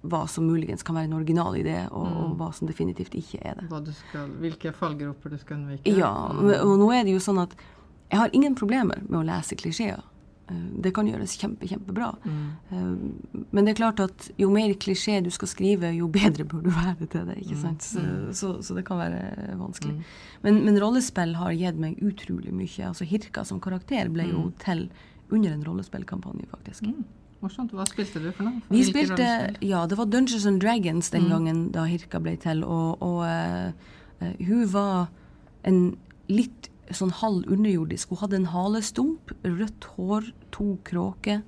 hva 0.09 0.23
som 0.31 0.47
muligens 0.47 0.81
kan 0.85 0.97
være 0.97 1.09
en 1.09 1.17
original 1.19 1.57
idé, 1.59 1.77
og, 1.91 2.07
mm. 2.07 2.17
og 2.23 2.33
hva 2.39 2.49
som 2.57 2.69
definitivt 2.69 3.13
ikke 3.19 3.43
er 3.45 3.61
det. 3.61 3.93
Skal, 3.99 4.33
hvilke 4.41 4.73
fallgroper 4.75 5.35
du 5.35 5.37
skal 5.37 5.59
unnvike? 5.59 5.93
Ja, 5.99 6.11
og, 6.33 6.49
og 6.55 6.75
nå 6.81 6.89
er 6.95 7.05
det 7.05 7.15
jo 7.15 7.21
sånn 7.23 7.43
at 7.45 7.53
jeg 8.09 8.21
har 8.21 8.35
ingen 8.37 8.57
problemer 8.57 9.01
med 9.07 9.19
å 9.21 9.25
lese 9.27 9.57
klisjeer. 9.59 10.01
Eh, 10.47 10.65
det 10.83 10.91
kan 10.93 11.07
gjøres 11.09 11.33
kjempe, 11.41 11.65
kjempebra. 11.69 12.11
Mm. 12.23 12.45
Eh, 12.69 13.41
men 13.49 13.65
det 13.65 13.73
er 13.73 13.79
klart 13.79 14.01
at 14.03 14.27
jo 14.37 14.51
mer 14.53 14.75
klisjé 14.81 15.17
du 15.25 15.31
skal 15.33 15.49
skrive, 15.49 15.89
jo 15.97 16.09
bedre 16.11 16.45
bør 16.45 16.61
du 16.65 16.71
være 16.75 17.09
til 17.09 17.25
det. 17.29 17.39
ikke 17.41 17.57
mm. 17.57 17.63
sant? 17.63 17.87
Så, 17.87 18.03
mm. 18.03 18.29
så, 18.37 18.53
så 18.65 18.77
det 18.77 18.85
kan 18.87 19.01
være 19.01 19.57
vanskelig. 19.59 19.97
Mm. 19.97 20.05
Men, 20.45 20.61
men, 20.67 20.79
rollespill 20.83 21.35
har 21.39 21.57
gitt 21.57 21.81
meg 21.81 21.99
utrolig 22.05 22.53
mye. 22.53 22.91
Altså 22.91 23.07
Hirka 23.09 23.45
som 23.47 23.61
karakter 23.63 24.11
ble 24.13 24.29
jo 24.29 24.47
mm. 24.49 24.55
til 24.61 24.87
under 25.33 25.55
en 25.55 25.65
rollespillkampanje, 25.65 26.45
faktisk. 26.51 26.85
Mm. 26.91 27.01
Morsomt. 27.41 27.73
Hva 27.75 27.85
spilte 27.89 28.21
du 28.21 28.29
for 28.33 28.47
noe? 28.47 28.61
Vi 28.69 28.85
spilte, 28.85 29.25
ja, 29.65 29.83
Det 29.89 29.97
var 29.97 30.07
Dungeons 30.09 30.45
and 30.49 30.61
Dragons 30.61 31.09
den 31.13 31.27
gangen 31.29 31.67
da 31.73 31.83
Hirka 31.89 32.21
ble 32.21 32.37
til. 32.41 32.63
Og, 32.63 33.01
og 33.05 33.25
uh, 33.25 34.31
hun 34.45 34.63
var 34.71 35.09
en 35.65 35.81
litt 36.31 36.69
sånn 36.93 37.13
halv 37.21 37.47
underjordisk. 37.51 38.11
Hun 38.11 38.21
hadde 38.21 38.39
en 38.41 38.49
halestump, 38.53 39.33
rødt 39.43 39.89
hår, 39.95 40.31
to 40.53 40.75
kråker. 40.85 41.41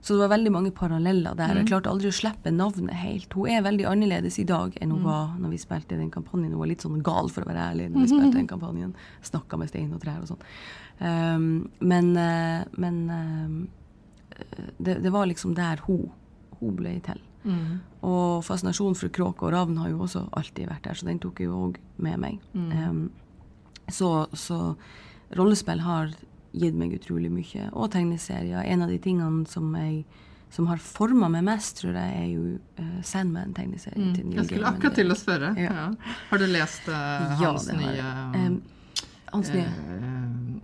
Så 0.00 0.14
det 0.14 0.22
var 0.22 0.32
veldig 0.32 0.52
mange 0.52 0.70
paralleller 0.72 1.34
der. 1.36 1.52
Jeg 1.52 1.66
mm. 1.66 1.68
klarte 1.68 1.90
aldri 1.92 2.08
å 2.08 2.16
slippe 2.16 2.52
navnet 2.54 2.96
helt. 3.02 3.34
Hun 3.36 3.50
er 3.52 3.64
veldig 3.66 3.84
annerledes 3.90 4.38
i 4.40 4.46
dag 4.48 4.76
enn 4.80 4.94
hun 4.94 5.02
mm. 5.02 5.08
var 5.08 5.34
når 5.40 5.52
vi 5.52 5.60
spilte 5.60 5.98
den 5.98 6.12
kampanjen. 6.12 6.54
Hun 6.54 6.62
var 6.62 6.70
litt 6.70 6.86
sånn 6.86 7.02
gal, 7.04 7.28
for 7.32 7.44
å 7.44 7.50
være 7.50 7.66
ærlig, 7.72 7.90
når 7.90 8.06
vi 8.06 8.12
spilte 8.14 8.38
den 8.38 8.48
kampanjen. 8.48 8.94
Snakka 9.28 9.60
med 9.60 9.72
stein 9.72 9.92
og 9.92 10.00
trær 10.00 10.22
og 10.24 10.30
sånn. 10.32 10.46
Um, 11.00 11.50
men, 11.84 12.14
uh, 12.16 12.64
men 12.80 13.02
uh, 13.12 14.64
det, 14.78 15.00
det, 15.04 15.12
var 15.12 15.28
liksom 15.28 15.52
der 15.58 15.84
hun, 15.84 16.08
hun 16.62 16.80
ble 16.80 16.96
til. 17.04 17.20
Mm. 17.44 17.80
Og 18.04 18.40
fascinasjonen 18.44 18.96
for 18.96 19.12
kråke 19.12 19.48
og 19.48 19.52
ravn 19.52 19.80
har 19.80 19.92
jo 19.92 20.04
også 20.06 20.26
alltid 20.36 20.68
vært 20.68 20.88
der, 20.88 20.96
så 20.96 21.08
den 21.08 21.20
tok 21.20 21.40
jeg 21.40 21.52
jo 21.52 21.66
òg 21.68 21.80
med 22.00 22.20
meg. 22.24 22.40
Mm. 22.56 22.72
Um, 22.72 23.04
så, 23.94 24.26
så 24.32 24.74
rollespill 25.36 25.84
har 25.84 26.10
gitt 26.52 26.74
meg 26.74 26.96
utrolig 26.96 27.30
mye. 27.32 27.68
Og 27.72 27.90
tegneserier. 27.94 28.64
En 28.66 28.82
av 28.84 28.90
de 28.90 28.98
tingene 29.02 29.46
som, 29.50 29.70
jeg, 29.78 30.02
som 30.54 30.66
har 30.70 30.82
forma 30.82 31.30
meg 31.32 31.46
mest, 31.46 31.78
tror 31.80 31.94
jeg, 31.94 32.16
er 32.24 32.28
jo 32.32 32.42
uh, 32.80 32.98
Sandman-tegneserien. 33.06 34.10
Mm. 34.16 34.34
Jeg 34.40 34.48
skulle 34.50 34.74
akkurat 34.74 34.98
til 34.98 35.14
å 35.14 35.18
spørre. 35.18 35.54
Ja. 35.60 35.76
Ja. 35.84 36.12
Har 36.32 36.42
du 36.42 36.48
lest 36.50 36.90
uh, 36.90 37.38
hans 37.40 37.70
ja, 37.70 37.78
nye 37.78 38.12
um, 38.34 38.60
Hans 39.30 39.46
nye 39.54 39.68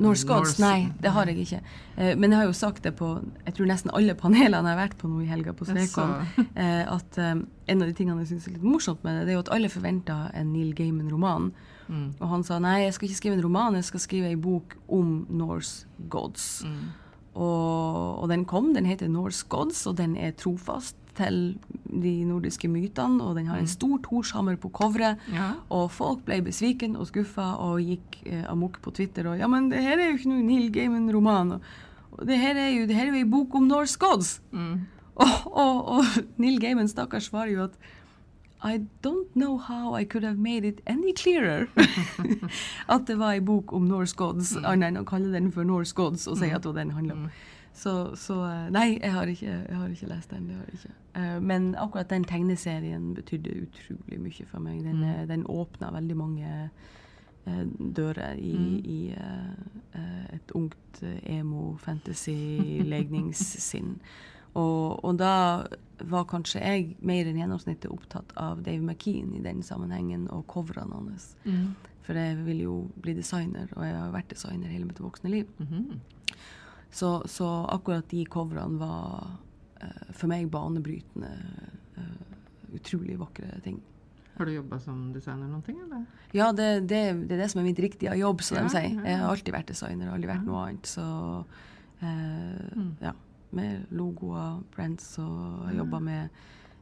Norse 0.03 0.27
Gods? 0.27 0.57
Nei, 0.59 0.89
det 0.99 1.13
har 1.15 1.31
jeg 1.31 1.45
ikke. 1.45 1.61
Uh, 1.95 2.17
men 2.19 2.33
jeg 2.33 2.41
har 2.41 2.49
jo 2.49 2.57
sagt 2.59 2.83
det 2.83 2.97
på 2.99 3.13
jeg 3.45 3.55
tror 3.55 3.71
nesten 3.71 3.95
alle 3.95 4.17
panelene 4.19 4.59
jeg 4.59 4.75
har 4.75 4.83
vært 4.83 4.99
på 4.99 5.13
nå 5.13 5.23
i 5.23 5.31
helga 5.31 5.55
på 5.55 5.69
Svekon, 5.69 6.19
at 6.57 7.23
um, 7.23 7.47
en 7.47 7.79
av 7.79 7.87
de 7.87 7.95
tingene 7.95 8.25
jeg 8.25 8.35
syns 8.35 8.51
er 8.51 8.59
litt 8.59 8.67
morsomt 8.67 9.07
med 9.07 9.21
det, 9.21 9.29
det 9.29 9.37
er 9.37 9.39
jo 9.39 9.47
at 9.47 9.55
alle 9.55 9.71
forventer 9.71 10.35
en 10.35 10.51
Neil 10.51 10.75
Gaiman-roman. 10.77 11.53
Mm. 11.89 12.07
Og 12.19 12.29
han 12.29 12.45
sa 12.47 12.61
nei, 12.63 12.79
jeg 12.85 12.95
skal 12.97 13.09
ikke 13.09 13.21
skrive 13.21 13.39
en 13.39 13.45
roman, 13.45 13.79
jeg 13.79 13.89
skal 13.91 14.03
skrive 14.03 14.31
ei 14.31 14.39
bok 14.41 14.77
om 14.93 15.19
Norse 15.31 15.87
gods. 16.13 16.65
Mm. 16.67 16.87
Og, 17.37 18.23
og, 18.23 18.29
den 18.33 18.47
kom, 18.49 18.73
den 18.75 18.89
heter 18.89 19.11
Norse 19.13 19.45
gods, 19.53 19.85
og 19.87 19.99
den 19.99 20.17
er 20.17 20.33
trofast 20.39 20.97
til 21.17 21.57
de 21.85 22.13
nordiske 22.29 22.69
mytene. 22.69 23.25
Og 23.25 23.37
den 23.37 23.49
har 23.51 23.61
en 23.61 23.69
mm. 23.69 23.73
stor 23.73 24.01
torshammer 24.05 24.57
på 24.61 24.71
coveret. 24.75 25.21
Ja. 25.33 25.53
Og 25.73 25.91
folk 25.93 26.25
ble 26.29 26.41
besviken 26.45 26.97
og 26.97 27.11
skuffa 27.11 27.55
og 27.65 27.81
gikk 27.85 28.21
eh, 28.25 28.45
amok 28.51 28.81
på 28.85 28.93
Twitter 28.97 29.29
og 29.31 29.41
ja, 29.41 29.49
men 29.51 29.71
det 29.73 29.85
her 29.85 30.01
er 30.01 30.11
jo 30.11 30.19
ikke 30.19 30.33
noe 30.33 30.45
Neil 30.45 30.69
Gaiman-roman. 30.73 31.57
Og 32.17 32.27
det 32.29 32.41
her 32.41 32.57
er 32.61 32.71
jo 32.73 32.87
det 32.89 32.97
her 32.97 33.09
er 33.09 33.15
jo 33.15 33.25
ei 33.25 33.33
bok 33.37 33.57
om 33.57 33.69
Norse 33.69 34.01
gods. 34.01 34.39
Mm. 34.53 34.87
Og, 35.17 35.37
og, 35.49 35.77
og 35.97 36.25
Neil 36.43 36.59
Gaiman, 36.61 36.89
stakkars, 36.93 37.31
svarer 37.31 37.53
jo 37.55 37.63
at 37.69 37.77
i 38.67 38.79
don't 39.03 39.29
know 39.35 39.57
how 39.57 39.95
I 39.95 40.05
could 40.05 40.25
have 40.25 40.39
made 40.39 40.69
it 40.69 40.81
any 40.87 41.13
clearer 41.13 41.69
at 42.95 43.07
det 43.07 43.19
var 43.19 43.33
ei 43.33 43.41
bok 43.41 43.73
om 43.73 43.89
Norse 43.89 44.17
gods, 44.17 44.57
mm. 44.57 44.65
annet 44.65 44.89
enn 44.89 44.97
å 45.03 45.05
kalle 45.09 45.33
den 45.33 45.53
for 45.55 45.65
Norse 45.65 45.95
gods 45.95 46.27
og 46.27 46.39
si 46.41 46.47
mm. 46.51 46.57
at 46.57 46.63
den 46.75 46.91
handler 46.91 47.15
om. 47.15 47.21
Mm. 47.27 47.31
Så, 47.77 48.17
så, 48.17 48.45
eh, 48.49 48.71
nei, 48.73 48.99
jeg 49.03 49.13
har, 49.13 49.27
ikke, 49.29 49.67
jeg 49.69 49.77
har 49.77 49.89
ikke 49.93 50.07
lest 50.09 50.31
den. 50.33 50.47
det 50.49 50.55
har 50.57 50.65
jeg 50.65 50.75
ikke. 50.81 50.95
Uh, 51.17 51.41
men 51.45 51.75
akkurat 51.77 52.11
den 52.11 52.25
tegneserien 52.25 53.15
betydde 53.15 53.63
utrolig 53.67 54.21
mye 54.21 54.47
for 54.49 54.59
meg. 54.65 54.85
Den, 54.85 54.97
mm. 55.05 55.29
den 55.29 55.47
åpna 55.47 55.91
veldig 55.93 56.17
mange 56.17 56.71
dører 57.79 58.35
i, 58.43 58.57
mm. 58.59 58.85
i 58.85 59.15
uh, 59.15 59.51
et 60.35 60.51
ungt 60.59 61.03
emo-fantasy-legningssinn. 61.37 63.99
Og, 64.57 65.05
og 65.05 65.19
da 65.21 65.33
var 66.07 66.27
kanskje 66.29 66.61
jeg 66.63 66.97
mer 67.05 67.29
enn 67.29 67.39
gjennomsnittet 67.41 67.91
opptatt 67.93 68.33
av 68.41 68.63
Dave 68.65 68.83
McKean 68.85 69.35
i 69.37 69.43
den 69.45 69.63
sammenhengen, 69.65 70.27
og 70.33 70.47
coverene 70.53 70.97
hans. 70.97 71.31
Mm. 71.45 71.75
For 72.07 72.15
jeg 72.21 72.37
vil 72.47 72.61
jo 72.67 72.75
bli 73.03 73.15
designer, 73.19 73.67
og 73.77 73.83
jeg 73.85 73.97
har 73.99 74.13
vært 74.15 74.31
designer 74.33 74.71
hele 74.73 74.87
mitt 74.89 75.01
voksne 75.03 75.33
liv. 75.33 75.49
Mhm. 75.63 76.01
Så, 76.97 77.09
så 77.29 77.45
akkurat 77.75 78.07
de 78.09 78.23
coverene 78.31 78.79
var 78.81 79.27
uh, 79.83 80.13
for 80.17 80.31
meg 80.31 80.47
banebrytende, 80.55 81.33
uh, 81.99 82.39
utrolig 82.79 83.19
vakre 83.21 83.59
ting. 83.65 83.81
Har 84.39 84.47
du 84.49 84.53
jobba 84.55 84.79
som 84.81 85.11
designer 85.13 85.49
noen 85.51 85.65
ting, 85.67 85.81
eller? 85.83 86.05
Ja, 86.37 86.53
det, 86.57 86.87
det, 86.89 87.03
det 87.27 87.37
er 87.37 87.43
det 87.43 87.51
som 87.53 87.61
er 87.61 87.67
mitt 87.69 87.81
riktige 87.83 88.15
jobb, 88.21 88.41
som 88.47 88.61
Ja, 88.61 88.65
de 88.69 88.73
sier. 88.73 88.89
ja, 88.95 89.01
ja. 89.03 89.09
Jeg 89.11 89.21
har 89.25 89.35
alltid 89.35 89.57
vært 89.59 89.73
designer, 89.75 90.13
aldri 90.15 90.31
vært 90.31 90.47
noe 90.49 90.63
annet. 90.69 90.89
Så 90.95 91.05
uh, 91.05 91.45
Mm. 92.77 92.91
ja. 93.01 93.13
Med 93.53 93.87
logoer, 93.91 94.63
brands, 94.75 95.19
og 95.19 95.71
Ja. 95.71 95.77
jobba 95.79 95.99
med 96.01 96.29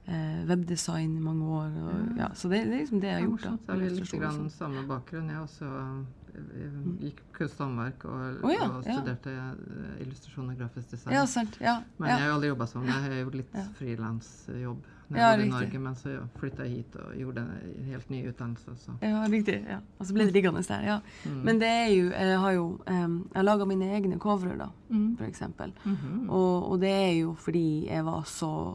eh, 0.06 0.44
webdesign 0.48 1.16
i 1.16 1.20
mange 1.20 1.44
år. 1.44 1.70
Og, 1.82 2.16
ja. 2.18 2.28
Så 2.34 2.48
det, 2.48 2.64
det 2.64 2.74
er 2.74 2.78
liksom 2.78 3.00
det 3.00 3.08
jeg 3.08 3.20
har 3.20 3.28
gjort. 3.28 3.42
da. 3.42 3.56
Så 3.66 3.72
har 3.72 3.78
vi 3.78 3.88
litt 3.88 4.10
grann 4.12 4.32
sånn. 4.32 4.50
samme 4.50 4.86
bakgrunn. 4.88 5.28
Jeg 5.28 5.38
også 5.38 6.04
jeg 6.34 6.70
gikk 7.00 7.20
kunst 7.32 7.60
og 7.60 7.68
håndverk 7.68 8.04
og, 8.10 8.40
oh, 8.42 8.50
ja, 8.50 8.64
og 8.66 8.82
studerte 8.82 9.30
eh, 9.30 10.02
illustrasjon 10.02 10.50
og 10.50 10.58
grafisk 10.58 10.90
design. 10.90 11.14
Ja, 11.14 11.26
sant. 11.26 11.58
Ja. 11.60 11.76
Men 11.98 12.08
ja. 12.10 12.16
jeg 12.16 12.26
har 12.26 12.34
aldri 12.34 12.48
jobba 12.50 12.66
sånn. 12.66 12.88
Jeg 12.90 13.04
har 13.04 13.14
gjort 13.22 13.34
litt 13.34 13.54
Ja. 13.54 13.64
frilansjobb 13.78 14.82
når 15.10 15.18
Ja, 15.18 15.26
jeg 15.28 15.38
bodde 15.38 15.46
i. 15.46 15.50
Norge, 15.50 15.78
men 15.78 15.94
så 15.94 16.14
flytta 16.38 16.62
jeg 16.62 16.70
hit 16.76 16.96
og 16.96 17.14
gjorde 17.18 17.40
en 17.40 17.84
helt 17.84 18.10
ny 18.10 18.28
utdannelse. 18.28 18.70
Så. 18.76 18.92
Ja, 19.02 19.24
riktig. 19.30 19.64
Ja. 19.68 19.78
Og 19.98 20.06
så 20.06 20.14
ble 20.14 20.24
det 20.24 20.32
liggende 20.32 20.62
der. 20.62 20.80
ja. 20.82 20.98
Mm. 21.26 21.40
Men 21.44 21.60
det 21.60 21.68
er 21.68 21.86
jo 21.94 22.10
Jeg 22.10 22.38
har 22.40 22.50
jo 22.52 22.80
um, 22.90 23.30
jeg 23.34 23.44
laga 23.44 23.64
mine 23.64 23.84
egne 23.92 24.18
covere, 24.18 24.58
da, 24.58 24.66
Mm. 24.90 25.16
for 25.16 25.24
eksempel. 25.24 25.72
-hmm. 25.84 26.28
Og, 26.30 26.70
og 26.70 26.80
det 26.80 26.90
er 26.90 27.10
jo 27.20 27.34
fordi 27.34 27.86
jeg 27.90 28.04
var 28.04 28.22
så 28.22 28.74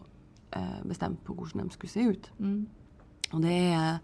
eh, 0.55 0.87
bestemt 0.87 1.23
på 1.23 1.33
hvordan 1.33 1.65
de 1.67 1.71
skulle 1.73 1.91
se 1.91 2.09
ut. 2.09 2.31
Mm. 2.39 2.67
Og 3.33 3.41
det 3.41 3.51
er 3.73 3.97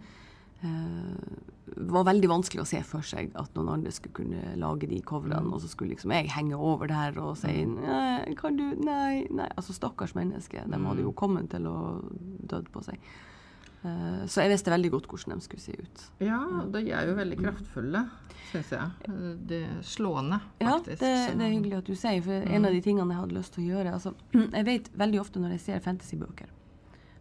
eh, 0.64 1.44
var 1.78 2.06
veldig 2.08 2.30
vanskelig 2.30 2.62
å 2.64 2.68
se 2.70 2.82
for 2.84 3.02
seg 3.06 3.32
at 3.36 3.54
noen 3.58 3.70
andre 3.74 3.92
skulle 3.92 4.14
kunne 4.14 4.56
lage 4.62 4.88
de 4.90 5.02
coverene, 5.02 5.44
Mm. 5.44 5.54
og 5.54 5.62
så 5.62 5.68
skulle 5.68 5.96
liksom 5.96 6.12
jeg 6.12 6.30
henge 6.30 6.56
over 6.58 6.88
der 6.88 7.20
og 7.20 7.38
si 7.38 7.66
nei, 7.66 8.34
kan 8.36 8.56
du 8.58 8.76
Nei, 8.76 9.26
nei. 9.32 9.50
Altså, 9.58 9.74
stakkars 9.74 10.14
menneske. 10.16 10.64
De 10.68 10.78
hadde 10.86 11.02
jo 11.02 11.12
Mm. 11.12 11.16
kommet 11.16 11.50
til 11.50 11.66
å 11.68 12.02
dødd 12.48 12.70
på 12.72 12.84
seg. 12.84 12.98
Eh, 13.86 14.26
så 14.26 14.42
jeg 14.42 14.50
visste 14.50 14.72
veldig 14.72 14.90
godt 14.92 15.08
hvordan 15.08 15.36
de 15.36 15.42
skulle 15.42 15.62
se 15.62 15.72
ut. 15.74 16.10
Ja, 16.20 16.40
de 16.72 16.90
er 16.92 17.06
jo 17.08 17.16
veldig 17.16 17.38
kraftfulle, 17.38 18.10
syns 18.52 18.70
jeg. 18.72 18.92
Det 19.48 19.64
er 19.68 19.82
slående, 19.84 20.42
Ja, 20.60 20.80
det, 20.80 20.98
det 21.00 21.42
er 21.42 21.52
hyggelig 21.54 21.78
at 21.78 21.86
du 21.86 21.94
sier, 21.94 22.22
for 22.24 22.32
en 22.34 22.66
av 22.66 22.72
de 22.72 22.82
tingene 22.82 23.10
jeg 23.14 23.20
hadde 23.22 23.38
lyst 23.38 23.54
til 23.54 23.64
å 23.66 23.76
gjøre 23.76 23.94
altså, 23.94 24.14
Jeg 24.54 24.66
vet 24.66 24.90
veldig 24.98 25.20
ofte 25.20 25.40
når 25.40 25.50
jeg 25.52 25.60
ser 25.60 25.80
fantasybøker, 25.82 26.48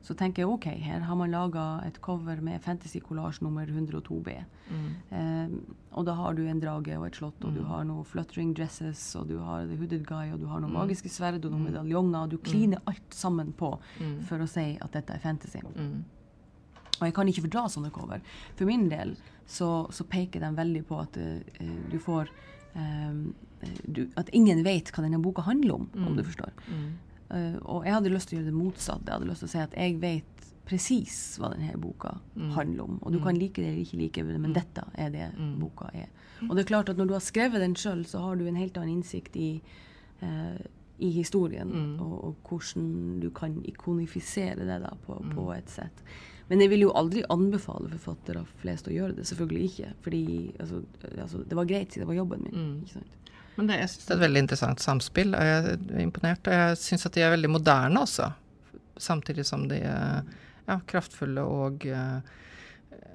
så 0.05 0.15
tenker 0.15 0.43
jeg 0.43 0.49
OK, 0.53 0.65
her 0.85 1.01
har 1.01 1.17
man 1.17 1.31
laga 1.33 1.81
et 1.87 1.97
cover 2.05 2.37
med 2.45 2.61
fantasy 2.61 3.01
collage 3.01 3.41
nummer 3.43 3.65
102B. 3.67 4.35
Mm. 4.71 4.91
Eh, 5.11 5.49
og 5.97 6.05
da 6.05 6.13
har 6.19 6.35
du 6.37 6.43
en 6.47 6.61
drage 6.61 6.99
og 6.99 7.07
et 7.07 7.17
slott, 7.17 7.43
og 7.45 7.55
du 7.55 7.61
Mm. 7.63 7.67
har 7.71 7.85
noe 7.89 8.05
fluttering 8.05 8.53
dresses, 8.55 9.17
og 9.17 9.29
du 9.29 9.39
har 9.39 9.67
The 9.67 9.77
Hooded 9.81 10.05
Guy, 10.07 10.31
og 10.35 10.41
du 10.41 10.47
har 10.47 10.61
noen 10.61 10.73
Mm. 10.73 10.79
magiske 10.87 11.09
sverd 11.09 11.43
og 11.45 11.53
noen 11.53 11.65
Mm. 11.65 11.73
medaljonger, 11.73 12.23
og 12.23 12.29
du 12.31 12.37
kliner 12.39 12.79
alt 12.87 13.11
sammen 13.15 13.53
på 13.55 13.79
Mm. 14.01 14.21
for 14.25 14.39
å 14.39 14.47
si 14.49 14.77
at 14.81 14.93
dette 14.93 15.11
er 15.15 15.19
fantasy. 15.19 15.61
Mm. 15.61 16.05
Og 17.01 17.07
jeg 17.09 17.15
kan 17.15 17.27
ikke 17.27 17.43
fordra 17.49 17.65
sånne 17.69 17.91
cover. 17.91 18.21
For 18.57 18.67
min 18.67 18.89
del 18.89 19.17
så, 19.47 19.89
så 19.91 20.05
peker 20.05 20.41
de 20.41 20.55
veldig 20.55 20.85
på 20.87 21.01
at 21.01 21.17
uh, 21.17 21.89
du 21.91 21.99
får 21.99 22.29
um, 22.77 23.35
du, 23.91 24.09
At 24.17 24.29
ingen 24.33 24.63
vet 24.65 24.91
hva 24.93 25.03
denne 25.03 25.21
boka 25.23 25.43
handler 25.43 25.75
om, 25.75 25.89
om 25.95 26.13
Mm. 26.13 26.17
du 26.17 26.23
forstår. 26.23 26.51
Mm. 26.69 26.93
Eh, 27.35 27.57
og 27.63 27.85
jeg 27.85 27.95
hadde 27.97 28.13
lyst 28.15 28.29
til 28.31 28.39
å 28.39 28.41
gjøre 28.43 28.51
det 28.53 28.59
motsatte. 28.61 29.07
Jeg 29.11 29.19
hadde 29.19 29.29
lyst 29.31 29.43
til 29.45 29.49
å 29.49 29.55
si 29.55 29.59
at 29.59 29.75
jeg 29.77 30.01
vet 30.01 30.25
presis 30.65 31.17
hva 31.39 31.51
denne 31.53 31.75
boka 31.77 32.15
Mm. 32.37 32.51
handler 32.55 32.85
om. 32.85 32.99
Og 33.03 33.13
du 33.13 33.19
Mm. 33.19 33.25
kan 33.25 33.35
like 33.39 33.55
det 33.61 33.67
eller 33.69 33.83
ikke 33.85 33.99
like 33.99 34.15
det, 34.23 34.41
men 34.41 34.53
Mm. 34.53 34.55
dette 34.55 34.85
er 34.95 35.11
det 35.11 35.33
Mm. 35.39 35.59
boka 35.61 35.91
er. 35.95 36.07
Og 36.49 36.57
det 36.57 36.65
er 36.65 36.75
klart 36.75 36.89
at 36.89 36.97
når 36.97 37.07
du 37.07 37.13
har 37.13 37.21
skrevet 37.21 37.61
den 37.61 37.75
sjøl, 37.75 38.05
så 38.07 38.21
har 38.21 38.37
du 38.37 38.47
en 38.47 38.57
helt 38.57 38.75
annen 38.77 39.03
innsikt 39.03 39.37
i, 39.37 39.61
uh, 40.23 40.57
i 41.01 41.11
historien, 41.11 41.69
Mm. 41.69 42.01
og, 42.01 42.25
og 42.25 42.37
hvordan 42.45 43.21
du 43.21 43.31
kan 43.31 43.63
ikonifisere 43.65 44.57
det 44.57 44.81
da 44.83 44.91
på, 45.07 45.21
Mm. 45.23 45.35
på 45.35 45.57
et 45.57 45.69
sett. 45.69 46.03
Men 46.49 46.61
jeg 46.61 46.71
vil 46.71 46.81
jo 46.81 46.93
aldri 46.95 47.23
anbefale 47.31 47.89
forfattere 47.91 48.47
flest 48.61 48.87
å 48.87 48.93
gjøre 48.93 49.17
det. 49.17 49.25
Selvfølgelig 49.27 49.65
ikke. 49.71 49.93
Fordi 50.03 50.53
altså, 50.61 50.83
altså, 51.19 51.39
det 51.49 51.57
var 51.57 51.65
greit 51.65 51.95
det 51.95 52.07
var 52.07 52.15
jobben 52.15 52.43
min. 52.43 52.53
Mm. 52.53 52.81
Ikke 52.83 52.93
sant? 52.93 53.07
Men 53.57 53.69
det, 53.71 53.77
jeg 53.79 53.91
synes 53.93 54.07
det 54.07 54.13
er 54.15 54.19
et 54.19 54.25
veldig 54.25 54.43
interessant 54.45 54.83
samspill, 54.83 55.35
og 55.39 55.45
jeg 55.47 55.59
er 55.75 56.01
imponert. 56.03 56.49
Og 56.51 56.57
jeg 56.59 56.81
syns 56.83 57.07
at 57.07 57.15
de 57.15 57.23
er 57.23 57.35
veldig 57.37 57.51
moderne 57.55 58.01
også. 58.03 58.31
Samtidig 58.99 59.45
som 59.47 59.69
de 59.71 59.79
er 59.83 60.25
ja, 60.67 60.79
kraftfulle 60.91 61.43
og 61.45 61.87
eh, 61.87 62.19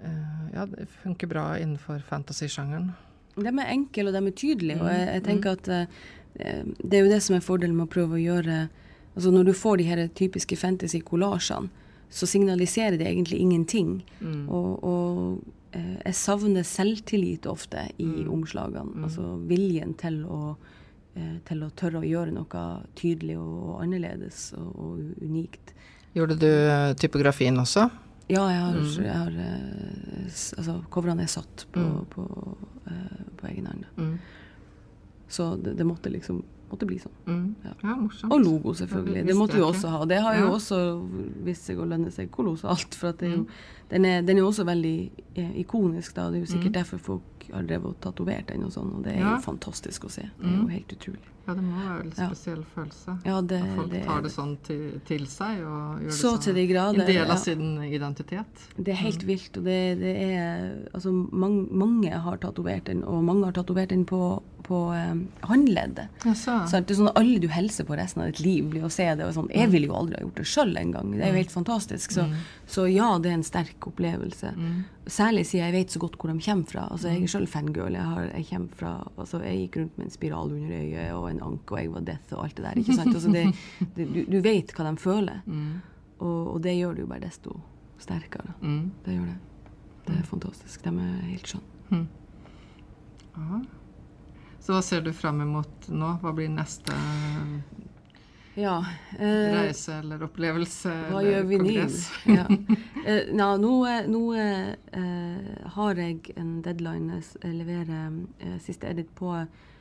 eh, 0.03 0.39
Ja, 0.53 0.65
det 0.69 0.87
funker 1.03 1.27
bra 1.31 1.45
innenfor 1.59 2.01
fantasy-sjangeren. 2.07 2.91
De 3.39 3.47
er 3.47 3.71
enkle 3.73 4.09
og 4.09 4.15
de 4.15 4.21
er 4.27 4.35
tydelige. 4.35 4.79
Og 4.81 4.89
jeg, 4.91 5.05
jeg 5.07 5.21
Mm, 5.21 5.27
tenker 5.27 5.51
at 5.57 5.67
eh, 5.75 6.63
det 6.83 6.97
er 6.99 7.03
jo 7.05 7.11
det 7.11 7.21
som 7.23 7.35
er 7.35 7.43
fordelen 7.43 7.75
med 7.75 7.87
å 7.89 7.93
prøve 7.93 8.15
å 8.19 8.23
gjøre 8.23 8.67
Altså 9.15 9.31
Når 9.33 9.47
du 9.49 9.53
får 9.57 9.77
de 9.77 9.83
her 9.83 9.99
typiske 10.15 10.55
fantasy-kollasjene, 10.55 11.67
så 12.09 12.27
signaliserer 12.29 12.95
det 12.97 13.07
egentlig 13.09 13.39
ingenting. 13.41 14.03
Mm. 14.21 14.45
Og, 14.47 14.83
og 14.85 15.09
eh, 15.33 15.58
jeg 15.71 16.15
savner 16.15 16.63
selvtillit 16.63 17.45
ofte 17.45 17.91
i 17.99 18.05
Mm. 18.05 18.29
omslagene. 18.33 18.93
Mm. 18.95 19.03
Altså 19.03 19.47
viljen 19.47 19.93
til 19.97 20.23
å, 20.25 20.55
eh, 21.15 21.37
til 21.45 21.59
å 21.63 21.69
tørre 21.71 22.01
å 22.01 22.07
gjøre 22.09 22.31
noe 22.33 22.83
tydelig 22.95 23.37
og, 23.37 23.81
annerledes 23.83 24.53
og, 24.57 24.75
og 24.75 25.21
unikt. 25.21 25.73
Gjorde 26.15 26.39
du 26.39 26.47
eh, 26.47 26.93
typografien 26.95 27.55
også? 27.57 27.89
Ja, 28.29 28.47
jeg 28.49 28.61
har, 28.61 28.73
Mm. 28.73 29.03
jeg 29.03 29.13
har 29.13 29.31
eh, 29.31 30.25
Altså, 30.57 30.83
coverne 30.91 31.21
er 31.23 31.27
satt 31.27 31.65
på, 31.71 31.79
Mm. 31.79 32.05
på, 32.09 32.57
eh, 32.87 33.23
på 33.37 33.47
egen 33.49 33.65
hånd. 33.65 33.85
Mm. 33.97 34.19
Så 35.27 35.55
det, 35.61 35.75
det 35.77 35.85
måtte 35.85 36.09
liksom 36.11 36.43
måtte 36.69 36.85
bli 36.87 36.97
sånn. 36.99 37.11
Mm. 37.27 37.55
Ja. 37.65 37.73
Ja, 37.83 37.95
morsomt. 37.95 38.31
Og 38.33 38.41
logo, 38.41 38.73
selvfølgelig. 38.73 39.15
Ja, 39.15 39.21
det 39.23 39.27
Det 39.27 39.35
måtte 39.37 39.55
vi 39.55 39.61
også 39.61 39.89
ha. 39.89 40.05
Det 40.05 40.21
har 40.21 40.35
jo 40.39 40.51
også 40.51 40.79
vist 41.45 41.65
seg 41.65 41.77
å 41.77 41.85
lønne 41.87 42.11
seg 42.11 42.29
kolossalt. 42.31 42.95
For 42.95 43.09
at 43.09 43.17
det 43.19 43.31
jo, 43.31 43.37
Mm. 43.43 43.47
den, 43.89 44.05
er, 44.05 44.21
den 44.21 44.37
er 44.37 44.41
også 44.43 44.63
veldig 44.65 45.11
eh, 45.35 45.51
ikonisk. 45.61 46.13
da. 46.15 46.29
Det 46.31 46.37
er 46.41 46.45
jo 46.45 46.53
sikkert 46.57 46.71
Mm. 46.71 46.79
derfor 46.83 46.97
folk 46.99 47.21
har 47.53 47.63
drevet 47.63 47.85
og 47.85 47.99
tatovert 48.01 48.47
den 48.47 48.63
og 48.63 48.71
sånn. 48.71 48.93
Og 48.97 49.03
det 49.03 49.13
er 49.15 49.19
Ja. 49.19 49.35
jo 49.37 49.41
fantastisk 49.41 50.03
å 50.05 50.09
se. 50.11 50.21
Det 50.39 50.45
er 50.47 50.57
jo 50.57 50.63
Mm. 50.63 50.69
helt 50.69 50.87
utrolig. 50.87 51.19
Ja, 51.47 51.53
det 51.55 51.63
må 51.63 51.71
være 51.81 52.01
en 52.01 52.13
Ja. 52.15 52.27
spesiell 52.29 52.63
følelse. 52.75 53.25
Ja, 53.25 53.41
det, 53.41 53.61
At 53.63 53.75
folk 53.75 53.89
det, 53.91 54.05
tar 54.05 54.21
det 54.21 54.31
sånn 54.31 54.57
til, 54.63 55.01
til 55.05 55.25
seg 55.25 55.63
og 55.65 55.99
gjør 55.99 56.03
det 56.03 56.13
sånn. 56.13 56.41
til 56.41 56.53
de 56.53 56.67
grader. 56.67 56.99
En 57.01 57.07
del 57.07 57.15
ja. 57.15 57.31
av 57.31 57.37
sin 57.39 57.77
identitet. 57.81 58.45
Det 58.77 58.87
er 58.89 58.93
helt 58.97 59.21
Mm. 59.23 59.27
vilt. 59.27 59.57
Og 59.57 59.63
det, 59.63 59.99
det 59.99 60.15
er 60.21 60.75
Altså, 60.93 61.11
mange, 61.31 61.67
mange 61.71 62.09
har 62.11 62.37
tatovert 62.37 62.83
den, 62.85 63.03
og 63.03 63.23
mange 63.23 63.45
har 63.45 63.51
tatovert 63.53 63.89
den 63.89 64.05
på, 64.05 64.43
på 64.69 64.77
um, 64.93 65.23
håndleddet. 65.49 66.11
Så. 66.37 66.53
Sånn, 66.69 66.85
sånn 66.93 67.09
alle 67.17 67.39
du 67.41 67.47
hilser 67.49 67.87
på 67.89 67.95
resten 67.97 68.21
av 68.21 68.29
ditt 68.29 68.39
liv, 68.45 68.67
blir 68.69 68.83
å 68.85 68.91
se 68.93 69.07
det. 69.17 69.25
og 69.25 69.33
sånn, 69.33 69.47
Jeg 69.49 69.71
ville 69.73 69.89
jo 69.89 69.95
aldri 69.97 70.19
ha 70.19 70.21
gjort 70.27 70.35
det 70.37 70.45
sjøl 70.45 70.75
engang. 70.77 71.09
Det 71.15 71.23
er 71.25 71.31
jo 71.33 71.39
helt 71.41 71.51
fantastisk. 71.55 72.13
Så, 72.13 72.27
Mm. 72.27 72.35
så 72.69 72.85
ja, 72.93 73.07
det 73.17 73.31
er 73.31 73.37
en 73.39 73.43
sterk 73.47 73.87
opplevelse. 73.89 74.51
Mm. 74.55 74.83
Særlig 75.09 75.45
siden 75.49 75.65
jeg 75.65 75.73
vet 75.73 75.89
så 75.95 75.99
godt 76.03 76.19
hvor 76.21 76.29
de 76.31 76.37
kommer 76.45 76.69
fra. 76.69 76.83
Altså, 76.91 77.09
Jeg 77.09 77.23
er 77.23 77.33
sjøl 77.33 77.47
fangirl. 77.49 77.93
Jeg, 77.97 78.05
har, 78.05 78.29
jeg, 78.35 78.45
kommer 78.51 78.75
fra, 78.77 78.93
altså, 79.17 79.41
jeg 79.43 79.57
gikk 79.71 79.77
rundt 79.81 79.97
med 79.97 80.05
en 80.05 80.11
spiral 80.19 80.51
under 80.53 80.75
øyet 80.77 81.13
og 81.17 81.29
en 81.31 81.41
anke, 81.49 81.71
og 81.71 81.79
jeg 81.81 81.91
var 81.97 82.01
death 82.11 82.33
og 82.37 82.43
alt 82.45 82.55
det 82.55 82.65
der. 82.65 82.79
ikke 82.83 82.95
sant? 83.01 83.15
Altså, 83.15 83.31
det, 83.33 83.45
det, 83.97 84.07
du, 84.13 84.21
du 84.37 84.39
vet 84.45 84.71
hva 84.77 84.85
de 84.91 84.95
føler, 85.01 85.41
Mm. 85.49 85.81
og, 86.19 86.53
og 86.53 86.61
det 86.61 86.77
gjør 86.77 86.93
det 86.95 87.01
jo 87.07 87.07
bare 87.07 87.25
desto 87.25 87.59
sterkere. 87.99 88.53
Mm. 88.61 88.91
Det 89.05 89.17
gjør 89.17 89.25
det. 89.25 89.37
Det 90.05 90.15
er 90.19 90.23
fantastisk. 90.29 90.83
De 90.83 90.89
er 90.89 91.19
helt 91.33 91.47
skjønne. 91.47 91.89
Mm. 91.89 92.07
Ja. 94.59 94.65
Så 94.65 94.73
hva 94.75 94.81
ser 94.83 95.01
du 95.01 95.13
frem 95.13 95.41
imot 95.41 95.87
nå? 95.89 96.17
Hva 96.21 96.33
blir 96.35 96.49
neste 96.51 96.93
Ja. 98.59 98.85
eh, 99.17 99.53
reise 99.55 99.93
eller 99.99 100.23
opplevelse? 100.25 100.91
Hva 101.09 101.19
eller 101.21 101.31
gjør 101.31 101.47
vi 101.47 101.57
kongress? 101.63 102.11
Ja. 102.27 102.45
Eh, 103.05 103.29
na, 103.33 103.53
nå 103.57 103.71
nå 104.11 104.21
eh, 104.35 105.69
har 105.75 105.95
jeg 105.95 106.33
en 106.35 106.61
deadline. 106.65 107.21
Jeg 107.43 107.55
leverer 107.55 108.11
eh, 108.43 108.57
siste 108.59 108.89
edit 108.91 109.13
på 109.15 109.31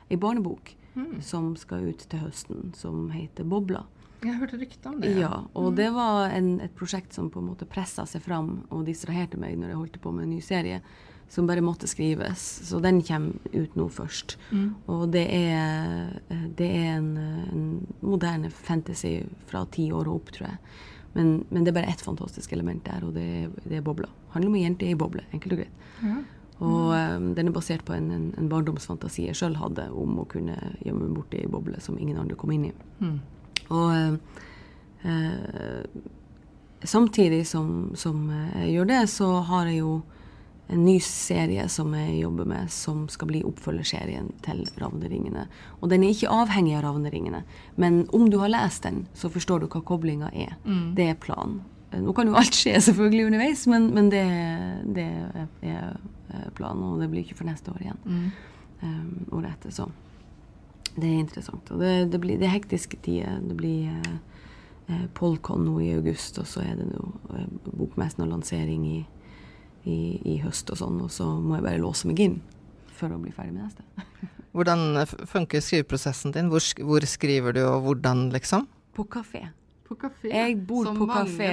ei 0.09 0.17
barnebok 0.17 0.75
Mm. 0.95 1.21
som 1.21 1.51
skal 1.55 1.83
ut 1.91 1.99
til 2.09 2.19
høsten, 2.19 2.71
som 2.75 3.11
heter 3.13 3.45
Bobla. 3.45 3.83
Jeg 4.25 4.33
hørte 4.39 4.57
rykter 4.59 4.89
om 4.89 4.97
det. 4.99 5.11
Ja, 5.19 5.43
og 5.55 5.75
det 5.77 5.91
var 5.93 6.31
en, 6.33 6.59
et 6.65 6.73
prosjekt 6.75 7.13
som 7.13 7.29
på 7.31 7.39
en 7.39 7.45
måte 7.51 7.67
pressa 7.69 8.07
seg 8.09 8.23
fram 8.25 8.63
og 8.73 8.81
distraherte 8.87 9.37
meg 9.39 9.53
når 9.61 9.69
jeg 9.69 9.77
holdt 9.77 9.99
på 10.01 10.11
med 10.11 10.25
en 10.25 10.31
ny 10.33 10.39
serie, 10.43 10.81
som 11.29 11.47
bare 11.47 11.61
måtte 11.61 11.87
skrives. 11.87 12.41
Så 12.69 12.79
den 12.79 13.01
kommer 13.05 13.33
ut 13.53 13.75
nå 13.77 13.87
først. 13.93 14.37
Mm. 14.51 14.69
Og 14.89 15.09
det 15.13 15.25
er, 15.29 16.15
eh, 16.29 16.47
det 16.57 16.69
er 16.81 16.95
en, 16.97 17.11
en 17.17 17.67
moderne 18.01 18.49
fantasy 18.49 19.19
fra 19.49 19.65
ti 19.71 19.91
år 19.93 20.09
og 20.09 20.21
opp, 20.21 20.33
tror 20.33 20.49
jeg. 20.49 20.57
Men, 21.13 21.45
men 21.49 21.63
det 21.63 21.71
er 21.71 21.79
bare 21.79 21.93
ett 21.93 22.01
fantastisk 22.01 22.51
element 22.53 22.83
der, 22.85 23.05
og 23.05 23.13
det, 23.13 23.49
det 23.63 23.79
er 23.79 23.85
bobla. 23.85 24.09
handler 24.33 24.49
om 24.49 24.57
ei 24.59 24.63
jente 24.63 24.85
i 24.85 24.91
ei 24.93 24.97
boble, 24.97 25.23
enkelt 25.33 25.55
og 25.55 25.63
greit. 25.63 25.87
Ja. 26.03 26.17
Og 26.59 26.91
um, 26.91 27.29
den 27.37 27.47
er 27.49 27.55
basert 27.55 27.85
på 27.87 27.95
en, 27.95 28.11
en, 28.11 28.27
en 28.37 28.49
barndomsfantasi 28.51 29.29
jeg 29.29 29.37
sjøl 29.39 29.55
hadde 29.57 29.87
om 29.95 30.19
å 30.19 30.27
kunne 30.29 30.57
gjemme 30.83 31.05
meg 31.05 31.15
borti 31.15 31.39
ei 31.39 31.49
boble 31.49 31.79
som 31.81 31.97
ingen 31.97 32.19
andre 32.19 32.37
kom 32.37 32.51
inn 32.51 32.67
i. 32.67 32.73
Mm. 32.99 33.17
Og, 33.69 33.93
uh, 33.95 34.47
uh, 35.05 36.03
samtidig 36.83 37.45
som, 37.47 37.91
som 37.95 38.27
jeg 38.29 38.73
gjør 38.75 38.91
det, 38.91 39.01
så 39.13 39.31
har 39.49 39.71
jeg 39.71 39.81
jo 39.81 39.93
en 40.69 40.83
ny 40.85 40.99
serie 41.01 41.65
som 41.69 41.93
jeg 41.97 42.19
jobber 42.19 42.45
med, 42.49 42.69
som 42.71 43.07
skal 43.09 43.31
bli 43.31 43.41
oppfølgerserien 43.47 44.29
til 44.45 44.61
Ravneringene. 44.77 45.47
Og 45.79 45.89
den 45.89 46.05
er 46.05 46.13
ikke 46.13 46.29
avhengig 46.33 46.75
av 46.77 46.85
Ravneringene, 46.85 47.41
men 47.81 48.03
om 48.13 48.27
du 48.29 48.37
har 48.43 48.53
lest 48.53 48.85
den, 48.85 49.07
så 49.17 49.31
forstår 49.33 49.63
du 49.63 49.69
hva 49.69 49.81
koblinga 49.85 50.29
er. 50.29 50.53
Mm. 50.65 50.93
Det 50.97 51.09
er 51.09 51.17
planen. 51.21 51.63
Eh, 51.89 52.01
Nå 52.03 52.13
kan 52.13 52.29
jo 52.29 52.37
alt 52.37 52.57
skje 52.57 52.75
selvfølgelig 52.85 53.31
underveis, 53.31 53.65
men, 53.71 53.89
men 53.95 54.11
det, 54.13 54.25
det 54.93 55.07
er 55.09 55.97
eh, 56.29 56.51
planen, 56.57 56.85
og 56.91 57.01
det 57.01 57.09
blir 57.09 57.25
ikke 57.25 57.41
for 57.41 57.49
neste 57.49 57.73
år 57.73 57.81
igjen. 57.87 58.05
Mm. 58.05 58.29
Um, 58.79 59.09
året 59.35 59.57
etter, 59.57 59.73
så 59.75 59.89
det 60.95 61.07
er 61.07 61.19
interessant. 61.19 61.71
Og 61.73 61.81
det, 61.81 62.11
det, 62.13 62.19
blir, 62.21 62.37
det 62.39 62.47
er 62.47 62.55
hektiske 62.55 62.99
tider. 63.03 63.39
Det 63.43 63.55
blir 63.57 63.89
eh, 64.89 65.05
Polkon 65.17 65.65
nå 65.65 65.79
i 65.83 65.93
august, 65.97 66.39
og 66.41 66.47
så 66.49 66.63
er 66.65 66.77
det 66.79 66.89
nå 66.91 67.09
eh, 67.35 67.47
bokmessen 67.69 68.25
og 68.25 68.31
lansering 68.33 68.85
i, 68.87 68.99
i, 69.85 70.19
i 70.33 70.39
høst 70.43 70.71
og 70.73 70.79
sånn, 70.81 70.97
og 71.05 71.11
så 71.13 71.27
må 71.39 71.59
jeg 71.59 71.67
bare 71.67 71.83
låse 71.83 72.09
meg 72.09 72.19
inn 72.25 72.39
for 72.99 73.13
å 73.15 73.19
bli 73.21 73.31
ferdig 73.31 73.55
med 73.55 73.69
neste. 73.69 73.85
Hvordan 74.55 75.05
funker 75.29 75.61
skriveprosessen 75.63 76.33
din? 76.35 76.49
Hvor, 76.51 76.63
hvor 76.83 77.05
skriver 77.07 77.55
du, 77.55 77.63
og 77.67 77.85
hvordan, 77.85 78.27
liksom? 78.33 78.65
På 78.97 79.05
kafé. 79.07 79.45
På 79.89 79.95
kafé. 79.97 80.29
Jeg 80.33 80.57
bor 80.69 80.89
på 80.97 81.05
kafé. 81.09 81.51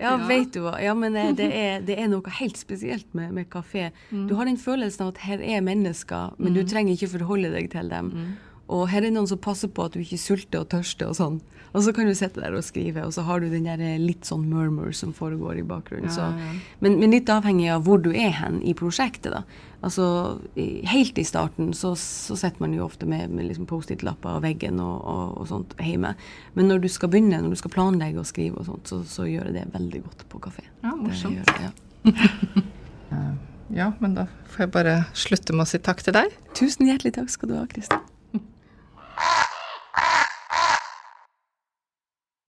Ja, 0.00 0.14
vet 0.28 0.52
du 0.54 0.62
hva. 0.64 0.76
Ja, 0.80 0.94
men 0.96 1.16
eh, 1.16 1.32
det 1.36 1.48
er, 1.64 1.82
det 1.84 1.96
er 2.00 2.06
noe 2.12 2.36
helt 2.38 2.60
spesielt 2.60 3.08
med, 3.16 3.32
med 3.36 3.50
kafé. 3.52 3.90
Du 4.12 4.36
har 4.38 4.48
den 4.48 4.60
følelsen 4.60 5.06
av 5.06 5.14
at 5.14 5.24
her 5.26 5.42
er 5.44 5.64
mennesker, 5.64 6.36
men 6.38 6.56
du 6.56 6.62
trenger 6.68 6.96
ikke 6.96 7.10
forholde 7.18 7.52
deg 7.56 7.68
til 7.72 7.90
dem. 7.92 8.12
Og 8.70 8.86
her 8.92 9.02
er 9.02 9.10
noen 9.14 9.26
som 9.30 9.38
passer 9.42 9.68
på 9.74 9.84
at 9.88 9.96
du 9.96 10.02
ikke 10.04 10.18
sulter 10.22 10.62
og 10.62 10.68
tørster 10.70 11.10
og 11.10 11.16
sånn. 11.18 11.40
Og 11.70 11.84
så 11.86 11.92
kan 11.94 12.08
du 12.08 12.14
sitte 12.18 12.40
der 12.42 12.54
og 12.58 12.64
skrive, 12.66 13.04
og 13.06 13.12
så 13.14 13.22
har 13.22 13.38
du 13.42 13.46
den 13.52 13.66
der 13.68 13.78
eh, 13.78 13.96
litt 14.02 14.26
sånn 14.26 14.42
murmur 14.50 14.90
som 14.96 15.12
foregår 15.14 15.60
i 15.60 15.66
bakgrunnen. 15.66 16.08
Ja, 16.10 16.14
så. 16.16 16.24
ja. 16.34 16.54
Men, 16.82 16.96
men 16.98 17.12
litt 17.14 17.30
avhengig 17.30 17.68
av 17.70 17.84
hvor 17.86 18.00
du 18.02 18.08
er 18.10 18.32
hen 18.40 18.56
i 18.66 18.72
prosjektet, 18.74 19.30
da. 19.36 19.44
Altså, 19.86 20.06
i- 20.58 20.82
helt 20.90 21.18
i 21.18 21.24
starten 21.24 21.70
så, 21.78 21.92
så 21.96 22.34
sitter 22.36 22.64
man 22.64 22.74
jo 22.74 22.82
ofte 22.88 23.06
med, 23.06 23.30
med 23.30 23.46
liksom 23.46 23.68
Post-It-lapper 23.70 24.40
av 24.40 24.42
veggen 24.48 24.82
og, 24.82 24.96
og, 25.14 25.38
og 25.44 25.46
sånt 25.52 25.76
hjemme. 25.78 26.10
Men 26.58 26.68
når 26.72 26.82
du 26.82 26.88
skal 26.90 27.12
begynne, 27.14 27.38
når 27.46 27.54
du 27.54 27.60
skal 27.62 27.74
planlegge 27.78 28.18
og 28.24 28.26
skrive 28.28 28.58
og 28.60 28.66
sånt, 28.66 28.90
så, 28.90 28.98
så 29.06 29.28
gjør 29.30 29.52
jeg 29.52 29.60
det 29.60 29.68
veldig 29.78 30.02
godt 30.08 30.26
på 30.34 30.42
kafé. 30.48 30.66
Ja, 30.82 30.90
Det 30.96 31.06
morsomt. 31.06 31.38
gjør 31.38 31.54
det, 31.54 31.70
ja. 31.70 32.64
Ja, 33.70 33.92
men 34.02 34.16
da 34.16 34.24
får 34.50 34.64
jeg 34.64 34.70
bare 34.74 34.92
slutte 35.14 35.54
med 35.54 35.62
å 35.62 35.70
si 35.70 35.78
takk 35.78 36.00
til 36.02 36.16
deg. 36.16 36.32
Tusen 36.58 36.88
hjertelig 36.90 37.12
takk 37.14 37.30
skal 37.30 37.52
du 37.52 37.54
ha, 37.54 37.62
Kristin. 37.70 38.00